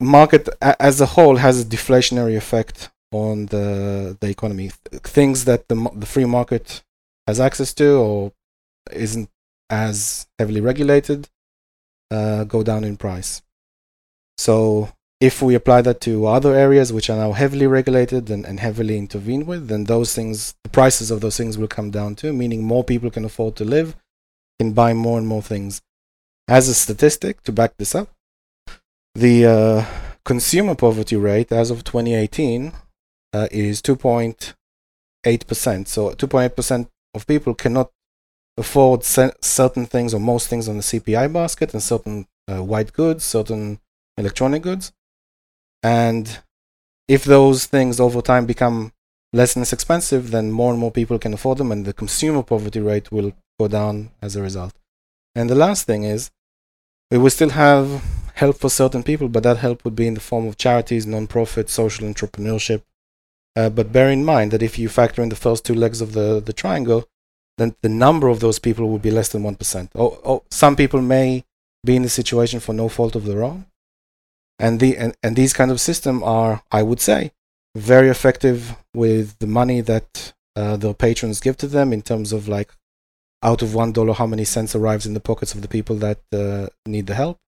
Market 0.00 0.48
as 0.60 1.00
a 1.00 1.06
whole 1.06 1.36
has 1.36 1.60
a 1.60 1.64
deflationary 1.64 2.36
effect 2.36 2.90
on 3.12 3.46
the 3.46 4.16
the 4.20 4.28
economy. 4.28 4.70
Things 4.90 5.44
that 5.44 5.68
the 5.68 5.76
the 5.94 6.06
free 6.06 6.24
market 6.24 6.82
has 7.26 7.40
access 7.40 7.72
to 7.74 7.96
or 7.96 8.32
isn't 8.92 9.30
as 9.70 10.26
heavily 10.38 10.60
regulated 10.60 11.28
uh, 12.10 12.44
go 12.44 12.62
down 12.62 12.84
in 12.84 12.96
price. 12.96 13.42
So 14.36 14.90
if 15.20 15.40
we 15.40 15.54
apply 15.54 15.82
that 15.82 16.00
to 16.02 16.26
other 16.26 16.54
areas 16.54 16.92
which 16.92 17.08
are 17.08 17.16
now 17.16 17.32
heavily 17.32 17.66
regulated 17.66 18.30
and, 18.30 18.44
and 18.44 18.60
heavily 18.60 18.98
intervened 18.98 19.46
with, 19.46 19.68
then 19.68 19.84
those 19.84 20.14
things, 20.14 20.54
the 20.64 20.70
prices 20.70 21.10
of 21.10 21.20
those 21.20 21.36
things 21.36 21.56
will 21.56 21.68
come 21.68 21.90
down 21.90 22.14
too, 22.14 22.32
meaning 22.32 22.62
more 22.62 22.84
people 22.84 23.10
can 23.10 23.24
afford 23.24 23.56
to 23.56 23.64
live, 23.64 23.96
can 24.58 24.72
buy 24.72 24.92
more 24.92 25.18
and 25.18 25.26
more 25.26 25.42
things. 25.42 25.80
As 26.46 26.68
a 26.68 26.74
statistic 26.74 27.42
to 27.44 27.52
back 27.52 27.76
this 27.78 27.94
up, 27.94 28.10
the 29.14 29.46
uh, 29.46 29.84
consumer 30.24 30.74
poverty 30.74 31.16
rate 31.16 31.52
as 31.52 31.70
of 31.70 31.84
2018 31.84 32.72
uh, 33.32 33.48
is 33.50 33.80
2.8%. 33.82 35.88
So 35.88 36.10
2.8% 36.10 36.88
of 37.14 37.26
people 37.26 37.54
cannot 37.54 37.90
afford 38.56 39.04
certain 39.04 39.86
things 39.86 40.14
or 40.14 40.20
most 40.20 40.48
things 40.48 40.68
on 40.68 40.76
the 40.76 40.82
CPI 40.82 41.32
basket 41.32 41.72
and 41.72 41.82
certain 41.82 42.26
uh, 42.48 42.62
white 42.62 42.92
goods, 42.92 43.24
certain 43.24 43.80
electronic 44.16 44.62
goods. 44.62 44.92
And 45.82 46.38
if 47.08 47.24
those 47.24 47.66
things 47.66 48.00
over 48.00 48.22
time 48.22 48.46
become 48.46 48.92
less 49.32 49.56
and 49.56 49.60
less 49.60 49.72
expensive, 49.72 50.30
then 50.30 50.52
more 50.52 50.70
and 50.70 50.80
more 50.80 50.92
people 50.92 51.18
can 51.18 51.34
afford 51.34 51.58
them, 51.58 51.72
and 51.72 51.84
the 51.84 51.92
consumer 51.92 52.42
poverty 52.42 52.80
rate 52.80 53.12
will 53.12 53.32
go 53.58 53.68
down 53.68 54.10
as 54.22 54.36
a 54.36 54.42
result. 54.42 54.72
And 55.34 55.50
the 55.50 55.54
last 55.54 55.84
thing 55.84 56.04
is, 56.04 56.30
we 57.10 57.18
will 57.18 57.30
still 57.30 57.50
have 57.50 58.02
help 58.34 58.58
for 58.58 58.68
certain 58.68 59.02
people, 59.02 59.28
but 59.28 59.42
that 59.44 59.58
help 59.58 59.84
would 59.84 59.94
be 59.94 60.06
in 60.06 60.14
the 60.14 60.20
form 60.20 60.46
of 60.46 60.58
charities, 60.58 61.06
non-profit, 61.06 61.70
social 61.70 62.06
entrepreneurship. 62.06 62.82
Uh, 63.56 63.70
but 63.70 63.92
bear 63.92 64.10
in 64.10 64.24
mind 64.24 64.50
that 64.50 64.62
if 64.62 64.78
you 64.78 64.88
factor 64.88 65.22
in 65.22 65.28
the 65.28 65.36
first 65.36 65.64
two 65.64 65.74
legs 65.74 66.00
of 66.00 66.12
the, 66.12 66.42
the 66.44 66.52
triangle, 66.52 67.08
then 67.58 67.76
the 67.82 67.88
number 67.88 68.26
of 68.28 68.40
those 68.40 68.58
people 68.58 68.88
will 68.88 68.98
be 68.98 69.12
less 69.12 69.28
than 69.28 69.42
1%. 69.42 69.88
Or, 69.94 70.18
or 70.24 70.42
some 70.50 70.74
people 70.74 71.00
may 71.00 71.44
be 71.84 71.94
in 71.94 72.04
a 72.04 72.08
situation 72.08 72.58
for 72.58 72.72
no 72.72 72.88
fault 72.88 73.14
of 73.14 73.24
their 73.24 73.44
own. 73.44 73.66
And, 74.58 74.80
the, 74.80 74.96
and, 74.96 75.16
and 75.22 75.36
these 75.36 75.52
kind 75.52 75.70
of 75.70 75.80
systems 75.80 76.22
are, 76.24 76.62
I 76.72 76.82
would 76.82 77.00
say, 77.00 77.30
very 77.76 78.08
effective 78.08 78.76
with 78.94 79.38
the 79.38 79.46
money 79.46 79.80
that 79.82 80.32
uh, 80.56 80.76
their 80.76 80.94
patrons 80.94 81.40
give 81.40 81.56
to 81.58 81.68
them 81.68 81.92
in 81.92 82.02
terms 82.02 82.32
of 82.32 82.48
like 82.48 82.72
out 83.42 83.62
of 83.62 83.74
one 83.74 83.92
dollar 83.92 84.14
how 84.14 84.26
many 84.26 84.44
cents 84.44 84.74
arrives 84.74 85.06
in 85.06 85.14
the 85.14 85.20
pockets 85.20 85.54
of 85.54 85.62
the 85.62 85.68
people 85.68 85.96
that 85.96 86.20
uh, 86.32 86.68
need 86.86 87.06
the 87.06 87.14
help 87.14 87.38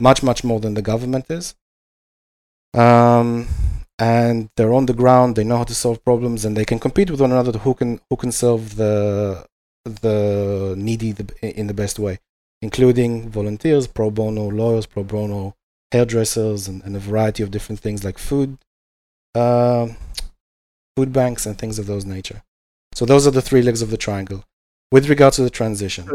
much 0.00 0.22
much 0.22 0.42
more 0.42 0.60
than 0.60 0.74
the 0.74 0.82
government 0.82 1.26
is 1.30 1.54
um, 2.74 3.46
and 3.98 4.48
they're 4.56 4.72
on 4.72 4.86
the 4.86 4.94
ground 5.02 5.36
they 5.36 5.44
know 5.44 5.58
how 5.58 5.64
to 5.64 5.74
solve 5.74 6.02
problems 6.04 6.44
and 6.44 6.56
they 6.56 6.64
can 6.64 6.78
compete 6.78 7.10
with 7.10 7.20
one 7.20 7.32
another 7.32 7.58
who 7.58 7.74
can 7.74 8.00
who 8.08 8.16
can 8.16 8.32
solve 8.32 8.76
the 8.76 9.44
the 9.84 10.74
needy 10.76 11.14
in 11.42 11.66
the 11.66 11.74
best 11.74 11.98
way, 11.98 12.18
including 12.62 13.28
volunteers, 13.28 13.86
pro 13.86 14.10
bono 14.10 14.48
lawyers, 14.48 14.86
pro 14.86 15.02
bono 15.02 15.54
hairdressers, 15.92 16.68
and, 16.68 16.82
and 16.84 16.96
a 16.96 16.98
variety 16.98 17.42
of 17.42 17.50
different 17.50 17.80
things 17.80 18.04
like 18.04 18.18
food, 18.18 18.58
uh, 19.34 19.88
food 20.96 21.12
banks, 21.12 21.46
and 21.46 21.58
things 21.58 21.78
of 21.78 21.86
those 21.86 22.04
nature. 22.04 22.42
So 22.94 23.04
those 23.04 23.26
are 23.26 23.30
the 23.30 23.42
three 23.42 23.62
legs 23.62 23.82
of 23.82 23.90
the 23.90 23.96
triangle. 23.96 24.44
With 24.92 25.08
regard 25.08 25.34
to 25.34 25.42
the 25.42 25.50
transition, 25.50 26.10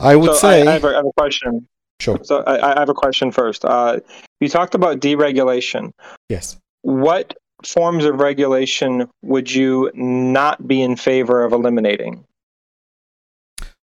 I 0.00 0.16
would 0.16 0.32
so 0.32 0.38
say 0.38 0.66
I, 0.66 0.70
I, 0.70 0.72
have 0.74 0.84
a, 0.84 0.88
I, 0.88 0.94
have 0.94 1.06
a 1.06 1.12
question. 1.12 1.68
Sure. 2.00 2.18
So 2.22 2.42
I, 2.44 2.74
I 2.74 2.80
have 2.80 2.88
a 2.88 2.94
question 2.94 3.30
first. 3.30 3.64
Uh, 3.64 4.00
you 4.40 4.48
talked 4.48 4.74
about 4.74 5.00
deregulation. 5.00 5.92
Yes. 6.28 6.58
What 6.82 7.36
forms 7.64 8.04
of 8.04 8.18
regulation 8.18 9.08
would 9.22 9.52
you 9.52 9.90
not 9.94 10.66
be 10.66 10.82
in 10.82 10.96
favor 10.96 11.44
of 11.44 11.52
eliminating? 11.52 12.24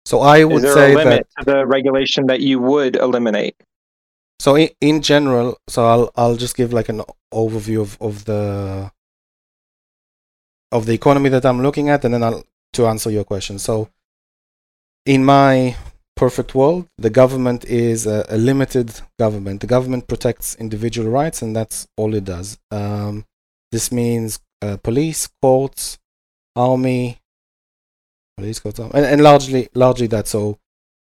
So 0.07 0.21
I 0.21 0.45
would 0.45 0.57
Is 0.57 0.63
there 0.63 0.75
say 0.75 0.93
a 0.93 0.97
limit 0.97 1.27
that 1.37 1.45
to 1.45 1.53
the 1.53 1.67
regulation 1.67 2.27
that 2.29 2.41
you 2.41 2.59
would 2.61 2.97
eliminate? 2.97 3.57
so 4.39 4.55
in, 4.55 4.71
in 4.81 5.03
general, 5.03 5.59
so 5.69 5.87
I'll 5.87 6.11
I'll 6.17 6.37
just 6.37 6.57
give 6.57 6.73
like 6.73 6.89
an 6.89 7.03
overview 7.33 7.81
of, 7.81 7.97
of 8.01 8.25
the 8.25 8.91
of 10.73 10.87
the 10.87 10.93
economy 10.93 11.29
that 11.31 11.45
I'm 11.45 11.63
looking 11.63 11.89
at, 11.89 12.05
and 12.05 12.15
then 12.15 12.23
I'll 12.23 12.45
to 12.75 12.87
answer 12.87 13.11
your 13.11 13.25
question. 13.25 13.59
So 13.59 13.89
in 15.05 15.25
my 15.25 15.77
perfect 16.17 16.55
world, 16.55 16.89
the 16.99 17.11
government 17.11 17.65
is 17.65 18.07
a, 18.07 18.25
a 18.29 18.39
limited 18.39 19.01
government. 19.19 19.61
The 19.61 19.67
government 19.67 20.09
protects 20.09 20.55
individual 20.57 21.09
rights, 21.11 21.43
and 21.43 21.55
that's 21.55 21.87
all 21.97 22.15
it 22.15 22.25
does. 22.25 22.59
Um, 22.71 23.25
this 23.71 23.93
means 23.93 24.41
uh, 24.63 24.79
police, 24.79 25.29
courts, 25.43 25.99
army, 26.55 27.19
police 28.37 28.59
courts, 28.59 28.79
and, 28.79 28.95
and 28.95 29.23
largely 29.23 29.69
largely 29.75 30.07
that. 30.09 30.27
So 30.27 30.59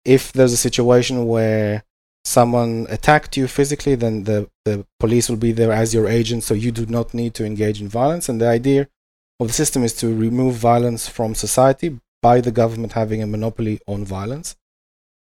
if 0.05 0.31
there's 0.31 0.53
a 0.53 0.57
situation 0.57 1.27
where 1.27 1.83
someone 2.23 2.85
attacked 2.89 3.37
you 3.37 3.47
physically, 3.47 3.95
then 3.95 4.23
the, 4.25 4.49
the 4.65 4.85
police 4.99 5.29
will 5.29 5.37
be 5.37 5.51
there 5.51 5.71
as 5.71 5.93
your 5.93 6.07
agent, 6.07 6.43
so 6.43 6.53
you 6.53 6.71
do 6.71 6.85
not 6.85 7.13
need 7.13 7.33
to 7.33 7.45
engage 7.45 7.81
in 7.81 7.87
violence. 7.87 8.29
And 8.29 8.39
the 8.39 8.47
idea 8.47 8.87
of 9.39 9.47
the 9.47 9.53
system 9.53 9.83
is 9.83 9.93
to 9.95 10.13
remove 10.13 10.55
violence 10.55 11.07
from 11.07 11.33
society 11.33 11.99
by 12.21 12.41
the 12.41 12.51
government 12.51 12.93
having 12.93 13.23
a 13.23 13.27
monopoly 13.27 13.79
on 13.87 14.05
violence. 14.05 14.55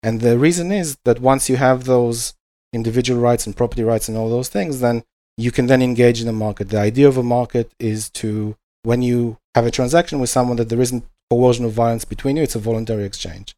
And 0.07 0.21
the 0.21 0.39
reason 0.39 0.71
is 0.71 0.97
that 1.03 1.19
once 1.19 1.49
you 1.49 1.57
have 1.57 1.83
those 1.83 2.33
individual 2.71 3.19
rights 3.19 3.45
and 3.45 3.57
property 3.61 3.83
rights 3.83 4.07
and 4.07 4.17
all 4.17 4.29
those 4.29 4.47
things, 4.47 4.79
then 4.79 5.03
you 5.45 5.51
can 5.51 5.65
then 5.67 5.81
engage 5.81 6.21
in 6.21 6.29
a 6.29 6.39
market. 6.45 6.69
The 6.69 6.79
idea 6.79 7.09
of 7.09 7.17
a 7.17 7.23
market 7.37 7.73
is 7.77 8.09
to, 8.21 8.55
when 8.83 9.01
you 9.01 9.37
have 9.53 9.65
a 9.65 9.75
transaction 9.77 10.21
with 10.21 10.29
someone, 10.29 10.55
that 10.57 10.69
there 10.69 10.79
isn't 10.79 11.03
coercion 11.29 11.65
or 11.65 11.71
violence 11.71 12.05
between 12.05 12.37
you, 12.37 12.43
it's 12.43 12.55
a 12.55 12.59
voluntary 12.69 13.03
exchange. 13.03 13.53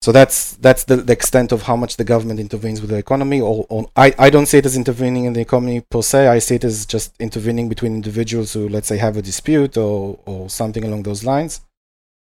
So 0.00 0.12
that's 0.12 0.54
that's 0.66 0.84
the, 0.84 0.96
the 0.96 1.12
extent 1.12 1.52
of 1.52 1.60
how 1.64 1.76
much 1.76 1.98
the 1.98 2.04
government 2.04 2.40
intervenes 2.40 2.80
with 2.80 2.88
the 2.88 2.96
economy. 2.96 3.42
Or, 3.42 3.66
or 3.68 3.90
I, 3.96 4.14
I 4.18 4.30
don't 4.30 4.46
see 4.46 4.58
it 4.58 4.64
as 4.64 4.76
intervening 4.76 5.26
in 5.26 5.34
the 5.34 5.42
economy 5.42 5.82
per 5.82 6.00
se. 6.00 6.28
I 6.28 6.38
see 6.38 6.54
it 6.54 6.64
as 6.64 6.86
just 6.86 7.14
intervening 7.20 7.68
between 7.68 7.92
individuals 7.92 8.54
who, 8.54 8.66
let's 8.66 8.88
say, 8.88 8.96
have 8.96 9.18
a 9.18 9.22
dispute 9.30 9.76
or, 9.76 10.18
or 10.24 10.48
something 10.48 10.84
along 10.84 11.02
those 11.02 11.22
lines. 11.22 11.60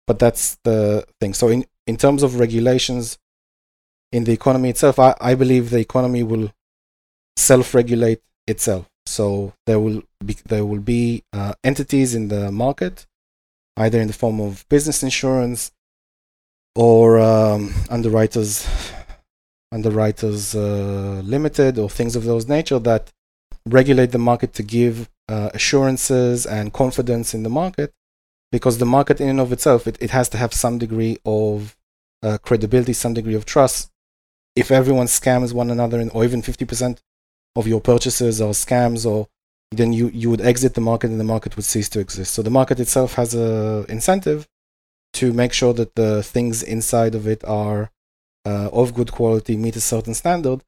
But 0.07 0.17
that's 0.17 0.57
the 0.63 1.05
thing. 1.21 1.35
So 1.35 1.49
in, 1.49 1.65
in 1.87 1.97
terms 1.97 2.21
of 2.21 2.39
regulations 2.39 3.17
in 4.11 4.25
the 4.25 4.33
economy 4.33 4.69
itself, 4.69 4.99
I, 4.99 5.15
I 5.19 5.35
believe 5.35 5.69
the 5.69 5.79
economy 5.79 6.23
will 6.23 6.51
self-regulate 7.37 8.21
itself. 8.45 8.87
So 9.05 9.53
there 9.65 9.79
will 9.79 10.03
be 10.23 10.35
there 10.45 10.65
will 10.65 10.79
be 10.81 11.23
uh, 11.31 11.53
entities 11.63 12.13
in 12.13 12.27
the 12.27 12.51
market, 12.51 13.07
either 13.77 13.99
in 14.01 14.07
the 14.07 14.13
form 14.13 14.41
of 14.41 14.67
business 14.69 15.01
insurance 15.01 15.71
or 16.75 17.19
um, 17.19 17.73
underwriters 17.89 18.67
underwriters 19.71 20.55
uh, 20.55 21.21
limited 21.23 21.77
or 21.77 21.89
things 21.89 22.15
of 22.15 22.23
those 22.23 22.47
nature 22.47 22.79
that 22.79 23.11
regulate 23.65 24.11
the 24.11 24.17
market 24.17 24.53
to 24.53 24.63
give 24.63 25.09
uh, 25.29 25.49
assurances 25.53 26.45
and 26.45 26.73
confidence 26.73 27.33
in 27.33 27.43
the 27.43 27.49
market 27.49 27.93
because 28.51 28.77
the 28.77 28.85
market 28.85 29.19
in 29.19 29.29
and 29.29 29.39
of 29.39 29.51
itself 29.51 29.87
it, 29.87 29.97
it 30.01 30.11
has 30.11 30.29
to 30.29 30.37
have 30.37 30.53
some 30.53 30.77
degree 30.77 31.17
of 31.25 31.76
uh, 32.23 32.37
credibility 32.41 32.93
some 32.93 33.13
degree 33.13 33.35
of 33.35 33.45
trust. 33.45 33.89
If 34.55 34.71
everyone 34.71 35.07
scams 35.07 35.53
one 35.53 35.69
another 35.69 35.99
and, 35.99 36.11
or 36.13 36.23
even 36.23 36.41
50% 36.41 36.99
of 37.55 37.67
your 37.67 37.81
purchases 37.81 38.41
are 38.41 38.53
scams 38.53 39.05
or 39.05 39.27
then 39.71 39.93
you, 39.93 40.09
you 40.09 40.29
would 40.29 40.41
exit 40.41 40.73
the 40.73 40.81
market 40.81 41.09
and 41.11 41.19
the 41.19 41.25
market 41.25 41.55
would 41.55 41.65
cease 41.65 41.89
to 41.89 41.99
exist. 41.99 42.33
So 42.33 42.41
the 42.41 42.49
market 42.49 42.79
itself 42.79 43.15
has 43.15 43.35
a 43.35 43.85
incentive 43.89 44.47
to 45.13 45.33
make 45.33 45.53
sure 45.53 45.73
that 45.73 45.95
the 45.95 46.23
things 46.23 46.63
inside 46.63 47.15
of 47.15 47.27
it 47.27 47.43
are 47.45 47.91
uh, 48.45 48.69
of 48.71 48.93
good 48.93 49.11
quality 49.11 49.57
meet 49.57 49.75
a 49.75 49.81
certain 49.81 50.13
standard. 50.13 50.63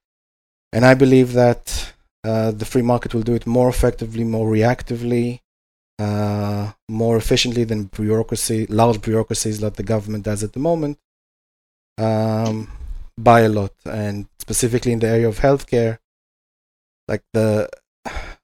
And 0.73 0.85
i 0.85 0.93
believe 0.93 1.33
that 1.33 1.93
uh, 2.23 2.51
the 2.51 2.65
free 2.65 2.83
market 2.83 3.13
will 3.13 3.23
do 3.23 3.33
it 3.33 3.47
more 3.47 3.69
effectively 3.69 4.23
more 4.23 4.47
reactively 4.51 5.39
uh, 5.99 6.71
more 6.87 7.17
efficiently 7.17 7.65
than 7.65 7.83
bureaucracy, 7.85 8.65
large 8.67 9.01
bureaucracies 9.01 9.61
like 9.61 9.73
the 9.73 9.83
government 9.83 10.23
does 10.23 10.43
at 10.43 10.53
the 10.53 10.59
moment, 10.59 10.97
um, 11.99 12.69
by 13.17 13.41
a 13.41 13.49
lot. 13.49 13.73
And 13.85 14.27
specifically 14.39 14.91
in 14.91 14.99
the 14.99 15.07
area 15.07 15.27
of 15.27 15.39
healthcare, 15.39 15.99
like 17.07 17.23
the, 17.33 17.69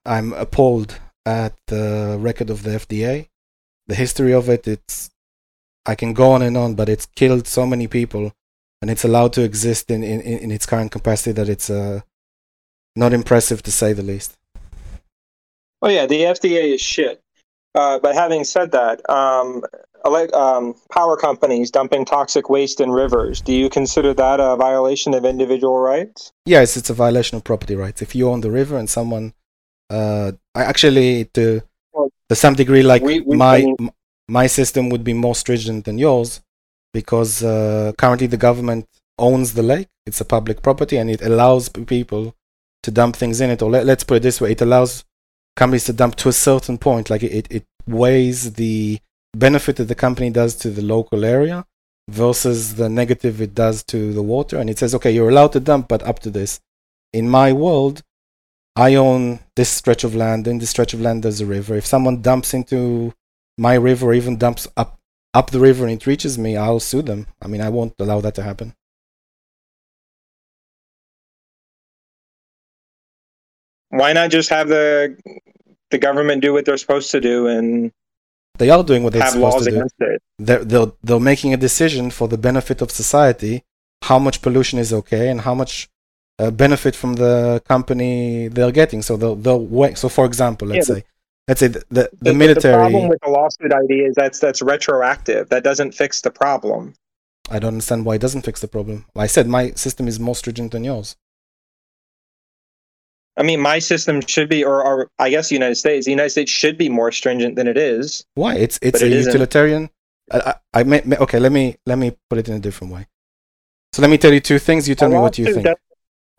I'm 0.06 0.34
appalled 0.34 1.00
at 1.26 1.56
the 1.68 2.18
record 2.20 2.50
of 2.50 2.64
the 2.64 2.72
FDA, 2.72 3.30
the 3.88 3.96
history 3.96 4.34
of 4.34 4.50
it. 4.50 4.68
It's, 4.68 5.10
I 5.86 5.96
can 5.96 6.14
go 6.14 6.32
on 6.32 6.42
and 6.42 6.58
on, 6.58 6.76
but 6.76 6.90
it's 6.90 7.06
killed 7.06 7.48
so 7.48 7.66
many 7.66 7.88
people, 7.88 8.34
and 8.82 8.92
it's 8.92 9.04
allowed 9.04 9.34
to 9.34 9.44
exist 9.44 9.92
in 9.92 10.04
in, 10.04 10.22
in 10.22 10.52
its 10.52 10.66
current 10.66 10.92
capacity 10.92 11.32
that 11.34 11.50
it's 11.50 11.70
uh, 11.70 12.02
not 12.96 13.14
impressive 13.14 13.62
to 13.64 13.72
say 13.72 13.94
the 13.94 14.04
least. 14.04 14.38
Oh 15.82 15.90
yeah, 15.90 16.06
the 16.06 16.22
FDA 16.22 16.74
is 16.74 16.82
shit. 16.82 17.22
Uh, 17.76 18.00
but 18.00 18.16
having 18.16 18.44
said 18.44 18.72
that, 18.72 19.08
um, 19.10 19.62
ele- 20.06 20.34
um, 20.34 20.76
power 20.92 21.18
companies 21.18 21.70
dumping 21.72 22.06
toxic 22.06 22.50
waste 22.50 22.80
in 22.80 22.90
rivers, 22.90 23.42
do 23.42 23.54
you 23.54 23.70
consider 23.70 24.14
that 24.14 24.40
a 24.40 24.56
violation 24.56 25.14
of 25.14 25.26
individual 25.26 25.78
rights? 25.78 26.32
Yes, 26.46 26.78
it's 26.78 26.90
a 26.90 26.94
violation 26.94 27.36
of 27.38 27.44
property 27.44 27.76
rights. 27.76 28.02
If 28.02 28.16
you 28.16 28.30
own 28.30 28.42
the 28.42 28.52
river 28.52 28.78
and 28.78 28.90
someone, 28.90 29.34
uh, 29.90 30.32
I 30.56 30.64
actually 30.64 31.26
to 31.34 31.62
to 32.30 32.36
some 32.36 32.56
degree, 32.56 32.82
like 32.82 33.04
we- 33.04 33.20
we- 33.20 33.38
my 33.38 33.58
my 34.28 34.48
system 34.48 34.90
would 34.90 35.04
be 35.04 35.14
more 35.14 35.36
stringent 35.36 35.86
than 35.86 35.98
yours 36.00 36.42
because 36.94 37.44
uh, 37.44 37.92
currently 37.98 38.28
the 38.28 38.38
government 38.38 38.88
owns 39.20 39.54
the 39.54 39.62
lake. 39.64 39.88
It's 40.08 40.22
a 40.22 40.26
public 40.26 40.62
property 40.62 40.98
and 40.98 41.10
it 41.10 41.22
allows 41.22 41.70
people 41.70 42.34
to 42.84 42.92
dump 42.92 43.16
things 43.16 43.42
in 43.42 43.50
it. 43.50 43.62
Or 43.62 43.70
let, 43.70 43.86
let's 43.86 44.04
put 44.04 44.18
it 44.18 44.24
this 44.24 44.40
way: 44.42 44.52
it 44.52 44.62
allows 44.62 45.04
companies 45.56 45.86
to 45.86 45.94
dump 45.94 46.16
to 46.18 46.30
a 46.30 46.34
certain 46.34 46.78
point. 46.78 47.10
Like 47.10 47.24
it, 47.24 47.48
it 47.50 47.66
weighs 47.88 48.54
the 48.54 49.00
benefit 49.34 49.76
that 49.78 49.86
the 49.86 49.96
company 49.96 50.30
does 50.30 50.56
to 50.56 50.70
the 50.70 50.82
local 50.82 51.26
area 51.26 51.66
versus 52.10 52.76
the 52.76 52.90
negative 52.90 53.42
it 53.42 53.56
does 53.56 53.84
to 53.84 54.14
the 54.14 54.24
water. 54.24 54.58
And 54.58 54.70
it 54.70 54.80
says, 54.80 54.94
okay, 54.96 55.12
you're 55.12 55.30
allowed 55.30 55.54
to 55.54 55.60
dump, 55.60 55.88
but 55.88 56.04
up 56.04 56.20
to 56.20 56.30
this. 56.30 56.60
In 57.14 57.30
my 57.30 57.54
world, 57.54 58.02
I 58.76 58.96
own 58.96 59.40
this 59.56 59.70
stretch 59.70 60.04
of 60.04 60.16
land. 60.16 60.48
In 60.48 60.60
this 60.60 60.70
stretch 60.70 60.94
of 60.94 61.02
land, 61.02 61.24
there's 61.24 61.42
a 61.42 61.46
river. 61.46 61.76
If 61.76 61.86
someone 61.86 62.22
dumps 62.22 62.54
into 62.54 63.14
my 63.58 63.76
river 63.76 64.08
or 64.08 64.14
even 64.14 64.38
dumps 64.38 64.68
up 64.76 65.00
up 65.34 65.52
the 65.52 65.60
river 65.60 65.86
and 65.86 65.94
it 65.94 66.08
reaches 66.08 66.38
me, 66.38 66.56
I'll 66.56 66.80
sue 66.80 67.02
them. 67.02 67.28
I 67.42 67.48
mean, 67.48 67.60
I 67.60 67.68
won't 67.68 67.94
allow 68.00 68.22
that 68.22 68.36
to 68.36 68.44
happen. 68.44 68.74
Why 73.90 74.14
not 74.14 74.30
just 74.32 74.50
have 74.50 74.68
the 74.68 75.18
the 75.92 75.98
government 75.98 76.42
do 76.42 76.52
what 76.54 76.66
they're 76.66 76.78
supposed 76.78 77.12
to 77.12 77.22
do 77.22 77.48
and 77.48 77.92
They 78.58 78.70
are 78.70 78.84
doing 78.84 79.04
what 79.04 79.14
they're 79.14 79.28
supposed 79.28 79.60
to 79.66 79.70
do. 79.72 79.76
against 79.78 79.96
it? 80.00 80.22
They're, 80.40 80.64
they're, 80.66 80.92
they're 81.04 81.20
making 81.20 81.54
a 81.54 81.58
decision 81.58 82.10
for 82.12 82.28
the 82.28 82.38
benefit 82.38 82.82
of 82.82 82.90
society 82.92 83.64
how 84.04 84.20
much 84.20 84.42
pollution 84.42 84.80
is 84.80 84.92
okay 84.94 85.30
and 85.30 85.42
how 85.42 85.56
much 85.56 85.90
uh, 86.40 86.52
benefit 86.52 86.96
from 86.96 87.14
the 87.14 87.62
company 87.68 88.48
they're 88.50 88.72
getting. 88.72 89.02
So 89.02 89.16
they'll, 89.18 89.36
they'll 89.36 89.66
wait. 89.66 89.98
So, 89.98 90.10
for 90.10 90.26
example, 90.26 90.68
let's 90.68 90.90
Yeah, 90.90 90.96
say, 90.96 91.04
let's 91.48 91.60
say 91.60 91.68
the, 91.68 91.84
the, 91.90 92.10
the 92.22 92.32
The- 92.32 92.34
military. 92.34 92.74
The 92.74 92.80
problem 92.90 93.08
with 93.10 93.20
the 93.24 93.30
lawsuit 93.30 93.74
idea 93.74 94.08
is 94.10 94.16
that's 94.16 94.40
that's 94.40 94.62
retroactive. 94.62 95.50
That 95.50 95.64
doesn't 95.64 95.92
fix 95.94 96.22
the 96.22 96.32
problem. 96.32 96.94
I 97.50 97.60
don't 97.60 97.70
understand 97.76 98.06
why 98.06 98.16
it 98.16 98.22
doesn't 98.22 98.42
fix 98.42 98.60
the 98.60 98.68
problem. 98.68 99.06
I 99.16 99.28
said 99.28 99.48
my 99.48 99.72
system 99.72 100.08
is 100.08 100.20
more 100.20 100.36
stringent 100.36 100.72
than 100.72 100.84
yours. 100.84 101.16
I 103.38 103.44
mean, 103.44 103.60
my 103.60 103.80
system 103.80 104.22
should 104.22 104.50
be, 104.50 104.64
or, 104.64 104.84
or 104.84 105.10
I 105.20 105.30
guess 105.30 105.50
the 105.50 105.56
United 105.56 105.76
States, 105.76 106.06
the 106.06 106.12
United 106.12 106.30
States 106.30 106.52
should 106.52 106.78
be 106.78 106.88
more 106.90 107.12
stringent 107.12 107.56
than 107.56 107.68
it 107.68 107.78
is. 107.78 108.26
Why? 108.36 108.56
It's 108.56 108.80
it's 108.82 109.02
a 109.02 109.08
it 109.08 109.12
utilitarian. 109.26 109.90
I, 110.32 110.38
I, 110.74 110.80
I 110.80 110.84
may, 110.84 111.02
may- 111.06 111.18
okay. 111.18 111.40
Let 111.40 111.52
me 111.52 111.76
let 111.86 111.98
me 111.98 112.16
put 112.30 112.40
it 112.40 112.48
in 112.48 112.56
a 112.56 112.60
different 112.60 112.94
way. 112.94 113.08
So 113.94 114.02
let 114.02 114.10
me 114.10 114.18
tell 114.18 114.34
you 114.34 114.40
two 114.40 114.60
things. 114.60 114.88
You 114.88 114.96
tell 114.96 115.10
me 115.10 115.18
what 115.18 115.38
you 115.38 115.46
think. 115.54 115.66
does- 115.66 115.76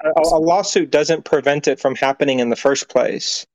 A, 0.04 0.36
a 0.36 0.38
lawsuit 0.40 0.90
doesn't 0.90 1.24
prevent 1.24 1.68
it 1.68 1.78
from 1.80 1.94
happening 1.96 2.40
in 2.40 2.48
the 2.50 2.56
first 2.56 2.88
place. 2.88 3.46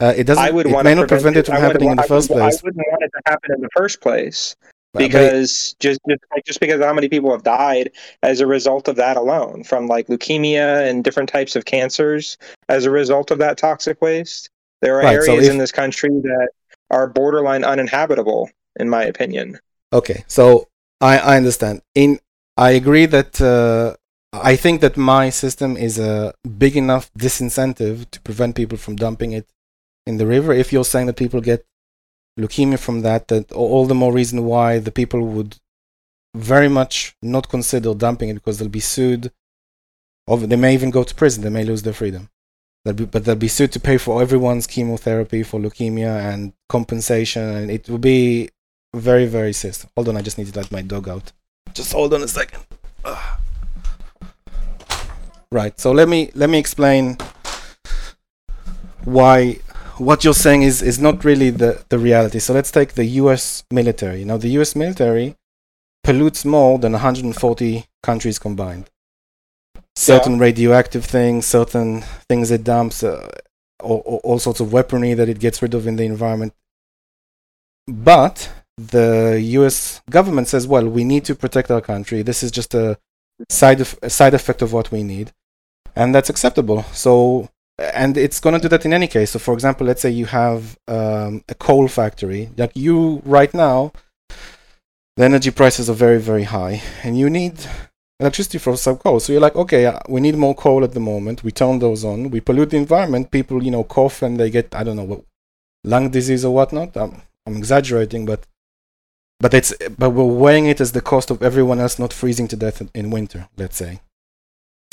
Uh, 0.00 0.12
it 0.16 0.24
doesn't. 0.24 0.42
I 0.42 0.50
would 0.50 0.66
it 0.66 0.72
want 0.72 0.84
may 0.84 0.90
to 0.94 1.00
not 1.02 1.08
prevent 1.08 1.36
it 1.36 1.46
from 1.46 1.56
I 1.56 1.60
happening 1.60 1.90
in 1.90 1.96
the 1.96 2.02
first 2.04 2.28
place. 2.28 2.58
I 2.58 2.60
wouldn't 2.64 2.86
want 2.88 3.02
it 3.02 3.10
to 3.14 3.22
happen 3.26 3.50
in 3.54 3.60
the 3.60 3.68
first 3.76 4.00
place 4.00 4.56
but- 4.60 4.60
but 4.60 4.70
it- 4.70 4.73
because 4.98 5.74
just 5.80 6.00
just, 6.08 6.22
just 6.46 6.60
because 6.60 6.80
of 6.80 6.86
how 6.86 6.92
many 6.94 7.08
people 7.08 7.30
have 7.30 7.42
died 7.42 7.90
as 8.22 8.40
a 8.40 8.46
result 8.46 8.88
of 8.88 8.96
that 8.96 9.16
alone, 9.16 9.64
from 9.64 9.86
like 9.86 10.06
leukemia 10.08 10.88
and 10.88 11.04
different 11.04 11.28
types 11.28 11.56
of 11.56 11.64
cancers 11.64 12.38
as 12.68 12.84
a 12.84 12.90
result 12.90 13.30
of 13.30 13.38
that 13.38 13.58
toxic 13.58 14.00
waste. 14.00 14.50
There 14.82 14.98
are 14.98 15.02
Right, 15.02 15.22
so 15.22 15.32
areas 15.32 15.46
if- 15.46 15.52
in 15.52 15.58
this 15.58 15.72
country 15.72 16.10
that 16.10 16.48
are 16.90 17.06
borderline 17.06 17.64
uninhabitable, 17.64 18.50
in 18.78 18.88
my 18.88 19.04
opinion. 19.04 19.58
Okay, 19.92 20.24
so 20.26 20.68
I, 21.00 21.18
I 21.18 21.36
understand. 21.36 21.82
In 21.94 22.18
I 22.56 22.70
agree 22.70 23.06
that 23.06 23.40
uh, 23.40 23.96
I 24.32 24.56
think 24.56 24.80
that 24.80 24.96
my 24.96 25.30
system 25.30 25.76
is 25.76 25.98
a 25.98 26.34
big 26.58 26.76
enough 26.76 27.10
disincentive 27.14 28.10
to 28.10 28.20
prevent 28.20 28.56
people 28.56 28.78
from 28.78 28.96
dumping 28.96 29.32
it 29.32 29.46
in 30.06 30.18
the 30.18 30.26
river. 30.26 30.52
If 30.52 30.72
you're 30.72 30.84
saying 30.84 31.06
that 31.06 31.16
people 31.16 31.40
get 31.40 31.64
leukemia 32.38 32.78
from 32.78 33.02
that, 33.02 33.28
that 33.28 33.52
all 33.52 33.86
the 33.86 33.94
more 33.94 34.12
reason 34.12 34.44
why 34.44 34.78
the 34.78 34.90
people 34.90 35.20
would 35.26 35.58
very 36.34 36.68
much 36.68 37.16
not 37.22 37.48
consider 37.48 37.94
dumping 37.94 38.28
it 38.28 38.34
because 38.34 38.58
they'll 38.58 38.68
be 38.68 38.80
sued. 38.80 39.32
Or 40.26 40.38
they 40.38 40.56
may 40.56 40.74
even 40.74 40.90
go 40.90 41.04
to 41.04 41.14
prison. 41.14 41.44
They 41.44 41.50
may 41.50 41.64
lose 41.64 41.82
their 41.82 41.92
freedom. 41.92 42.30
They'll 42.84 42.94
be, 42.94 43.04
but 43.04 43.24
they'll 43.24 43.34
be 43.34 43.48
sued 43.48 43.72
to 43.72 43.80
pay 43.80 43.98
for 43.98 44.20
everyone's 44.20 44.66
chemotherapy 44.66 45.42
for 45.42 45.60
leukemia 45.60 46.32
and 46.32 46.52
compensation, 46.68 47.42
and 47.42 47.70
it 47.70 47.88
will 47.88 47.98
be 47.98 48.50
very, 48.94 49.26
very 49.26 49.52
sis. 49.52 49.86
Hold 49.94 50.08
on, 50.08 50.16
I 50.16 50.22
just 50.22 50.38
need 50.38 50.52
to 50.52 50.58
let 50.58 50.72
my 50.72 50.82
dog 50.82 51.08
out. 51.08 51.32
Just 51.72 51.92
hold 51.92 52.12
on 52.14 52.22
a 52.22 52.28
second. 52.28 52.62
Ugh. 53.04 53.38
Right. 55.50 55.78
So 55.78 55.92
let 55.92 56.08
me 56.08 56.30
let 56.34 56.50
me 56.50 56.58
explain 56.58 57.16
why 59.04 59.60
what 59.98 60.24
you're 60.24 60.34
saying 60.34 60.62
is 60.62 60.82
is 60.82 60.98
not 60.98 61.24
really 61.24 61.50
the 61.50 61.84
the 61.88 61.98
reality. 61.98 62.38
So 62.38 62.52
let's 62.52 62.70
take 62.70 62.94
the 62.94 63.04
U.S. 63.22 63.64
military. 63.70 64.24
Now, 64.24 64.36
the 64.36 64.48
U.S. 64.58 64.74
military 64.74 65.36
pollutes 66.02 66.44
more 66.44 66.78
than 66.78 66.92
140 66.92 67.84
countries 68.02 68.38
combined. 68.38 68.90
Certain 69.96 70.38
radioactive 70.38 71.04
things, 71.04 71.46
certain 71.46 72.02
things 72.28 72.50
it 72.50 72.64
dumps, 72.64 73.02
uh, 73.02 73.28
all, 73.82 74.02
all 74.04 74.20
all 74.24 74.38
sorts 74.38 74.60
of 74.60 74.72
weaponry 74.72 75.14
that 75.14 75.28
it 75.28 75.38
gets 75.38 75.62
rid 75.62 75.74
of 75.74 75.86
in 75.86 75.96
the 75.96 76.04
environment. 76.04 76.52
But 77.86 78.50
the 78.76 79.40
U.S. 79.58 80.02
government 80.10 80.48
says, 80.48 80.66
"Well, 80.66 80.88
we 80.88 81.04
need 81.04 81.24
to 81.26 81.34
protect 81.34 81.70
our 81.70 81.80
country. 81.80 82.22
This 82.22 82.42
is 82.42 82.50
just 82.50 82.74
a 82.74 82.98
side 83.48 83.80
of, 83.80 83.98
a 84.02 84.10
side 84.10 84.34
effect 84.34 84.62
of 84.62 84.72
what 84.72 84.90
we 84.90 85.02
need, 85.02 85.32
and 85.94 86.14
that's 86.14 86.30
acceptable." 86.30 86.82
So, 86.92 87.50
and 87.78 88.16
it's 88.16 88.40
going 88.40 88.54
to 88.54 88.60
do 88.60 88.68
that 88.68 88.84
in 88.84 88.92
any 88.92 89.06
case. 89.06 89.32
So, 89.32 89.38
for 89.38 89.54
example, 89.54 89.86
let's 89.86 90.00
say 90.02 90.10
you 90.10 90.26
have 90.26 90.78
um, 90.86 91.42
a 91.48 91.54
coal 91.54 91.88
factory, 91.88 92.50
like 92.56 92.72
you 92.74 93.22
right 93.24 93.52
now, 93.52 93.92
the 95.16 95.24
energy 95.24 95.50
prices 95.50 95.88
are 95.88 95.94
very, 95.94 96.20
very 96.20 96.44
high, 96.44 96.82
and 97.02 97.18
you 97.18 97.30
need 97.30 97.54
electricity 98.20 98.58
from 98.58 98.76
some 98.76 98.96
coal. 98.96 99.20
So 99.20 99.32
you're 99.32 99.42
like, 99.42 99.56
okay, 99.56 99.86
uh, 99.86 100.00
we 100.08 100.20
need 100.20 100.36
more 100.36 100.54
coal 100.54 100.84
at 100.84 100.92
the 100.92 101.00
moment. 101.00 101.44
We 101.44 101.50
turn 101.50 101.78
those 101.78 102.04
on. 102.04 102.30
We 102.30 102.40
pollute 102.40 102.70
the 102.70 102.76
environment. 102.76 103.30
People, 103.30 103.62
you 103.62 103.70
know, 103.70 103.84
cough 103.84 104.22
and 104.22 104.38
they 104.38 104.50
get, 104.50 104.74
I 104.74 104.84
don't 104.84 104.96
know, 104.96 105.24
lung 105.82 106.10
disease 106.10 106.44
or 106.44 106.54
whatnot. 106.54 106.96
I'm, 106.96 107.22
I'm 107.46 107.56
exaggerating, 107.56 108.24
but 108.24 108.46
but 109.40 109.52
it's 109.52 109.74
but 109.98 110.10
we're 110.10 110.24
weighing 110.24 110.66
it 110.66 110.80
as 110.80 110.92
the 110.92 111.00
cost 111.00 111.30
of 111.30 111.42
everyone 111.42 111.80
else 111.80 111.98
not 111.98 112.12
freezing 112.12 112.48
to 112.48 112.56
death 112.56 112.82
in 112.94 113.10
winter, 113.10 113.48
let's 113.56 113.76
say. 113.76 114.00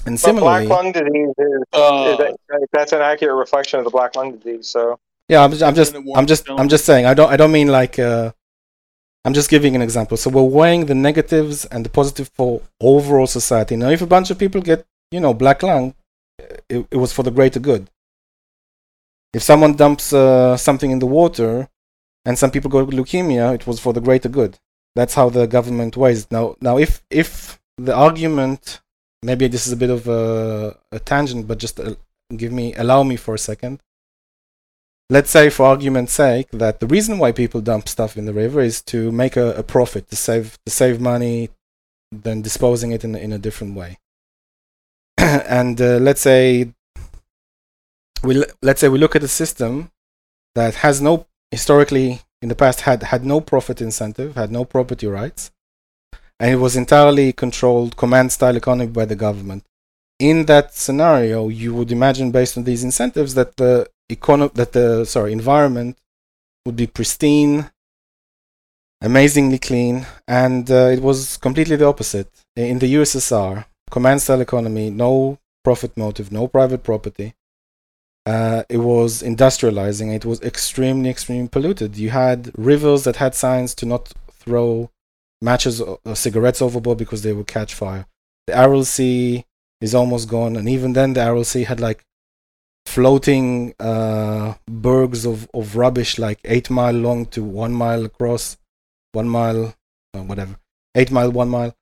And 0.06 0.16
But 0.16 0.20
similarly, 0.20 0.68
black 0.68 0.84
lung 0.84 0.92
disease 0.92 1.34
is, 1.38 1.64
Uh, 1.74 2.12
is 2.12 2.18
that, 2.18 2.68
that's 2.74 2.94
an 2.94 3.02
accurate 3.02 3.36
reflection 3.36 3.80
of 3.80 3.86
the 3.86 3.92
black 3.92 4.16
lung 4.16 4.36
disease. 4.38 4.68
So 4.68 5.00
yeah, 5.30 5.44
I'm, 5.44 5.52
I'm 5.64 5.76
just 5.76 5.96
I'm 6.16 6.28
just 6.28 6.50
I'm 6.50 6.70
just 6.70 6.86
saying 6.86 7.06
I 7.06 7.14
don't 7.14 7.32
I 7.32 7.38
don't 7.38 7.52
mean 7.52 7.68
like 7.68 8.00
uh, 8.00 8.32
I'm 9.26 9.34
just 9.34 9.50
giving 9.50 9.76
an 9.76 9.82
example. 9.82 10.18
So 10.18 10.30
we're 10.30 10.44
weighing 10.44 10.88
the 10.88 10.96
negatives 10.96 11.66
and 11.66 11.86
the 11.86 11.90
positive 11.90 12.30
for 12.34 12.62
overall 12.80 13.28
society. 13.28 13.76
Now, 13.76 13.90
if 13.90 14.02
a 14.02 14.08
bunch 14.08 14.32
of 14.32 14.38
people 14.40 14.62
get 14.62 14.86
you 15.12 15.20
know 15.20 15.34
black 15.34 15.62
lung, 15.64 15.94
it, 16.70 16.88
it 16.92 16.98
was 16.98 17.14
for 17.14 17.24
the 17.24 17.32
greater 17.32 17.60
good. 17.60 17.90
if 19.34 19.42
someone 19.42 19.76
dumps 19.76 20.14
uh, 20.14 20.58
something 20.58 20.92
in 20.92 21.00
the 21.00 21.06
water 21.06 21.70
and 22.26 22.38
some 22.38 22.52
people 22.52 22.70
go 22.70 22.86
leukemia, 22.86 23.54
it 23.56 23.66
was 23.66 23.80
for 23.80 23.94
the 23.94 24.02
greater 24.02 24.30
good. 24.30 24.60
That's 24.96 25.14
how 25.14 25.30
the 25.30 25.48
government 25.48 25.96
weighs. 25.96 26.30
Now, 26.32 26.56
now 26.62 26.78
if 26.78 27.02
if 27.10 27.60
the 27.78 27.96
argument, 27.96 28.82
maybe 29.24 29.48
this 29.48 29.68
is 29.68 29.74
a 29.74 29.78
bit 29.78 29.90
of 29.90 30.08
a, 30.08 30.78
a 30.92 31.00
tangent, 31.00 31.48
but 31.48 31.58
just 31.58 31.80
uh, 31.80 31.96
give 32.36 32.52
me 32.52 32.74
allow 32.76 33.04
me 33.04 33.16
for 33.16 33.34
a 33.34 33.40
second. 33.40 33.82
Let's 35.10 35.30
say, 35.30 35.50
for 35.50 35.66
argument's 35.66 36.14
sake, 36.14 36.48
that 36.52 36.80
the 36.80 36.88
reason 36.88 37.18
why 37.18 37.34
people 37.34 37.60
dump 37.60 37.90
stuff 37.90 38.16
in 38.18 38.26
the 38.26 38.34
river 38.34 38.62
is 38.62 38.82
to 38.84 39.12
make 39.12 39.36
a, 39.36 39.54
a 39.56 39.64
profit, 39.64 40.10
to 40.10 40.16
save 40.16 40.58
to 40.66 40.72
save 40.72 41.02
money, 41.02 41.50
then 42.12 42.42
disposing 42.42 42.92
it 42.92 43.04
in 43.04 43.16
in 43.16 43.34
a 43.34 43.40
different 43.40 43.76
way. 43.76 43.98
and 45.18 45.82
uh, 45.82 45.98
let's 45.98 46.22
say 46.22 46.74
we 48.24 48.44
let's 48.62 48.80
say 48.80 48.90
we 48.90 49.00
look 49.00 49.16
at 49.16 49.24
a 49.24 49.28
system 49.28 49.92
that 50.56 50.76
has 50.76 51.02
no 51.02 51.28
historically 51.52 52.22
in 52.42 52.50
the 52.50 52.56
past 52.56 52.82
had 52.82 53.04
had 53.04 53.26
no 53.26 53.42
profit 53.42 53.82
incentive, 53.82 54.36
had 54.36 54.52
no 54.52 54.66
property 54.66 55.08
rights, 55.08 55.52
and 56.42 56.50
it 56.50 56.56
was 56.56 56.76
entirely 56.76 57.32
controlled 57.32 57.96
command 57.96 58.32
style 58.32 58.58
economy 58.58 58.90
by 58.90 59.06
the 59.06 59.16
government. 59.16 59.64
In 60.18 60.46
that 60.48 60.74
scenario, 60.74 61.50
you 61.50 61.72
would 61.76 61.92
imagine 61.92 62.32
based 62.32 62.58
on 62.58 62.64
these 62.64 62.84
incentives 62.84 63.36
that 63.36 63.58
the 63.58 63.88
econo- 64.12 64.54
that 64.56 64.72
the 64.72 65.06
sorry 65.06 65.34
environment 65.34 66.00
would 66.66 66.76
be 66.76 66.88
pristine, 66.88 67.70
amazingly 69.02 69.60
clean, 69.60 70.08
and 70.28 70.70
uh, 70.72 70.90
it 70.96 71.02
was 71.02 71.38
completely 71.38 71.76
the 71.76 71.86
opposite. 71.86 72.30
In 72.56 72.80
the 72.80 72.92
USSR, 72.96 73.66
command 73.92 74.24
style 74.24 74.42
economy, 74.42 74.90
no 74.90 75.38
profit 75.64 75.96
motive, 75.96 76.32
no 76.32 76.48
private 76.48 76.84
property. 76.84 77.36
Uh, 78.26 78.64
it 78.68 78.78
was 78.78 79.22
industrializing. 79.22 80.14
It 80.14 80.26
was 80.26 80.42
extremely, 80.42 81.10
extremely 81.12 81.50
polluted. 81.50 81.98
You 81.98 82.10
had 82.10 82.52
rivers 82.58 83.04
that 83.04 83.18
had 83.18 83.36
signs 83.36 83.76
to 83.76 83.86
not 83.86 84.14
throw 84.32 84.90
matches 85.42 85.82
or 85.82 86.00
cigarettes 86.14 86.62
overboard 86.62 86.98
because 86.98 87.24
they 87.24 87.34
would 87.34 87.48
catch 87.48 87.74
fire. 87.74 88.06
The 88.48 88.58
Aral 88.58 88.86
Sea 88.86 89.46
is 89.80 89.96
almost 89.96 90.30
gone, 90.30 90.56
and 90.56 90.70
even 90.70 90.94
then, 90.94 91.14
the 91.14 91.22
Aral 91.22 91.44
Sea 91.44 91.64
had 91.64 91.80
like 91.80 92.06
floating 92.86 93.74
uh, 93.80 94.56
bergs 94.68 95.26
of, 95.26 95.50
of 95.54 95.76
rubbish, 95.76 96.20
like 96.20 96.40
eight 96.46 96.70
mile 96.70 96.94
long 96.94 97.26
to 97.28 97.44
one 97.44 97.74
mile 97.74 98.06
across, 98.06 98.58
one 99.12 99.30
mile, 99.30 99.76
uh, 100.14 100.22
whatever, 100.22 100.56
eight 100.96 101.12
mile, 101.12 101.32
one 101.32 101.50
mile. 101.50 101.76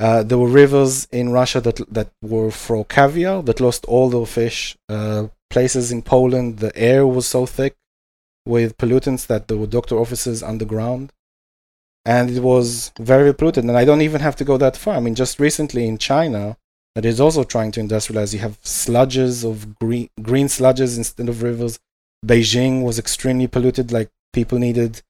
Uh, 0.00 0.22
there 0.22 0.38
were 0.38 0.48
rivers 0.48 1.06
in 1.10 1.30
Russia 1.30 1.60
that 1.60 1.80
that 1.92 2.10
were 2.22 2.50
for 2.50 2.84
caviar 2.84 3.42
that 3.42 3.60
lost 3.60 3.84
all 3.86 4.08
their 4.08 4.26
fish. 4.26 4.76
Uh, 4.88 5.28
places 5.50 5.90
in 5.90 6.02
Poland, 6.02 6.58
the 6.58 6.76
air 6.76 7.06
was 7.06 7.26
so 7.26 7.46
thick 7.46 7.76
with 8.46 8.76
pollutants 8.78 9.26
that 9.26 9.48
there 9.48 9.56
were 9.56 9.66
doctor 9.66 9.96
offices 9.96 10.42
underground, 10.42 11.12
and 12.04 12.30
it 12.30 12.42
was 12.42 12.92
very 12.98 13.34
polluted. 13.34 13.64
And 13.64 13.76
I 13.76 13.84
don't 13.84 14.02
even 14.02 14.20
have 14.20 14.36
to 14.36 14.44
go 14.44 14.56
that 14.58 14.76
far. 14.76 14.96
I 14.96 15.00
mean, 15.00 15.14
just 15.14 15.38
recently 15.38 15.86
in 15.86 15.98
China, 15.98 16.56
that 16.94 17.04
is 17.04 17.20
also 17.20 17.44
trying 17.44 17.72
to 17.72 17.80
industrialize. 17.80 18.32
You 18.32 18.40
have 18.40 18.60
sludges 18.62 19.44
of 19.48 19.78
green 19.78 20.08
green 20.22 20.46
sludges 20.46 20.96
instead 20.96 21.28
of 21.28 21.42
rivers. 21.42 21.78
Beijing 22.26 22.82
was 22.82 22.98
extremely 22.98 23.46
polluted. 23.46 23.92
Like 23.92 24.10
people 24.32 24.58
needed 24.58 25.02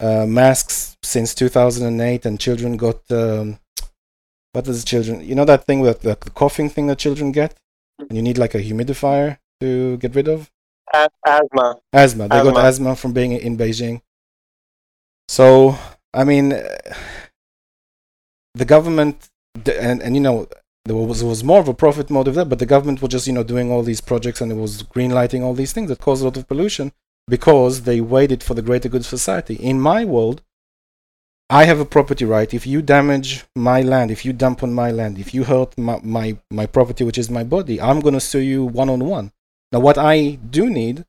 uh, 0.00 0.26
masks 0.26 0.96
since 1.02 1.34
2008, 1.34 2.24
and 2.24 2.40
children 2.40 2.76
got 2.76 3.00
um, 3.10 3.58
what 4.52 4.64
does 4.64 4.84
children? 4.84 5.20
You 5.20 5.34
know 5.34 5.44
that 5.44 5.66
thing 5.66 5.80
with 5.80 6.00
the, 6.00 6.16
the 6.20 6.30
coughing 6.30 6.70
thing 6.70 6.86
that 6.86 6.98
children 6.98 7.32
get, 7.32 7.54
and 7.98 8.16
you 8.16 8.22
need 8.22 8.38
like 8.38 8.54
a 8.54 8.62
humidifier 8.62 9.38
to 9.60 9.96
get 9.98 10.14
rid 10.14 10.28
of 10.28 10.50
asthma. 11.26 11.76
asthma. 11.92 12.28
They 12.28 12.42
got 12.42 12.64
asthma 12.64 12.96
from 12.96 13.12
being 13.12 13.32
in 13.32 13.56
Beijing. 13.56 14.00
So 15.28 15.78
I 16.12 16.24
mean, 16.24 16.52
uh, 16.52 16.64
the 18.54 18.64
government 18.64 19.30
and 19.66 20.02
and 20.02 20.14
you 20.14 20.20
know 20.20 20.48
there 20.84 20.96
was 20.96 21.22
was 21.22 21.44
more 21.44 21.60
of 21.60 21.68
a 21.68 21.74
profit 21.74 22.10
motive 22.10 22.34
there, 22.34 22.44
but 22.44 22.58
the 22.58 22.66
government 22.66 23.00
was 23.02 23.10
just 23.10 23.26
you 23.26 23.32
know 23.32 23.44
doing 23.44 23.70
all 23.70 23.82
these 23.82 24.00
projects 24.00 24.40
and 24.40 24.50
it 24.50 24.56
was 24.56 24.82
greenlighting 24.82 25.42
all 25.42 25.54
these 25.54 25.72
things 25.72 25.88
that 25.88 26.00
caused 26.00 26.22
a 26.22 26.24
lot 26.24 26.36
of 26.36 26.48
pollution 26.48 26.92
because 27.28 27.82
they 27.82 28.00
waited 28.00 28.42
for 28.42 28.54
the 28.54 28.62
greater 28.62 28.88
good 28.88 29.02
of 29.02 29.06
society. 29.06 29.54
In 29.54 29.80
my 29.80 30.04
world, 30.04 30.42
I 31.48 31.64
have 31.64 31.80
a 31.80 31.84
property 31.84 32.24
right. 32.24 32.52
If 32.52 32.66
you 32.66 32.82
damage 32.82 33.44
my 33.56 33.82
land, 33.82 34.10
if 34.10 34.24
you 34.24 34.32
dump 34.32 34.62
on 34.62 34.72
my 34.72 34.90
land, 34.90 35.18
if 35.18 35.34
you 35.34 35.44
hurt 35.44 35.76
my, 35.76 36.00
my, 36.02 36.38
my 36.50 36.66
property, 36.66 37.04
which 37.04 37.18
is 37.18 37.30
my 37.30 37.44
body, 37.44 37.80
I'm 37.80 38.00
going 38.00 38.14
to 38.14 38.20
sue 38.20 38.38
you 38.38 38.64
one 38.64 38.88
on 38.88 39.04
one. 39.04 39.32
Now, 39.72 39.80
what 39.80 39.98
I 39.98 40.38
do 40.50 40.70
need, 40.70 41.04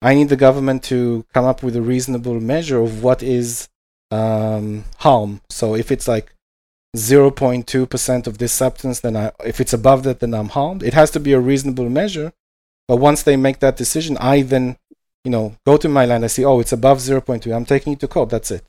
I 0.00 0.14
need 0.14 0.28
the 0.28 0.36
government 0.36 0.82
to 0.84 1.26
come 1.34 1.44
up 1.44 1.62
with 1.62 1.76
a 1.76 1.82
reasonable 1.82 2.40
measure 2.40 2.80
of 2.80 3.02
what 3.02 3.22
is 3.22 3.68
um, 4.12 4.84
harm. 4.98 5.40
So 5.48 5.74
if 5.74 5.90
it's 5.90 6.06
like 6.06 6.34
0.2% 6.96 8.26
of 8.26 8.38
this 8.38 8.52
substance, 8.52 9.00
then 9.00 9.16
I, 9.16 9.32
if 9.44 9.60
it's 9.60 9.72
above 9.72 10.02
that, 10.04 10.20
then 10.20 10.34
I'm 10.34 10.50
harmed. 10.50 10.82
It 10.82 10.94
has 10.94 11.10
to 11.12 11.20
be 11.20 11.32
a 11.32 11.40
reasonable 11.40 11.88
measure. 11.88 12.32
But 12.88 12.96
once 12.96 13.22
they 13.22 13.36
make 13.36 13.60
that 13.60 13.76
decision, 13.76 14.16
I 14.18 14.42
then, 14.42 14.76
you 15.24 15.30
know, 15.30 15.56
go 15.64 15.76
to 15.78 15.88
my 15.88 16.04
land. 16.04 16.24
I 16.24 16.28
see, 16.28 16.44
oh, 16.44 16.60
it's 16.60 16.72
above 16.72 16.98
0.2. 16.98 17.54
I'm 17.54 17.64
taking 17.64 17.94
it 17.94 18.00
to 18.00 18.08
court. 18.08 18.28
That's 18.30 18.50
it. 18.50 18.64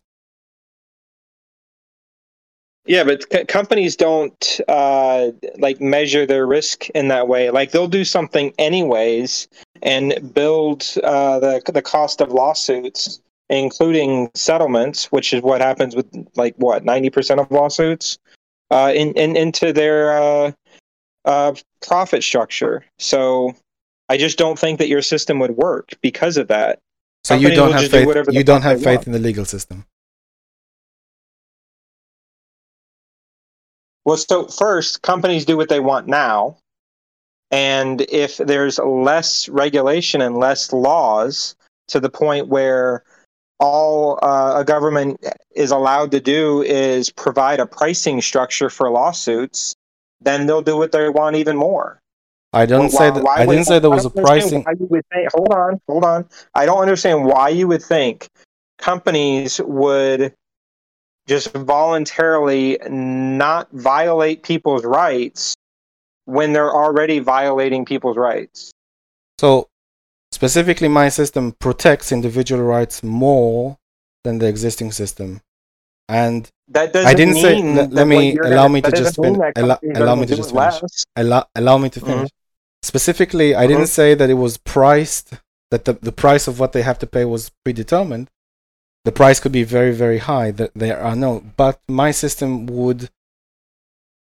Yeah, 2.86 3.06
but 3.06 3.32
c- 3.32 3.46
companies 3.46 3.96
don't 3.96 4.60
uh, 4.68 5.32
like 5.58 5.80
measure 5.80 6.26
their 6.26 6.46
risk 6.46 6.90
in 6.90 7.08
that 7.10 7.28
way. 7.28 7.50
Like 7.50 7.72
they'll 7.72 7.88
do 7.88 8.04
something 8.04 8.54
anyways 8.58 9.48
and 9.82 10.34
build 10.34 10.86
uh, 11.02 11.40
the 11.40 11.62
the 11.74 11.82
cost 11.82 12.20
of 12.20 12.34
lawsuits, 12.34 13.22
including 13.50 14.30
settlements, 14.34 15.12
which 15.12 15.34
is 15.34 15.42
what 15.42 15.62
happens 15.62 15.96
with 15.96 16.08
like 16.36 16.56
what 16.58 16.84
ninety 16.84 17.10
percent 17.10 17.40
of 17.40 17.52
lawsuits, 17.52 18.18
uh, 18.72 18.92
in, 18.94 19.14
in 19.14 19.36
into 19.36 19.74
their 19.74 20.18
uh, 20.18 20.52
uh, 21.26 21.54
profit 21.86 22.24
structure. 22.24 22.84
So 23.00 23.56
I 24.10 24.18
just 24.18 24.38
don't 24.38 24.58
think 24.58 24.80
that 24.80 24.88
your 24.88 25.02
system 25.02 25.40
would 25.40 25.52
work 25.52 25.92
because 26.02 26.38
of 26.38 26.48
that. 26.48 26.80
So 27.24 27.36
you 27.36 27.56
don't 27.56 27.72
have 27.72 27.82
just 27.82 27.94
do 27.94 28.14
faith. 28.14 28.34
you 28.34 28.44
don't 28.44 28.62
have 28.62 28.84
faith 28.84 28.98
want. 28.98 29.08
in 29.08 29.14
the 29.14 29.20
legal 29.20 29.46
system. 29.46 29.86
Well, 34.06 34.18
so 34.18 34.48
first, 34.48 35.02
companies 35.02 35.46
do 35.46 35.56
what 35.56 35.70
they 35.70 35.80
want 35.80 36.08
now. 36.08 36.58
And 37.52 38.02
if 38.10 38.38
there's 38.38 38.80
less 38.80 39.48
regulation 39.48 40.22
and 40.22 40.38
less 40.38 40.74
laws 40.74 41.56
to 41.88 42.00
the 42.00 42.10
point 42.10 42.48
where 42.48 43.04
all 43.60 44.20
uh, 44.22 44.60
a 44.60 44.66
government 44.66 45.24
is 45.56 45.72
allowed 45.72 46.12
to 46.12 46.20
do 46.20 46.62
is 46.62 47.10
provide 47.10 47.60
a 47.60 47.66
pricing 47.66 48.22
structure 48.22 48.70
for 48.70 48.90
lawsuits, 48.90 49.76
then 50.22 50.46
they'll 50.46 50.62
do 50.62 50.78
what 50.78 50.92
they 50.92 51.10
want 51.10 51.36
even 51.36 51.56
more. 51.58 52.00
I 52.52 52.66
don't 52.66 52.82
Well, 52.82 52.90
say 52.90 53.10
that. 53.12 53.24
why 53.24 53.36
I 53.38 53.46
didn't 53.46 53.66
say 53.66 53.80
there 53.80 53.90
was 53.90 54.06
a 54.06 54.10
pricing. 54.10 54.64
why 54.64 54.74
you 54.80 54.86
would 54.90 55.06
think- 55.12 55.30
hold 55.34 55.52
on, 55.54 55.82
hold 55.88 56.04
on. 56.04 56.28
I 56.54 56.66
don't 56.66 56.80
understand 56.80 57.26
why 57.26 57.50
you 57.50 57.68
would 57.68 57.82
think 57.84 58.28
companies 58.78 59.60
would 59.62 60.34
just 61.28 61.52
voluntarily 61.54 62.78
not 62.90 63.70
violate 63.72 64.44
people's 64.44 64.84
rights 64.84 65.56
when 66.26 66.54
they're 66.54 66.72
already 66.74 67.20
violating 67.20 67.86
people's 67.86 68.18
rights. 68.18 68.72
So 69.40 69.68
specifically, 70.44 70.90
my 70.90 71.10
system 71.10 71.54
protects 71.54 72.12
individual 72.12 72.62
rights 72.64 73.02
more 73.04 73.78
than 74.26 74.40
the 74.40 74.48
existing 74.48 74.92
system. 74.92 75.42
And 76.10 76.50
That 76.68 76.92
doesn't 76.94 77.08
I 77.08 77.14
didn't 77.14 77.36
say- 77.36 77.62
let- 77.62 78.08
me- 78.08 78.38
allow 78.38 78.68
me 78.68 78.82
to 78.82 78.92
just 78.92 79.16
doesn't 79.16 79.24
mean 79.24 79.34
fin- 79.36 79.40
that 79.42 79.58
allow- 79.58 79.80
allow 79.96 80.16
me 80.16 80.26
gonna 80.26 80.36
just 80.36 80.52
finish. 80.52 81.04
allow, 81.16 81.46
allow 81.56 81.78
me 81.78 81.90
to 81.90 82.00
Mhm. 82.02 82.06
finish. 82.06 82.32
Specifically, 82.82 83.56
I 83.56 83.64
Mhm. 83.64 83.68
didn't 83.70 83.88
say 83.88 84.14
that 84.14 84.30
it 84.30 84.34
was 84.34 84.58
priced, 84.58 85.28
that 85.72 85.86
the, 85.86 85.94
the 85.94 86.12
price 86.12 86.48
of 86.48 86.60
what 86.60 86.74
they 86.74 86.82
have 86.82 87.00
to 87.00 87.08
pay 87.08 87.26
was 87.26 87.52
predetermined. 87.64 88.28
The 89.06 89.12
price 89.14 89.40
could 89.40 89.52
be 89.52 89.64
very, 89.64 89.94
very 89.94 90.20
high, 90.20 90.52
that 90.52 90.72
there 90.76 91.00
are 91.02 91.16
no. 91.16 91.44
But 91.58 91.80
my 91.88 92.12
system 92.12 92.68
would 92.68 93.10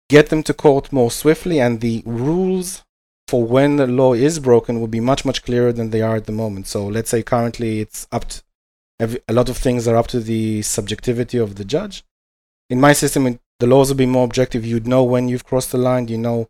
get 0.09 0.29
them 0.29 0.43
to 0.45 0.55
court 0.55 0.93
more 0.93 1.11
swiftly, 1.11 1.59
and 1.61 1.81
the 1.81 2.03
rules 2.05 2.84
for 3.29 3.45
when 3.45 3.77
the 3.77 3.87
law 3.87 4.13
is 4.13 4.39
broken 4.39 4.81
would 4.81 4.91
be 4.91 5.01
much, 5.01 5.25
much 5.25 5.43
clearer 5.43 5.73
than 5.73 5.91
they 5.91 6.03
are 6.03 6.17
at 6.17 6.27
the 6.27 6.33
moment. 6.33 6.67
So 6.67 6.87
let's 6.87 7.11
say 7.11 7.23
currently 7.23 7.81
it's 7.81 8.07
up 8.13 8.29
to, 8.29 8.43
every, 9.01 9.21
a 9.29 9.33
lot 9.33 9.49
of 9.49 9.57
things 9.57 9.89
are 9.89 9.97
up 9.97 10.09
to 10.09 10.21
the 10.21 10.63
subjectivity 10.63 11.39
of 11.39 11.57
the 11.57 11.65
judge. 11.65 12.05
In 12.71 12.81
my 12.81 12.93
system, 12.93 13.27
it, 13.27 13.41
the 13.61 13.67
laws 13.67 13.89
would 13.89 13.99
be 13.99 14.07
more 14.07 14.25
objective. 14.25 14.65
You'd 14.65 14.87
know 14.87 15.05
when 15.05 15.29
you've 15.29 15.45
crossed 15.45 15.73
the 15.73 15.79
line. 15.79 16.09
You 16.09 16.19
know 16.19 16.49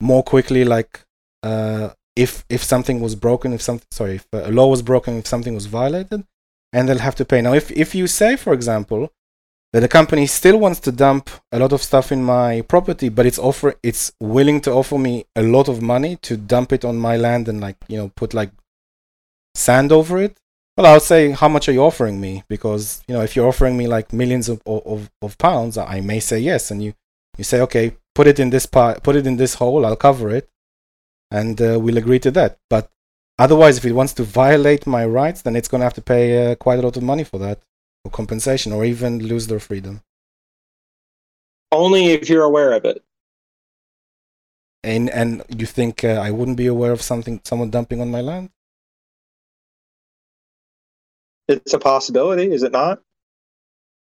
more 0.00 0.22
quickly, 0.22 0.64
like 0.64 1.04
uh, 1.42 1.90
if 2.16 2.44
if 2.48 2.62
something 2.62 3.00
was 3.00 3.14
broken, 3.14 3.52
if 3.52 3.62
something 3.62 3.86
sorry, 3.90 4.16
if 4.16 4.26
a 4.32 4.50
law 4.50 4.68
was 4.68 4.82
broken, 4.82 5.18
if 5.18 5.26
something 5.26 5.54
was 5.54 5.66
violated, 5.66 6.24
and 6.72 6.88
they'll 6.88 6.98
have 6.98 7.14
to 7.16 7.24
pay. 7.24 7.40
Now, 7.40 7.54
if 7.54 7.70
if 7.70 7.94
you 7.94 8.06
say, 8.06 8.36
for 8.36 8.52
example, 8.52 9.12
that 9.72 9.84
a 9.84 9.88
company 9.88 10.26
still 10.26 10.58
wants 10.58 10.80
to 10.80 10.92
dump 10.92 11.30
a 11.50 11.58
lot 11.58 11.72
of 11.72 11.82
stuff 11.82 12.12
in 12.12 12.22
my 12.22 12.60
property, 12.62 13.08
but 13.08 13.26
it's 13.26 13.38
offer 13.38 13.74
it's 13.82 14.12
willing 14.20 14.60
to 14.60 14.72
offer 14.72 14.98
me 14.98 15.24
a 15.34 15.42
lot 15.42 15.68
of 15.68 15.80
money 15.80 16.16
to 16.16 16.36
dump 16.36 16.72
it 16.72 16.84
on 16.84 16.96
my 16.98 17.16
land 17.16 17.48
and 17.48 17.60
like 17.60 17.76
you 17.88 17.96
know 17.96 18.10
put 18.16 18.34
like 18.34 18.50
sand 19.54 19.92
over 19.92 20.18
it, 20.18 20.38
well, 20.76 20.86
I'll 20.86 21.00
say, 21.00 21.32
how 21.32 21.48
much 21.48 21.68
are 21.68 21.72
you 21.72 21.82
offering 21.82 22.20
me? 22.20 22.44
Because 22.48 23.02
you 23.06 23.14
know, 23.14 23.20
if 23.20 23.36
you're 23.36 23.48
offering 23.48 23.76
me 23.76 23.86
like 23.86 24.12
millions 24.12 24.48
of 24.48 24.62
of, 24.66 25.10
of 25.20 25.38
pounds, 25.38 25.76
I 25.76 26.00
may 26.00 26.20
say 26.20 26.38
yes, 26.38 26.70
and 26.70 26.82
you 26.82 26.94
you 27.36 27.44
say, 27.44 27.60
okay, 27.60 27.96
put 28.14 28.26
it 28.26 28.38
in 28.38 28.50
this 28.50 28.66
part, 28.66 29.02
put 29.02 29.16
it 29.16 29.26
in 29.26 29.36
this 29.36 29.54
hole, 29.54 29.84
I'll 29.84 29.96
cover 29.96 30.30
it, 30.30 30.48
and 31.30 31.60
uh, 31.60 31.78
we'll 31.80 31.98
agree 31.98 32.18
to 32.20 32.30
that. 32.32 32.58
But 32.70 32.90
otherwise, 33.38 33.78
if 33.78 33.84
it 33.84 33.92
wants 33.92 34.14
to 34.14 34.22
violate 34.22 34.86
my 34.86 35.04
rights, 35.04 35.42
then 35.42 35.56
it's 35.56 35.68
going 35.68 35.80
to 35.80 35.84
have 35.86 35.94
to 35.94 36.02
pay 36.02 36.52
uh, 36.52 36.54
quite 36.56 36.78
a 36.78 36.82
lot 36.82 36.96
of 36.96 37.02
money 37.02 37.24
for 37.24 37.38
that, 37.38 37.60
compensation, 38.10 38.72
or 38.72 38.84
even 38.84 39.18
lose 39.18 39.46
their 39.46 39.60
freedom. 39.60 40.02
Only 41.70 42.06
if 42.06 42.28
you're 42.28 42.42
aware 42.42 42.72
of 42.72 42.84
it. 42.84 43.02
And 44.84 45.08
and 45.10 45.44
you 45.56 45.66
think 45.66 46.02
uh, 46.02 46.08
I 46.08 46.30
wouldn't 46.30 46.56
be 46.56 46.66
aware 46.66 46.92
of 46.92 47.02
something, 47.02 47.40
someone 47.44 47.70
dumping 47.70 48.00
on 48.00 48.10
my 48.10 48.20
land? 48.20 48.50
It's 51.48 51.72
a 51.72 51.78
possibility, 51.78 52.52
is 52.52 52.62
it 52.62 52.72
not? 52.72 53.00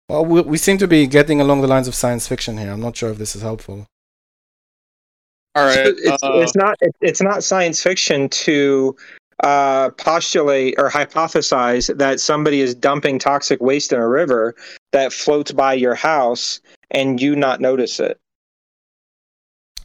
Well, 0.10 0.26
we, 0.26 0.42
we 0.42 0.58
seem 0.58 0.78
to 0.78 0.88
be 0.88 1.08
getting 1.08 1.42
along 1.42 1.62
the 1.62 1.68
lines 1.68 1.88
of 1.88 1.96
science 1.96 2.28
fiction 2.28 2.58
here. 2.58 2.72
I'm 2.72 2.82
not 2.82 2.96
sure 2.96 3.10
if 3.10 3.18
this 3.18 3.36
is 3.36 3.42
helpful. 3.42 3.88
All 5.56 5.66
right. 5.66 5.88
It's, 5.88 6.24
uh, 6.24 6.32
it's 6.34 6.56
not. 6.56 6.76
It's 7.02 7.22
not 7.22 7.44
science 7.44 7.82
fiction 7.82 8.30
to 8.30 8.96
uh, 9.42 9.90
postulate 9.92 10.76
or 10.78 10.90
hypothesize 10.90 11.96
that 11.98 12.20
somebody 12.20 12.62
is 12.62 12.76
dumping 12.76 13.20
toxic 13.20 13.62
waste 13.62 13.92
in 13.92 14.00
a 14.00 14.08
river 14.08 14.56
that 14.92 15.12
floats 15.12 15.52
by 15.52 15.74
your 15.74 15.96
house 15.96 16.60
and 16.92 17.22
you 17.22 17.36
not 17.36 17.60
notice 17.60 18.00
it. 18.00 18.20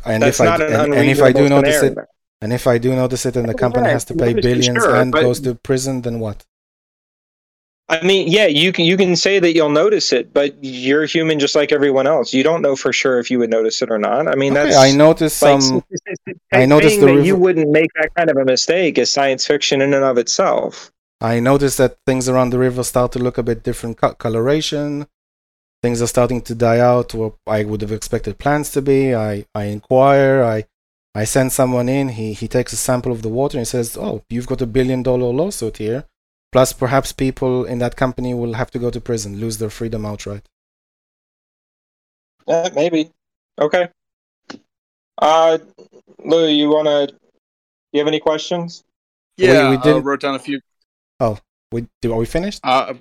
And 0.05 0.23
That's 0.23 0.39
if 0.39 0.43
I 0.43 0.45
not 0.45 0.59
d- 0.59 0.67
an 0.67 0.73
and, 0.75 0.95
and 0.95 1.09
if 1.09 1.23
I 1.23 1.33
do 1.33 1.49
notice 1.49 1.83
it, 1.83 1.99
and 2.41 2.53
if 2.53 2.67
I 2.67 2.79
do 2.79 2.95
notice 2.95 3.27
it, 3.27 3.37
and 3.37 3.49
the 3.49 3.55
company 3.55 3.89
has 3.89 4.05
to 4.07 4.15
pay 4.15 4.33
billions 4.33 4.83
sure, 4.83 4.95
and 4.95 5.13
goes 5.13 5.41
to 5.41 5.55
prison, 5.55 6.03
then 6.03 6.21
what? 6.21 6.45
I 7.91 8.03
mean, 8.03 8.29
yeah, 8.29 8.47
you 8.47 8.71
can 8.73 8.85
you 8.85 8.99
can 8.99 9.17
say 9.17 9.39
that 9.39 9.55
you'll 9.55 9.71
notice 9.71 10.13
it, 10.13 10.35
but 10.35 10.55
you're 10.63 11.07
human 11.07 11.39
just 11.39 11.55
like 11.55 11.73
everyone 11.73 12.07
else. 12.07 12.35
You 12.35 12.43
don't 12.43 12.61
know 12.61 12.77
for 12.77 12.93
sure 12.93 13.19
if 13.19 13.31
you 13.31 13.39
would 13.39 13.49
notice 13.49 13.81
it 13.81 13.91
or 13.91 13.99
not. 13.99 14.29
I 14.29 14.35
mean, 14.35 14.55
Okay, 14.55 14.65
that's 14.65 14.77
I 14.77 14.93
noticed 14.93 15.41
like, 15.41 15.63
some. 15.63 15.83
I 16.53 16.67
noticed 16.67 17.01
the 17.01 17.07
that 17.07 17.25
you 17.25 17.37
wouldn't 17.37 17.71
make 17.71 17.91
that 17.95 18.15
kind 18.15 18.31
of 18.31 18.37
a 18.37 18.45
mistake 18.45 18.99
is 18.99 19.11
science 19.11 19.47
fiction 19.47 19.81
in 19.81 19.95
and 19.95 20.05
of 20.05 20.19
itself. 20.19 20.93
I 21.21 21.41
noticed 21.41 21.79
that 21.79 21.97
things 22.07 22.29
around 22.29 22.51
the 22.51 22.59
river 22.59 22.85
start 22.85 23.13
to 23.13 23.19
look 23.19 23.39
a 23.39 23.43
bit 23.43 23.63
different 23.63 23.97
co- 23.97 24.15
coloration. 24.15 25.07
Things 25.83 26.03
are 26.03 26.07
starting 26.07 26.43
to 26.43 26.55
die 26.55 26.81
out 26.81 27.15
where 27.15 27.33
I 27.47 27.65
would 27.65 27.81
have 27.81 27.93
expected 27.93 28.39
plants 28.39 28.71
to 28.73 28.83
be. 28.83 29.15
I, 29.15 29.47
I 29.55 29.65
inquire. 29.65 30.43
I 30.43 30.67
I 31.15 31.25
send 31.25 31.53
someone 31.53 31.89
in. 31.89 32.11
He 32.11 32.35
he 32.35 32.49
takes 32.49 32.75
a 32.75 32.77
sample 32.77 33.13
of 33.13 33.23
the 33.23 33.31
water 33.31 33.57
and 33.57 33.67
he 33.67 33.71
says, 33.71 33.97
"Oh, 33.97 34.25
you've 34.29 34.47
got 34.47 34.61
a 34.61 34.67
billion 34.67 35.03
dollar 35.03 35.33
lawsuit 35.33 35.79
here. 35.79 36.05
Plus, 36.51 36.73
perhaps 36.73 37.13
people 37.13 37.65
in 37.65 37.79
that 37.79 37.97
company 37.97 38.33
will 38.35 38.55
have 38.55 38.71
to 38.71 38.79
go 38.79 38.91
to 38.91 39.01
prison, 39.01 39.39
lose 39.39 39.59
their 39.59 39.71
freedom 39.71 40.07
outright." 40.07 40.49
Uh, 42.47 42.71
maybe. 42.75 43.11
Okay. 43.61 43.89
Uh, 45.19 45.59
Lou, 46.25 46.47
you 46.49 46.69
wanna? 46.71 47.07
Do 47.09 47.15
you 47.93 47.99
have 48.01 48.09
any 48.09 48.21
questions? 48.21 48.85
yeah, 49.37 49.71
we 49.71 49.77
uh, 49.77 49.83
didn't- 49.83 50.05
wrote 50.05 50.21
down 50.21 50.35
a 50.35 50.39
few. 50.39 50.61
Oh, 51.21 51.39
we 51.73 51.87
are 52.05 52.15
we 52.15 52.27
finished? 52.27 52.61
Uh, 52.65 52.95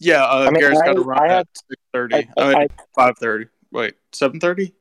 yeah, 0.00 0.24
uh, 0.24 0.46
I 0.48 0.50
mean, 0.50 0.60
Garet's 0.60 0.80
got 0.80 0.90
I- 0.90 0.94
to 0.94 1.00
run 1.02 1.18
I 1.20 1.24
at 1.24 1.30
have- 1.30 1.46
six 1.68 1.82
thirty. 1.92 2.14
I- 2.16 2.28
I, 2.38 2.52
I- 2.52 2.58
mean, 2.60 2.68
five 2.94 3.18
thirty. 3.18 3.46
Wait, 3.72 3.94
seven 4.12 4.40
thirty. 4.40 4.72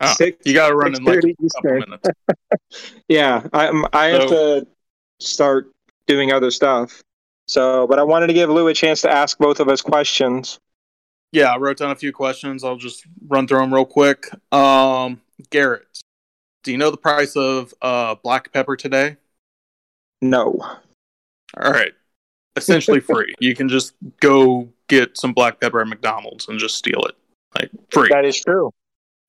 Oh, 0.00 0.12
Six- 0.14 0.44
you 0.46 0.54
got 0.54 0.70
to 0.70 0.74
run 0.74 0.94
in 0.96 1.04
like 1.04 1.20
6:30 1.20 1.34
a 1.44 1.50
couple 1.50 1.72
minutes. 1.78 2.08
Yeah, 3.08 3.46
I 3.52 3.84
I 3.92 4.06
have 4.06 4.28
to 4.30 4.66
start 5.20 5.71
doing 6.06 6.32
other 6.32 6.50
stuff. 6.50 7.02
So, 7.46 7.86
but 7.86 7.98
I 7.98 8.02
wanted 8.02 8.28
to 8.28 8.32
give 8.32 8.50
Lou 8.50 8.68
a 8.68 8.74
chance 8.74 9.02
to 9.02 9.10
ask 9.10 9.38
both 9.38 9.60
of 9.60 9.68
us 9.68 9.82
questions. 9.82 10.58
Yeah, 11.32 11.52
I 11.52 11.56
wrote 11.56 11.78
down 11.78 11.90
a 11.90 11.96
few 11.96 12.12
questions. 12.12 12.62
I'll 12.62 12.76
just 12.76 13.04
run 13.26 13.48
through 13.48 13.60
them 13.60 13.72
real 13.72 13.86
quick. 13.86 14.28
Um, 14.52 15.20
Garet, 15.50 15.86
do 16.62 16.72
you 16.72 16.78
know 16.78 16.90
the 16.90 16.96
price 16.96 17.36
of 17.36 17.74
uh 17.82 18.14
black 18.22 18.52
pepper 18.52 18.76
today? 18.76 19.16
No. 20.20 20.56
All 21.60 21.72
right, 21.72 21.92
essentially 22.56 23.00
free. 23.00 23.34
You 23.40 23.54
can 23.54 23.68
just 23.68 23.94
go 24.20 24.68
get 24.88 25.18
some 25.18 25.32
black 25.32 25.60
pepper 25.60 25.80
at 25.80 25.88
McDonald's 25.88 26.48
and 26.48 26.58
just 26.58 26.76
steal 26.76 27.00
it, 27.06 27.16
like 27.58 27.70
free. 27.90 28.08
That 28.10 28.24
is 28.24 28.40
true. 28.40 28.70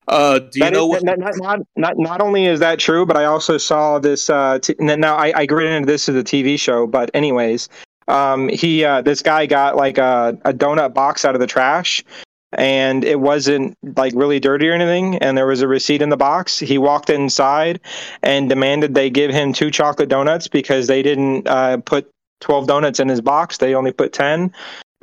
Uh, 0.08 0.40
do 0.40 0.60
you 0.60 0.64
That 0.66 0.74
know 0.74 0.86
is- 0.94 1.04
what? 1.04 1.18
not, 1.18 1.20
not, 1.38 1.60
not, 1.76 1.98
not, 1.98 2.22
only 2.22 2.46
is 2.46 2.60
that 2.60 2.80
true, 2.80 3.06
but 3.06 3.16
I 3.18 3.26
also 3.26 3.58
saw 3.58 4.00
this. 4.00 4.30
Uh, 4.30 4.60
t- 4.60 4.76
now, 4.80 5.16
I, 5.16 5.32
I 5.36 5.44
into 5.44 5.86
this 5.86 6.10
as 6.10 6.16
a 6.16 6.24
TV 6.24 6.60
show, 6.60 6.86
but 6.88 7.10
anyways, 7.14 7.70
um, 8.08 8.50
he 8.50 8.84
uh, 8.84 9.02
this 9.02 9.22
guy 9.22 9.46
got 9.46 9.76
like 9.78 9.98
a, 9.98 10.38
a 10.46 10.54
donut 10.54 10.94
box 10.94 11.24
out 11.24 11.36
of 11.36 11.42
the 11.42 11.48
trash, 11.48 12.04
and 12.52 13.06
it 13.06 13.22
wasn't 13.22 13.78
like 13.96 14.12
really 14.16 14.40
dirty 14.42 14.68
or 14.68 14.74
anything, 14.74 15.18
and 15.20 15.38
there 15.38 15.48
was 15.48 15.62
a 15.62 15.68
receipt 15.68 16.02
in 16.02 16.10
the 16.10 16.18
box. 16.18 16.60
He 16.60 16.78
walked 16.78 17.10
inside 17.10 17.80
and 18.22 18.50
demanded 18.50 18.94
they 18.96 19.10
give 19.10 19.32
him 19.32 19.54
two 19.54 19.72
chocolate 19.72 20.10
donuts 20.10 20.50
because 20.50 20.88
they 20.88 21.02
didn't 21.02 21.48
uh, 21.48 21.78
put 21.78 22.10
twelve 22.42 22.68
donuts 22.68 23.00
in 23.00 23.08
his 23.08 23.22
box; 23.22 23.58
they 23.60 23.74
only 23.74 23.94
put 23.94 24.12
ten, 24.12 24.52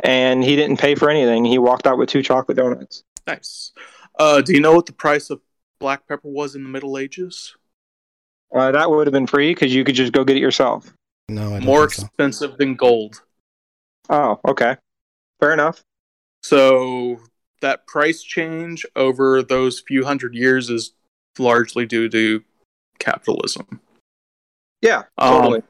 and 0.04 0.44
he 0.44 0.56
didn't 0.56 0.76
pay 0.76 0.94
for 0.94 1.08
anything. 1.08 1.46
He 1.46 1.56
walked 1.58 1.86
out 1.86 1.96
with 1.96 2.10
two 2.10 2.22
chocolate 2.22 2.58
donuts. 2.58 3.02
Nice. 3.26 3.72
Uh, 4.20 4.42
do 4.42 4.52
you 4.52 4.60
know 4.60 4.74
what 4.74 4.84
the 4.84 4.92
price 4.92 5.30
of 5.30 5.40
black 5.78 6.06
pepper 6.06 6.28
was 6.28 6.54
in 6.54 6.62
the 6.62 6.68
Middle 6.68 6.98
Ages? 6.98 7.56
Uh, 8.54 8.70
that 8.70 8.90
would 8.90 9.06
have 9.06 9.12
been 9.12 9.26
free 9.26 9.54
because 9.54 9.74
you 9.74 9.82
could 9.82 9.94
just 9.94 10.12
go 10.12 10.24
get 10.24 10.36
it 10.36 10.40
yourself. 10.40 10.92
No, 11.30 11.54
I 11.54 11.60
More 11.60 11.88
think 11.88 11.92
so. 11.92 12.06
expensive 12.06 12.58
than 12.58 12.74
gold. 12.74 13.22
Oh, 14.10 14.38
okay. 14.46 14.76
Fair 15.38 15.54
enough. 15.54 15.82
So 16.42 17.20
that 17.62 17.86
price 17.86 18.22
change 18.22 18.84
over 18.94 19.42
those 19.42 19.80
few 19.80 20.04
hundred 20.04 20.34
years 20.34 20.68
is 20.68 20.92
largely 21.38 21.86
due 21.86 22.10
to 22.10 22.42
capitalism. 22.98 23.80
Yeah, 24.82 25.04
Um, 25.16 25.34
totally. 25.42 25.62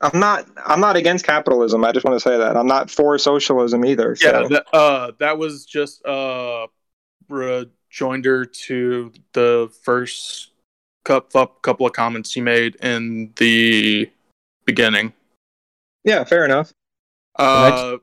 I'm 0.00 0.18
not 0.18 0.46
I'm 0.64 0.80
not 0.80 0.96
against 0.96 1.26
capitalism. 1.26 1.84
I 1.84 1.92
just 1.92 2.04
want 2.04 2.16
to 2.16 2.20
say 2.20 2.36
that. 2.38 2.56
I'm 2.56 2.66
not 2.66 2.90
for 2.90 3.18
socialism 3.18 3.84
either. 3.84 4.16
So. 4.16 4.26
Yeah, 4.26 4.48
that, 4.48 4.66
uh, 4.72 5.12
that 5.18 5.36
was 5.38 5.64
just 5.66 6.00
a 6.06 6.66
rejoinder 7.28 8.44
to 8.44 9.12
the 9.32 9.72
first 9.82 10.50
couple, 11.04 11.46
couple 11.46 11.86
of 11.86 11.92
comments 11.92 12.36
you 12.36 12.42
made 12.42 12.76
in 12.76 13.32
the 13.36 14.10
beginning. 14.64 15.12
yeah, 16.04 16.24
fair 16.24 16.44
enough. 16.44 16.72
Uh, 17.36 17.98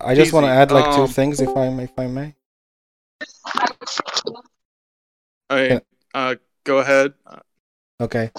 I 0.00 0.14
just 0.14 0.32
want 0.32 0.44
to 0.46 0.50
add 0.50 0.70
like 0.70 0.84
two 0.94 1.02
Um, 1.02 1.08
things, 1.08 1.40
if 1.40 1.56
I 1.56 1.68
may, 1.70 1.84
if 1.84 1.98
I 1.98 2.06
may. 2.06 2.34
I, 5.50 5.66
Yeah. 5.66 5.78
uh, 6.14 6.34
go 6.64 6.78
ahead. 6.78 7.14
Okay. 8.00 8.30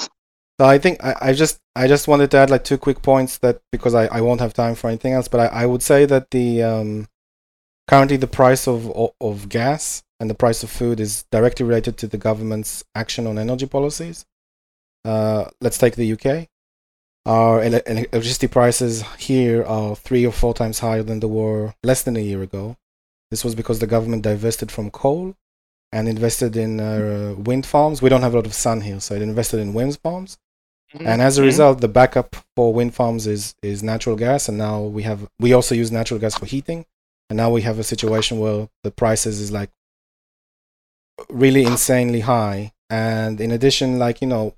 So 0.59 0.65
I 0.65 0.77
think 0.77 1.03
I, 1.03 1.15
I 1.21 1.33
just 1.33 1.59
I 1.75 1.87
just 1.87 2.07
wanted 2.07 2.31
to 2.31 2.37
add 2.37 2.49
like 2.49 2.63
two 2.63 2.77
quick 2.77 3.01
points 3.01 3.37
that 3.39 3.61
because 3.71 3.93
I, 3.93 4.05
I 4.07 4.21
won't 4.21 4.39
have 4.39 4.53
time 4.53 4.75
for 4.75 4.87
anything 4.87 5.13
else, 5.13 5.27
but 5.27 5.39
I, 5.39 5.63
I 5.63 5.65
would 5.65 5.81
say 5.81 6.05
that 6.05 6.31
the 6.31 6.63
um, 6.63 7.07
currently 7.87 8.17
the 8.17 8.27
price 8.27 8.67
of 8.67 8.89
of- 9.21 9.49
gas 9.49 10.03
and 10.19 10.29
the 10.29 10.35
price 10.35 10.63
of 10.63 10.69
food 10.69 10.99
is 10.99 11.25
directly 11.31 11.65
related 11.65 11.97
to 11.97 12.07
the 12.07 12.17
government's 12.17 12.83
action 12.95 13.27
on 13.27 13.37
energy 13.37 13.65
policies. 13.65 14.25
Uh, 15.03 15.45
let's 15.61 15.77
take 15.77 15.95
the 15.95 16.05
UK. 16.13 16.47
Our 17.25 17.61
ele- 17.61 17.81
ele- 17.85 18.05
electricity 18.13 18.47
prices 18.47 19.03
here 19.17 19.63
are 19.65 19.95
three 19.95 20.25
or 20.25 20.31
four 20.31 20.53
times 20.53 20.79
higher 20.79 21.03
than 21.03 21.19
they 21.19 21.27
were 21.27 21.73
less 21.83 22.03
than 22.03 22.15
a 22.15 22.21
year 22.21 22.41
ago. 22.41 22.77
This 23.31 23.43
was 23.43 23.55
because 23.55 23.79
the 23.79 23.87
government 23.87 24.23
divested 24.23 24.71
from 24.71 24.89
coal 24.91 25.35
and 25.91 26.07
invested 26.07 26.55
in 26.55 26.79
uh, 26.79 27.35
wind 27.37 27.65
farms. 27.65 28.01
We 28.01 28.09
don't 28.09 28.21
have 28.21 28.33
a 28.33 28.37
lot 28.37 28.45
of 28.45 28.53
sun 28.53 28.81
here, 28.81 28.99
so 28.99 29.15
it 29.15 29.21
invested 29.21 29.59
in 29.59 29.73
wind 29.73 29.97
farms. 30.01 30.37
And 30.99 31.21
as 31.21 31.37
a 31.37 31.41
result, 31.47 31.81
the 31.81 31.87
backup 31.89 32.35
for 32.55 32.73
wind 32.73 32.93
farms 32.95 33.27
is 33.27 33.55
is 33.61 33.83
natural 33.83 34.15
gas, 34.15 34.47
and 34.47 34.57
now 34.57 34.81
we 34.83 35.03
have 35.03 35.27
we 35.39 35.51
also 35.51 35.75
use 35.75 35.91
natural 35.91 36.19
gas 36.19 36.37
for 36.37 36.45
heating, 36.45 36.85
and 37.29 37.37
now 37.37 37.49
we 37.49 37.61
have 37.61 37.79
a 37.79 37.83
situation 37.83 38.39
where 38.39 38.69
the 38.83 38.91
prices 38.91 39.39
is 39.39 39.51
like 39.51 39.71
really 41.29 41.63
insanely 41.63 42.21
high. 42.21 42.71
And 42.89 43.41
in 43.41 43.51
addition, 43.51 43.97
like 43.97 44.21
you 44.21 44.27
know, 44.27 44.55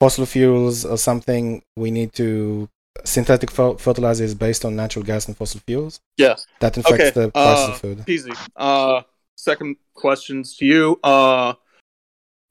fossil 0.00 0.26
fuels 0.26 0.84
or 0.84 0.96
something, 0.96 1.62
we 1.76 1.90
need 1.90 2.12
to 2.14 2.68
synthetic 3.04 3.50
fer- 3.50 3.76
fertilizer 3.76 4.24
is 4.24 4.34
based 4.34 4.64
on 4.64 4.76
natural 4.76 5.04
gas 5.04 5.26
and 5.26 5.36
fossil 5.36 5.60
fuels. 5.66 6.00
Yes. 6.16 6.46
That 6.60 6.76
affects 6.76 7.00
Okay, 7.00 7.10
the 7.10 7.30
price 7.30 7.68
uh, 7.68 7.72
of 7.72 7.80
food. 7.80 7.98
PZ. 8.06 8.36
Uh, 8.54 9.02
second 9.36 9.76
questions 9.94 10.56
to 10.58 10.66
you. 10.66 11.00
Uh, 11.02 11.54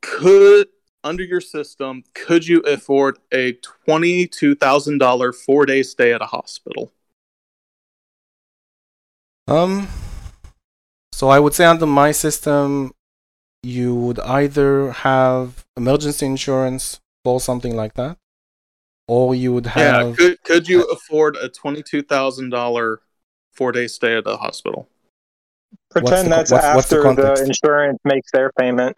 could 0.01 0.67
under 1.03 1.23
your 1.23 1.41
system, 1.41 2.03
could 2.13 2.45
you 2.45 2.59
afford 2.61 3.17
a 3.32 3.53
twenty-two 3.86 4.55
thousand 4.55 4.97
dollar 4.97 5.32
four-day 5.32 5.84
stay 5.84 6.13
at 6.13 6.21
a 6.21 6.25
hospital? 6.25 6.91
Um, 9.52 9.89
so 11.12 11.28
I 11.28 11.39
would 11.39 11.54
say 11.54 11.66
under 11.66 11.86
my 11.86 12.14
system, 12.14 12.93
you 13.64 13.93
would 13.93 14.20
either 14.22 14.91
have 14.91 15.66
emergency 15.76 16.26
insurance 16.26 17.02
for 17.26 17.41
something 17.41 17.76
like 17.76 17.95
that, 17.95 18.18
or 19.10 19.36
you 19.36 19.54
would 19.54 19.66
have. 19.68 19.84
Yeah, 19.84 20.04
have. 20.06 20.18
could 20.18 20.43
could 20.43 20.70
you 20.70 20.84
afford 20.84 21.36
a 21.36 21.49
twenty 21.49 21.84
two 21.84 22.02
thousand 22.02 22.49
dollar 22.49 23.02
four 23.52 23.74
day 23.74 23.88
stay 23.88 24.16
at 24.16 24.26
a 24.26 24.38
hospital? 24.38 24.88
Pretend 25.89 26.28
the 26.28 26.30
that's 26.30 26.52
what's- 26.52 26.76
what's 26.76 26.88
the 26.88 27.06
after 27.06 27.36
the, 27.36 27.43
insurance 27.43 27.99
makes 28.06 28.32
their 28.32 28.52
payment. 28.58 28.97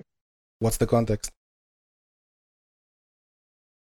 What's 0.59 0.77
the 0.77 0.85
context? 0.85 1.31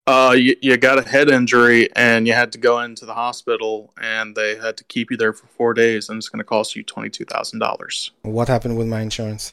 Uh, 0.07 0.35
you, 0.37 0.57
you 0.61 0.77
got 0.77 0.99
a 0.99 1.09
head 1.09 1.31
injury 1.31 1.89
and 1.95 2.27
you 2.27 2.33
had 2.33 2.51
to 2.51 2.59
go 2.59 2.81
into 2.81 3.07
the 3.07 3.15
hospital 3.15 3.93
and 4.01 4.35
they 4.35 4.57
had 4.57 4.77
to 4.77 4.85
keep 4.85 5.11
you 5.11 5.17
there 5.17 5.33
for 5.33 5.47
four 5.47 5.73
days 5.73 6.09
and 6.09 6.17
it's 6.19 6.29
going 6.29 6.39
to 6.39 6.45
cost 6.45 6.75
you 6.75 6.83
twenty 6.83 7.09
two 7.11 7.25
thousand 7.25 7.59
dollars. 7.61 8.11
What 8.23 8.49
happened 8.49 8.77
with 8.77 8.89
my 8.89 9.03
insurance? 9.03 9.53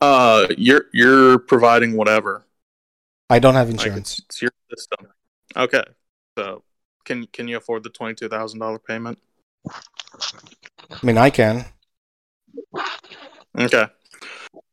Uh, 0.00 0.46
you're 0.56 0.86
you're 0.94 1.38
providing 1.38 1.94
whatever. 1.94 2.46
I 3.28 3.38
don't 3.38 3.54
have 3.54 3.68
Like 3.68 3.78
insurance. 3.86 4.18
it's, 4.18 4.26
it's 4.28 4.42
your 4.42 4.52
system. 4.74 5.08
Okay, 5.56 5.84
so 6.38 6.62
can 7.04 7.26
can 7.26 7.48
you 7.48 7.58
afford 7.58 7.82
the 7.82 7.90
twenty 7.90 8.14
two 8.14 8.28
thousand 8.28 8.60
dollar 8.60 8.78
payment? 8.78 9.18
I 9.68 10.98
mean, 11.02 11.18
I 11.18 11.28
can. 11.28 11.66
Okay. 13.58 13.86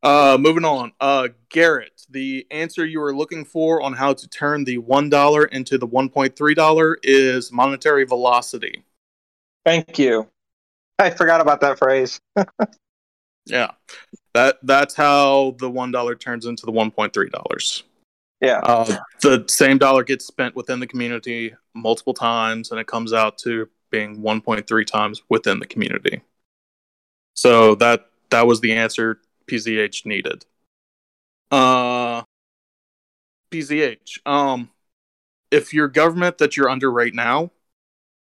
Uh, 0.03 0.37
moving 0.39 0.65
on. 0.65 0.91
Uh, 0.99 1.29
Garet, 1.49 2.05
the 2.09 2.45
answer 2.51 2.85
you 2.85 2.99
were 2.99 3.15
looking 3.15 3.45
for 3.45 3.81
on 3.81 3.93
how 3.93 4.13
to 4.13 4.27
turn 4.27 4.63
the 4.63 4.77
one 4.77 5.09
dollar 5.09 5.45
into 5.45 5.77
the 5.77 5.87
one 5.87 6.09
point 6.09 6.35
three 6.35 6.53
dollar 6.53 6.97
is 7.03 7.51
monetary 7.51 8.05
velocity. 8.05 8.83
Thank 9.65 9.99
you. 9.99 10.27
I 10.99 11.09
forgot 11.09 11.41
about 11.41 11.61
that 11.61 11.77
phrase. 11.77 12.19
Yeah, 13.49 13.71
that 14.33 14.57
that's 14.63 14.93
how 14.93 15.55
the 15.59 15.69
one 15.69 15.91
dollar 15.91 16.15
turns 16.15 16.45
into 16.45 16.65
the 16.65 16.71
one 16.71 16.91
point 16.91 17.13
three 17.13 17.29
dollars. 17.29 17.83
Yeah. 18.41 18.59
Uh, 18.59 18.97
the 19.21 19.45
same 19.47 19.77
dollar 19.77 20.03
gets 20.03 20.25
spent 20.25 20.55
within 20.55 20.79
the 20.79 20.87
community 20.87 21.55
multiple 21.73 22.13
times, 22.13 22.71
and 22.71 22.79
it 22.79 22.87
comes 22.87 23.13
out 23.13 23.37
to 23.39 23.67
being 23.89 24.21
one 24.21 24.41
point 24.41 24.67
three 24.67 24.85
times 24.85 25.23
within 25.29 25.59
the 25.59 25.65
community. 25.65 26.21
So 27.35 27.75
that 27.75 28.09
that 28.29 28.45
was 28.45 28.59
the 28.59 28.73
answer 28.73 29.21
PZH 29.49 30.05
needed. 30.05 30.45
Uh, 31.51 32.23
PZH. 33.51 34.19
Um, 34.25 34.69
if 35.51 35.73
your 35.73 35.87
government 35.87 36.37
that 36.39 36.57
you're 36.57 36.69
under 36.69 36.91
right 36.91 37.13
now 37.13 37.51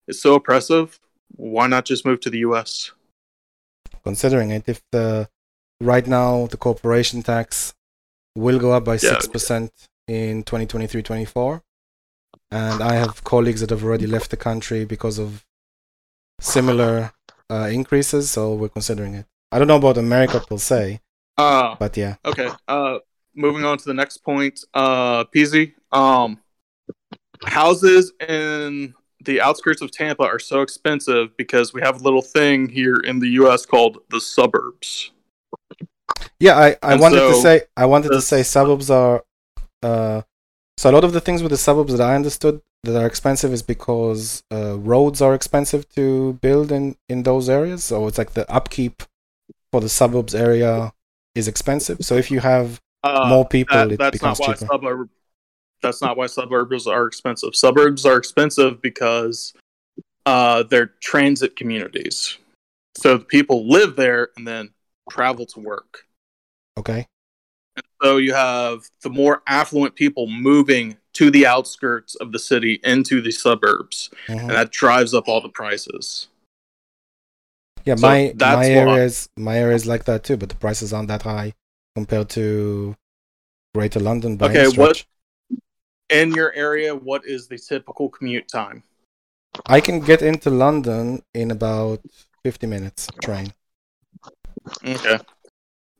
is 0.07 0.21
so 0.21 0.35
oppressive, 0.35 0.99
why 1.35 1.67
not 1.67 1.85
just 1.85 2.05
move 2.05 2.19
to 2.21 2.29
the 2.29 2.39
U.S.? 2.39 2.91
Considering 4.03 4.51
it, 4.51 4.63
if 4.67 4.81
the 4.91 5.27
right 5.81 6.05
now 6.05 6.45
the 6.47 6.57
corporation 6.57 7.23
tax 7.23 7.73
will 8.35 8.59
go 8.59 8.71
up 8.73 8.85
by 8.85 8.93
Yeah. 8.93 8.99
six 9.13 9.27
percent 9.27 9.71
in 10.07 10.43
2023-24, 10.43 11.61
and 12.51 12.83
I 12.83 12.93
have 12.93 13.23
colleagues 13.23 13.61
that 13.61 13.71
have 13.71 13.83
already 13.83 14.05
left 14.05 14.29
the 14.29 14.37
country 14.37 14.85
because 14.85 15.17
of 15.17 15.43
similar 16.39 17.11
uh, 17.49 17.69
increases, 17.71 18.29
so 18.29 18.53
we're 18.53 18.69
considering 18.69 19.15
it. 19.15 19.25
I 19.51 19.57
don't 19.57 19.67
know 19.67 19.77
about 19.77 19.97
America 19.97 20.39
per 20.39 20.57
se, 20.57 20.99
Uh, 21.37 21.75
but 21.79 21.97
yeah. 21.97 22.15
Okay. 22.25 22.49
Uh, 22.67 22.99
moving 23.35 23.63
on 23.65 23.77
to 23.77 23.85
the 23.85 23.93
next 23.93 24.17
point. 24.19 24.63
Uh, 24.73 25.25
PZ. 25.25 25.73
Um, 25.91 26.39
houses 27.45 28.13
in 28.27 28.93
the 29.23 29.41
outskirts 29.41 29.81
of 29.81 29.91
Tampa 29.91 30.23
are 30.23 30.39
so 30.39 30.61
expensive 30.61 31.35
because 31.37 31.73
we 31.73 31.81
have 31.81 31.99
a 31.99 32.03
little 32.03 32.21
thing 32.21 32.69
here 32.69 32.97
in 32.97 33.19
the 33.19 33.29
U.S. 33.29 33.65
called 33.65 33.99
the 34.09 34.19
suburbs. 34.21 35.11
Yeah, 36.39 36.57
I, 36.57 36.75
I 36.83 36.93
And 36.93 37.01
wanted 37.01 37.25
to 37.25 37.33
say 37.33 37.63
I 37.77 37.85
wanted 37.85 38.11
to 38.13 38.21
say 38.21 38.43
suburbs 38.43 38.89
are 38.89 39.23
uh 39.83 40.23
so 40.77 40.91
a 40.91 40.93
lot 40.93 41.03
of 41.03 41.13
the 41.13 41.21
things 41.21 41.43
with 41.43 41.51
the 41.51 41.57
suburbs 41.57 41.93
that 41.97 42.01
I 42.01 42.15
understood 42.15 42.61
that 42.83 42.99
are 43.01 43.07
expensive 43.07 43.53
is 43.53 43.63
because 43.63 44.43
uh, 44.51 44.77
roads 44.79 45.21
are 45.21 45.35
expensive 45.35 45.89
to 45.95 46.33
build 46.35 46.71
in 46.71 46.97
in 47.09 47.23
those 47.23 47.49
areas. 47.49 47.83
So 47.83 48.07
it's 48.07 48.17
like 48.17 48.33
the 48.33 48.49
upkeep 48.51 49.03
for 49.71 49.81
the 49.81 49.89
suburbs 49.89 50.35
area 50.35 50.93
is 51.35 51.47
expensive. 51.47 51.97
So 52.01 52.15
if 52.15 52.31
you 52.31 52.39
have 52.39 52.79
Uh, 53.03 53.27
more 53.29 53.47
people, 53.47 53.75
that- 53.77 53.91
it 53.91 53.99
that's 53.99 54.13
becomes 54.13 54.39
not 54.39 54.47
why 54.47 54.53
cheaper. 54.55 54.65
suburb. 54.65 55.09
That's 55.81 56.01
not 56.01 56.17
why 56.17 56.25
suburbs 56.25 56.87
are 56.87 57.05
expensive. 57.05 57.55
Suburbs 57.55 58.03
are 58.05 58.17
expensive 58.17 58.81
because 58.81 59.53
uh, 60.25 60.63
they're 60.63 60.87
transit 61.01 61.55
communities. 61.55 62.39
So 62.97 63.17
the 63.19 63.25
people 63.25 63.67
live 63.69 63.95
there 63.95 64.29
and 64.35 64.47
then 64.47 64.73
travel 65.11 65.45
to 65.47 65.59
work. 65.59 66.07
Okay, 66.79 67.05
So 68.01 68.17
you 68.17 68.33
have 68.33 68.89
the 69.03 69.09
more 69.11 69.43
affluent 69.45 69.93
people 69.95 70.25
moving 70.27 70.97
to 71.13 71.29
the 71.29 71.45
outskirts 71.45 72.15
of 72.15 72.31
the 72.31 72.39
city 72.39 72.79
into 72.83 73.21
the 73.21 73.31
suburbs, 73.31 74.09
Mhm. 74.27 74.39
and 74.39 74.49
that 74.49 74.71
drives 74.71 75.13
up 75.13 75.27
all 75.27 75.41
the 75.41 75.49
prices. 75.49 76.27
Yeah, 77.85 77.95
so 77.95 78.07
my 78.07 78.33
that's 78.35 78.55
my 78.57 78.69
why- 78.75 78.91
areas 78.91 79.29
my 79.37 79.57
areas 79.57 79.85
like 79.85 80.05
that 80.05 80.23
too, 80.23 80.37
but 80.37 80.49
the 80.49 80.55
prices 80.55 80.91
aren't 80.93 81.07
that 81.07 81.23
high 81.23 81.53
compared 81.95 82.29
to 82.29 82.95
Greater 83.73 83.99
London. 83.99 84.37
Okay, 84.41 84.67
what- 84.69 85.05
In 86.09 86.31
your 86.33 86.53
area, 86.53 86.95
what 86.95 87.25
is 87.25 87.47
the 87.47 87.57
typical 87.57 88.09
commute 88.09 88.47
time? 88.47 88.83
I 89.65 89.81
can 89.81 89.99
get 90.01 90.21
into 90.21 90.49
London 90.49 91.23
in 91.33 91.49
about 91.49 92.01
fifty 92.43 92.67
minutes 92.67 93.07
train. 93.23 93.53
Okay. 94.85 95.17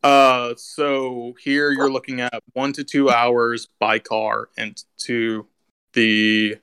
Uh, 0.03 0.53
so 0.57 1.33
here 1.43 1.71
you're 1.71 1.91
looking 1.91 2.21
at 2.21 2.39
one 2.53 2.71
to 2.73 2.83
two 2.83 3.09
hours 3.09 3.67
by 3.79 3.97
car 3.97 4.49
and 4.57 4.83
to 4.97 5.47
the 5.93 6.57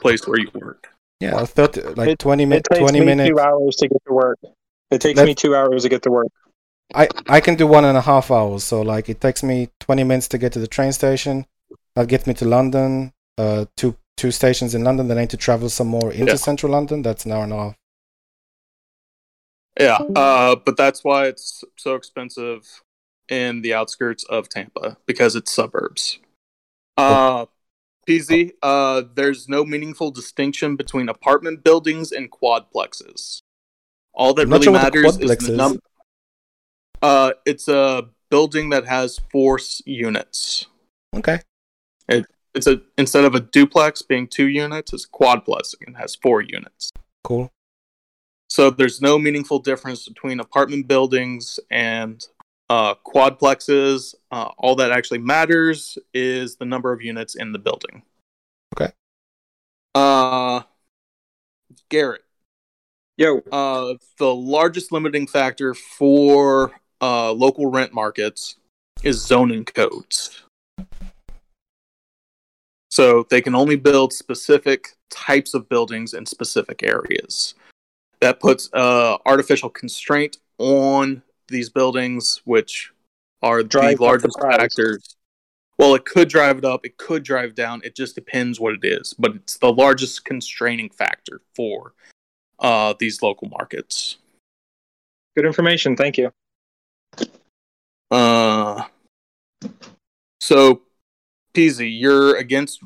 place 0.00 0.26
where 0.26 0.40
you 0.40 0.50
work. 0.54 0.88
Yeah, 1.20 1.44
thirty 1.44 1.82
like 1.82 2.08
It- 2.10 2.18
twenty 2.18 2.44
It 2.44 2.46
minutes. 2.46 2.68
takes 2.68 2.80
Twenty 2.80 3.00
me 3.00 3.06
minutes. 3.06 3.28
two 3.30 3.38
hours 3.38 3.76
to 3.76 3.88
get 3.88 4.02
to 4.06 4.12
work. 4.12 4.38
It 4.90 5.00
takes 5.00 5.18
Let- 5.18 5.26
me 5.26 5.34
two 5.34 5.54
hours 5.54 5.82
to 5.82 5.88
get 5.88 6.02
to 6.02 6.10
work. 6.10 6.28
I 6.94 7.08
I 7.28 7.40
can 7.40 7.54
do 7.56 7.66
one 7.66 7.84
and 7.84 7.96
a 7.96 8.00
half 8.00 8.30
hours. 8.30 8.64
So 8.64 8.80
like 8.82 9.08
it 9.08 9.20
takes 9.20 9.42
me 9.42 9.68
twenty 9.78 10.02
minutes 10.04 10.28
to 10.28 10.38
get 10.38 10.52
to 10.54 10.58
the 10.58 10.66
train 10.66 10.92
station. 10.92 11.46
That 11.94 12.08
gets 12.08 12.26
me 12.26 12.34
to 12.34 12.44
London. 12.44 13.12
Uh, 13.38 13.66
two 13.76 13.96
two 14.16 14.30
stations 14.30 14.74
in 14.74 14.82
London. 14.82 15.08
Then 15.08 15.18
I 15.18 15.22
need 15.22 15.30
to 15.30 15.36
travel 15.36 15.68
some 15.68 15.88
more 15.88 16.10
into 16.12 16.32
Yeah. 16.32 16.36
central 16.36 16.72
London. 16.72 17.02
That's 17.02 17.24
an 17.26 17.32
hour 17.32 17.44
and 17.44 17.52
a 17.52 17.56
half. 17.56 17.76
Yeah, 19.78 19.98
uh, 20.16 20.56
but 20.56 20.76
that's 20.76 21.04
why 21.04 21.26
it's 21.26 21.64
so 21.76 21.94
expensive 21.94 22.82
in 23.28 23.62
the 23.62 23.72
outskirts 23.72 24.24
of 24.24 24.48
Tampa 24.48 24.96
because 25.06 25.36
it's 25.36 25.52
suburbs. 25.52 26.18
Uh, 26.96 27.46
PZ, 28.10 28.52
uh, 28.62 29.02
there's 29.14 29.48
no 29.48 29.64
meaningful 29.64 30.10
distinction 30.10 30.76
between 30.76 31.08
apartment 31.08 31.62
buildings 31.62 32.10
and 32.12 32.30
quadplexes. 32.30 33.42
All 34.12 34.34
that 34.34 34.48
really 34.48 34.64
sure 34.64 34.72
matters 34.72 35.18
is 35.18 35.36
the 35.38 35.52
number. 35.56 35.80
Uh, 37.00 37.32
it's 37.46 37.68
a 37.68 38.08
building 38.30 38.70
that 38.70 38.86
has 38.86 39.20
four 39.30 39.58
units. 39.84 40.66
Okay. 41.14 41.40
It's 42.52 42.66
a 42.66 42.80
instead 42.98 43.24
of 43.24 43.36
a 43.36 43.40
duplex 43.40 44.02
being 44.02 44.26
two 44.26 44.48
units, 44.48 44.92
it's 44.92 45.04
a 45.04 45.08
quadplex 45.08 45.74
and 45.86 45.96
has 45.96 46.16
four 46.16 46.40
units. 46.40 46.90
Cool. 47.22 47.52
So 48.48 48.70
there's 48.70 49.00
no 49.00 49.20
meaningful 49.20 49.60
difference 49.60 50.08
between 50.08 50.40
apartment 50.40 50.88
buildings 50.88 51.60
and 51.70 52.26
uh, 52.70 52.94
quadplexes. 53.04 54.14
Uh, 54.30 54.50
all 54.56 54.76
that 54.76 54.92
actually 54.92 55.18
matters 55.18 55.98
is 56.14 56.56
the 56.56 56.64
number 56.64 56.92
of 56.92 57.02
units 57.02 57.34
in 57.34 57.52
the 57.52 57.58
building. 57.58 58.02
Okay. 58.74 58.92
Uh, 59.94 60.62
Garet, 61.90 62.22
Yo, 63.20 63.42
uh, 63.52 63.94
the 64.16 64.34
largest 64.34 64.92
limiting 64.92 65.26
factor 65.26 65.74
for 65.74 66.72
uh, 67.02 67.30
local 67.32 67.70
rent 67.70 67.92
markets 67.92 68.56
is 69.02 69.20
zoning 69.20 69.62
codes. 69.62 70.42
So 72.90 73.26
they 73.28 73.42
can 73.42 73.54
only 73.54 73.76
build 73.76 74.14
specific 74.14 74.96
types 75.10 75.52
of 75.52 75.68
buildings 75.68 76.14
in 76.14 76.24
specific 76.24 76.82
areas. 76.82 77.54
That 78.20 78.40
puts 78.40 78.72
uh, 78.72 79.18
artificial 79.26 79.68
constraint 79.68 80.38
on 80.56 81.22
these 81.50 81.68
buildings, 81.68 82.40
which 82.44 82.92
are 83.42 83.62
Drive 83.62 83.92
the 83.92 83.96
the 83.96 84.02
largest 84.04 84.38
price. 84.38 84.56
factors. 84.56 85.16
Well, 85.78 85.94
it 85.94 86.04
could 86.04 86.28
drive 86.28 86.58
it 86.58 86.64
up, 86.64 86.84
it 86.84 86.98
could 86.98 87.22
drive 87.22 87.54
down. 87.54 87.80
It 87.84 87.96
just 87.96 88.14
depends 88.14 88.60
what 88.60 88.74
it 88.74 88.84
is, 88.84 89.14
but 89.18 89.34
it's 89.34 89.56
the 89.58 89.72
largest 89.72 90.24
constraining 90.26 90.90
factor 90.90 91.40
for 91.56 91.94
uh, 92.58 92.94
these 92.98 93.22
local 93.22 93.48
markets. 93.48 94.18
good 95.34 95.46
information. 95.46 95.96
Thank 95.96 96.18
you. 96.18 96.32
Uh, 98.10 98.84
so, 100.40 100.82
PZ, 101.54 101.88
you're 101.98 102.36
against. 102.36 102.82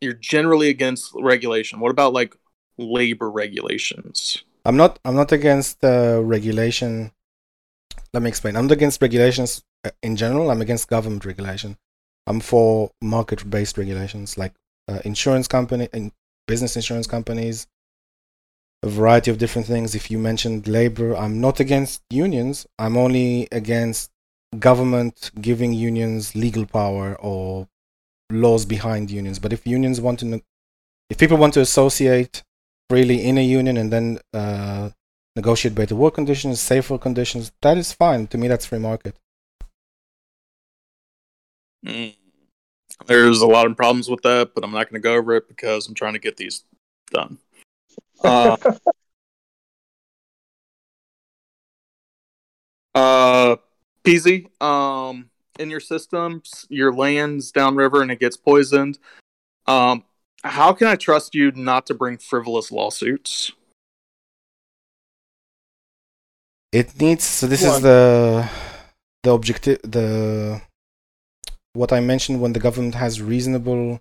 You're 0.00 0.14
generally 0.14 0.68
against 0.68 1.12
regulation. 1.14 1.80
What 1.80 1.90
about 1.90 2.12
like 2.12 2.36
labor 2.78 3.30
regulations? 3.30 4.42
I'm 4.64 4.76
not. 4.76 4.98
I'm 5.04 5.14
not 5.14 5.30
against 5.32 5.84
uh, 5.84 6.20
regulation. 6.22 7.12
Let 8.14 8.22
me 8.22 8.28
explain. 8.28 8.54
I'm 8.54 8.66
not 8.68 8.72
against 8.72 9.02
regulations 9.02 9.64
uh, 9.84 9.90
in 10.00 10.14
general. 10.14 10.48
I'm 10.52 10.62
against 10.62 10.88
government 10.88 11.24
regulation. 11.24 11.76
I'm 12.28 12.38
for 12.38 12.92
market-based 13.02 13.76
regulations 13.76 14.38
like 14.38 14.52
uh, 14.86 15.00
insurance 15.04 15.48
company 15.48 15.88
and 15.92 16.12
business 16.46 16.76
insurance 16.76 17.08
companies, 17.08 17.66
a 18.84 18.88
variety 18.88 19.32
of 19.32 19.38
different 19.38 19.66
things. 19.66 19.96
If 19.96 20.12
you 20.12 20.18
mentioned 20.20 20.68
labor, 20.68 21.16
I'm 21.16 21.40
not 21.40 21.58
against 21.58 22.02
unions. 22.08 22.68
I'm 22.78 22.96
only 22.96 23.48
against 23.50 24.12
government 24.60 25.32
giving 25.40 25.72
unions 25.72 26.36
legal 26.36 26.66
power 26.66 27.16
or 27.16 27.66
laws 28.30 28.64
behind 28.64 29.10
unions. 29.10 29.40
But 29.40 29.52
if 29.52 29.66
unions 29.66 30.00
want 30.00 30.20
to, 30.20 30.40
if 31.10 31.18
people 31.18 31.36
want 31.36 31.54
to 31.54 31.60
associate 31.60 32.44
freely 32.88 33.24
in 33.24 33.38
a 33.38 33.44
union 33.44 33.76
and 33.76 33.92
then 33.92 34.20
uh, 34.32 34.90
negotiate 35.36 35.74
better 35.74 35.96
work 35.96 36.14
conditions, 36.14 36.60
safer 36.60 36.98
conditions, 36.98 37.52
that 37.62 37.76
is 37.76 37.92
fine. 37.92 38.26
To 38.28 38.38
me, 38.38 38.48
that's 38.48 38.66
free 38.66 38.78
market. 38.78 39.16
Mm. 41.84 42.14
There's 43.06 43.40
a 43.40 43.46
lot 43.46 43.66
of 43.66 43.76
problems 43.76 44.08
with 44.08 44.22
that, 44.22 44.52
but 44.54 44.64
I'm 44.64 44.70
not 44.70 44.88
going 44.88 45.00
to 45.00 45.06
go 45.06 45.14
over 45.14 45.34
it 45.34 45.48
because 45.48 45.88
I'm 45.88 45.94
trying 45.94 46.12
to 46.14 46.18
get 46.18 46.36
these 46.36 46.64
done. 47.10 47.38
Uh, 48.24 48.56
uh, 52.94 53.56
PZ, 54.02 54.62
um, 54.62 55.28
in 55.58 55.68
your 55.68 55.80
systems, 55.80 56.64
your 56.70 56.90
land's 56.90 57.52
downriver 57.52 58.00
and 58.00 58.10
it 58.10 58.18
gets 58.18 58.36
poisoned. 58.36 58.98
Um, 59.66 60.04
how 60.42 60.72
can 60.72 60.86
I 60.86 60.96
trust 60.96 61.34
you 61.34 61.50
not 61.52 61.86
to 61.86 61.94
bring 61.94 62.16
frivolous 62.16 62.70
lawsuits? 62.70 63.52
It 66.74 67.00
needs. 67.00 67.22
So 67.22 67.46
this 67.46 67.62
is 67.62 67.80
the 67.82 68.50
the 69.22 69.30
objective. 69.30 69.78
The 69.84 70.60
what 71.72 71.92
I 71.92 72.00
mentioned 72.00 72.40
when 72.40 72.52
the 72.52 72.58
government 72.58 72.96
has 72.96 73.22
reasonable 73.22 74.00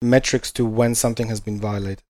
metrics 0.00 0.50
to 0.52 0.64
when 0.64 0.94
something 0.94 1.28
has 1.28 1.40
been 1.40 1.60
violated. 1.60 2.02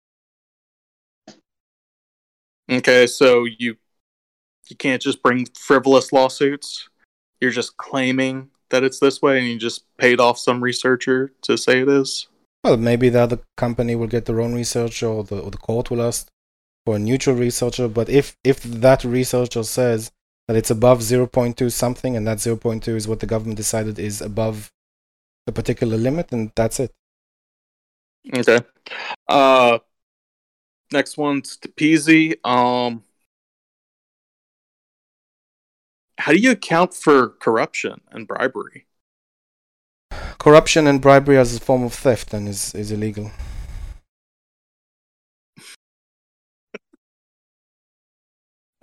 Okay, 2.70 3.08
so 3.08 3.46
you 3.46 3.76
you 4.68 4.76
can't 4.76 5.02
just 5.02 5.20
bring 5.24 5.44
frivolous 5.58 6.12
lawsuits. 6.12 6.88
You're 7.40 7.50
just 7.50 7.76
claiming 7.76 8.50
that 8.70 8.84
it's 8.84 9.00
this 9.00 9.20
way, 9.20 9.40
and 9.40 9.48
you 9.48 9.58
just 9.58 9.84
paid 9.98 10.20
off 10.20 10.38
some 10.38 10.62
researcher 10.62 11.32
to 11.42 11.58
say 11.58 11.80
it 11.80 11.88
is. 11.88 12.28
Well, 12.62 12.76
maybe 12.76 13.08
the 13.08 13.22
other 13.22 13.40
company 13.56 13.96
will 13.96 14.06
get 14.06 14.26
their 14.26 14.40
own 14.40 14.54
research 14.54 15.02
or 15.02 15.24
the 15.24 15.40
or 15.40 15.50
the 15.50 15.58
court 15.58 15.90
will 15.90 16.00
ask 16.00 16.28
for 16.84 16.96
a 16.96 16.98
neutral 16.98 17.36
researcher. 17.36 17.88
But 17.88 18.08
if 18.08 18.36
if 18.44 18.62
that 18.62 19.04
researcher 19.04 19.62
says 19.62 20.12
that 20.48 20.56
it's 20.56 20.70
above 20.70 21.00
0.2 21.00 21.72
something, 21.72 22.16
and 22.16 22.26
that 22.26 22.38
0.2 22.38 22.88
is 22.88 23.08
what 23.08 23.20
the 23.20 23.26
government 23.26 23.56
decided 23.56 23.98
is 23.98 24.20
above 24.20 24.70
a 25.46 25.52
particular 25.52 25.96
limit, 25.96 26.32
and 26.32 26.52
that's 26.54 26.80
it. 26.80 26.92
Okay. 28.34 28.60
Uh, 29.28 29.78
next 30.92 31.16
one's 31.16 31.56
to 31.58 31.68
PZ. 31.68 32.36
Um, 32.44 33.02
how 36.18 36.32
do 36.32 36.38
you 36.38 36.52
account 36.52 36.94
for 36.94 37.28
corruption 37.28 38.00
and 38.10 38.26
bribery? 38.26 38.86
Corruption 40.38 40.86
and 40.86 41.00
bribery 41.00 41.36
as 41.36 41.56
a 41.56 41.60
form 41.60 41.82
of 41.82 41.92
theft 41.92 42.30
then 42.30 42.46
is, 42.46 42.74
is 42.74 42.90
illegal. 42.90 43.30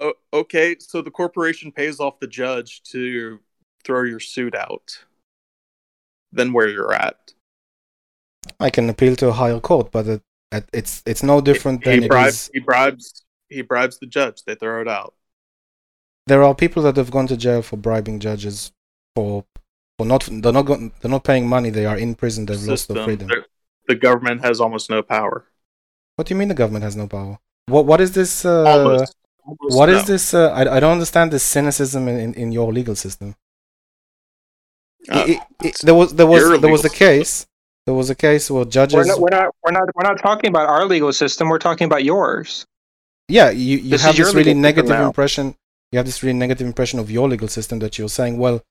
Oh, 0.01 0.13
okay, 0.33 0.75
so 0.79 1.01
the 1.01 1.11
corporation 1.11 1.71
pays 1.71 1.99
off 1.99 2.19
the 2.19 2.27
judge 2.27 2.81
to 2.83 3.39
throw 3.83 4.03
your 4.03 4.19
suit 4.19 4.55
out. 4.55 4.97
Then 6.31 6.53
where 6.53 6.67
you're 6.67 6.93
at. 6.93 7.33
I 8.59 8.69
can 8.69 8.89
appeal 8.89 9.15
to 9.17 9.29
a 9.29 9.33
higher 9.33 9.59
court, 9.59 9.91
but 9.91 10.07
it, 10.07 10.21
it's 10.73 11.03
it's 11.05 11.23
no 11.23 11.41
different 11.41 11.85
he, 11.85 11.99
than 11.99 12.07
bribes, 12.07 12.27
it 12.27 12.29
is. 12.29 12.49
He 12.53 12.59
bribes 12.59 13.23
he 13.49 13.61
bribes 13.61 13.99
the 13.99 14.07
judge. 14.07 14.43
They 14.43 14.55
throw 14.55 14.81
it 14.81 14.87
out. 14.87 15.13
There 16.27 16.43
are 16.43 16.55
people 16.55 16.83
that 16.83 16.95
have 16.95 17.11
gone 17.11 17.27
to 17.27 17.37
jail 17.37 17.61
for 17.61 17.77
bribing 17.77 18.19
judges 18.19 18.71
for 19.15 19.45
for 19.97 20.05
not 20.05 20.27
they're 20.31 20.53
not 20.53 20.65
go, 20.65 20.91
they're 21.01 21.11
not 21.11 21.23
paying 21.23 21.47
money. 21.47 21.69
They 21.69 21.85
are 21.85 21.97
in 21.97 22.15
prison. 22.15 22.45
They've 22.45 22.61
lost 22.63 22.87
their 22.87 23.03
freedom. 23.03 23.29
The 23.87 23.95
government 23.95 24.43
has 24.43 24.61
almost 24.61 24.89
no 24.89 25.01
power. 25.01 25.45
What 26.15 26.27
do 26.27 26.33
you 26.33 26.39
mean 26.39 26.47
the 26.47 26.53
government 26.53 26.83
has 26.83 26.95
no 26.95 27.07
power? 27.07 27.39
What 27.67 27.85
what 27.85 27.99
is 28.01 28.13
this? 28.13 28.45
Uh, 28.45 28.63
almost 28.63 29.15
what 29.45 29.89
is 29.89 30.05
this? 30.05 30.33
Uh, 30.33 30.49
I 30.51 30.61
I 30.77 30.79
don't 30.79 30.93
understand 30.93 31.31
this 31.31 31.43
cynicism 31.43 32.07
in, 32.07 32.17
in, 32.19 32.33
in 32.35 32.51
your 32.51 32.71
legal 32.73 32.95
system. 32.95 33.35
Uh, 35.09 35.25
It- 35.27 35.29
it- 35.29 35.41
it- 35.67 35.79
there 35.83 35.95
was 35.95 36.13
there 36.13 36.27
was 36.27 36.43
there 36.61 36.71
was 36.71 36.85
a 36.85 36.89
case. 36.89 37.45
There 37.87 37.95
was 37.95 38.09
a 38.11 38.15
case 38.15 38.51
where 38.51 38.63
We're 38.63 38.69
judges. 38.69 39.07
not, 39.07 39.19
we're 39.19 39.29
not 39.39 39.47
we're 39.63 39.71
not 39.71 39.87
we're 39.95 40.07
not 40.11 40.19
talking 40.19 40.49
about 40.49 40.67
our 40.69 40.85
legal 40.85 41.11
system. 41.13 41.49
We're 41.49 41.57
talking 41.69 41.85
about 41.85 42.03
yours. 42.03 42.65
yeah, 43.27 43.49
you, 43.49 43.77
you 43.77 43.89
This 43.91 44.03
have 44.03 44.15
this 44.15 44.33
really 44.35 44.53
negative 44.53 44.91
impression. 45.09 45.55
You 45.91 45.97
have 45.97 46.05
this 46.05 46.21
really 46.23 46.37
negative 46.37 46.67
impression 46.67 46.99
of 46.99 47.09
your 47.09 47.27
legal 47.27 47.47
system 47.47 47.79
that 47.79 47.97
you're 47.97 48.09
saying, 48.19 48.37
well, 48.37 48.61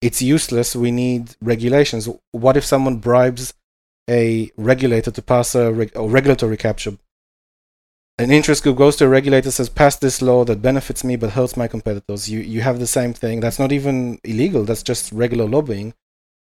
it's 0.00 0.20
useless. 0.22 0.76
We 0.76 0.90
need 0.90 1.34
regulations. 1.42 2.08
What 2.30 2.56
if 2.56 2.64
someone 2.64 2.96
bribes 2.96 3.52
a 4.08 4.50
regulator 4.56 5.10
to 5.10 5.22
pass 5.22 5.54
a, 5.54 5.72
reg- 5.72 5.92
a 5.94 6.06
regulatory 6.18 6.56
capture? 6.56 6.94
An 8.22 8.30
interest 8.30 8.62
group 8.62 8.76
goes 8.76 8.94
to 8.96 9.06
a 9.06 9.08
regulator, 9.08 9.50
says, 9.50 9.68
"Pass 9.68 9.96
this 9.96 10.22
law 10.22 10.44
that 10.44 10.62
benefits 10.62 11.02
me 11.02 11.16
but 11.16 11.30
hurts 11.30 11.56
my 11.56 11.66
competitors." 11.66 12.30
You 12.30 12.38
you 12.38 12.60
have 12.60 12.78
the 12.78 12.86
same 12.86 13.12
thing. 13.12 13.40
That's 13.40 13.58
not 13.58 13.72
even 13.72 14.20
illegal. 14.22 14.62
That's 14.64 14.84
just 14.84 15.10
regular 15.10 15.48
lobbying. 15.48 15.94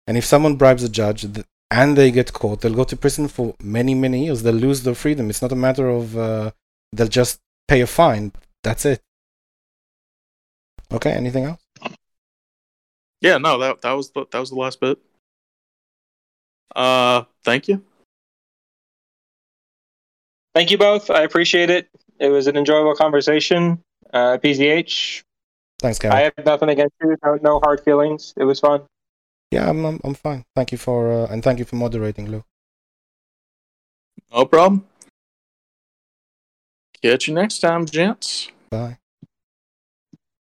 And 0.05 0.17
if 0.17 0.25
someone 0.25 0.57
bribes 0.57 0.83
a 0.83 0.89
judge 0.89 1.25
and 1.71 1.97
they 1.97 2.11
get 2.11 2.33
caught, 2.33 2.59
they'll 2.59 2.81
go 2.81 2.83
to 2.83 2.97
prison 2.97 3.29
for 3.29 3.55
many 3.63 3.95
many 3.95 4.25
years. 4.25 4.43
They'll 4.43 4.65
lose 4.67 4.83
their 4.83 4.95
freedom. 4.95 5.29
It's 5.29 5.41
not 5.41 5.53
a 5.53 5.63
matter 5.67 5.87
of 5.87 6.17
uh, 6.17 6.51
they'll 6.91 7.07
just 7.07 7.39
pay 7.69 7.79
a 7.79 7.87
fine. 7.87 8.33
That's 8.61 8.85
it. 8.85 9.01
Okay. 10.91 11.11
Anything 11.11 11.45
else? 11.45 11.61
Yeah, 13.21 13.37
no, 13.37 13.57
that 13.59 13.81
that 13.83 13.93
was 13.93 14.11
the 14.11 14.25
that 14.31 14.39
was 14.39 14.49
the 14.49 14.59
last 14.65 14.81
bit. 14.81 14.97
Uh, 16.75 17.23
thank 17.43 17.69
you. 17.69 17.83
Thank 20.59 20.71
you 20.71 20.77
both. 20.77 21.09
I 21.09 21.21
appreciate 21.21 21.69
it. 21.69 21.87
It 22.19 22.27
was 22.27 22.47
an 22.47 22.57
enjoyable 22.57 22.93
conversation. 22.93 23.81
Uh, 24.11 24.37
PZH, 24.43 25.23
Thanks, 25.79 25.99
Kevin. 25.99 26.17
I 26.17 26.21
have 26.23 26.45
nothing 26.45 26.67
against 26.67 26.95
you. 27.01 27.15
No, 27.23 27.39
no 27.41 27.59
hard 27.61 27.79
feelings. 27.79 28.33
It 28.35 28.43
was 28.43 28.59
fun. 28.59 28.81
yeah, 29.51 29.69
I'm, 29.69 29.85
I'm 29.85 30.01
I'm 30.03 30.15
fine. 30.15 30.43
Thank 30.57 30.73
you 30.73 30.77
for 30.77 31.13
uh, 31.13 31.27
and 31.31 31.41
thank 31.41 31.59
you 31.59 31.65
for 31.65 31.77
moderating, 31.77 32.29
Lou. 32.29 32.43
No 34.33 34.43
problem. 34.43 34.83
Catch 37.01 37.29
you 37.29 37.35
next 37.35 37.59
time, 37.59 37.85
gents. 37.85 38.51
Bye. 38.69 38.98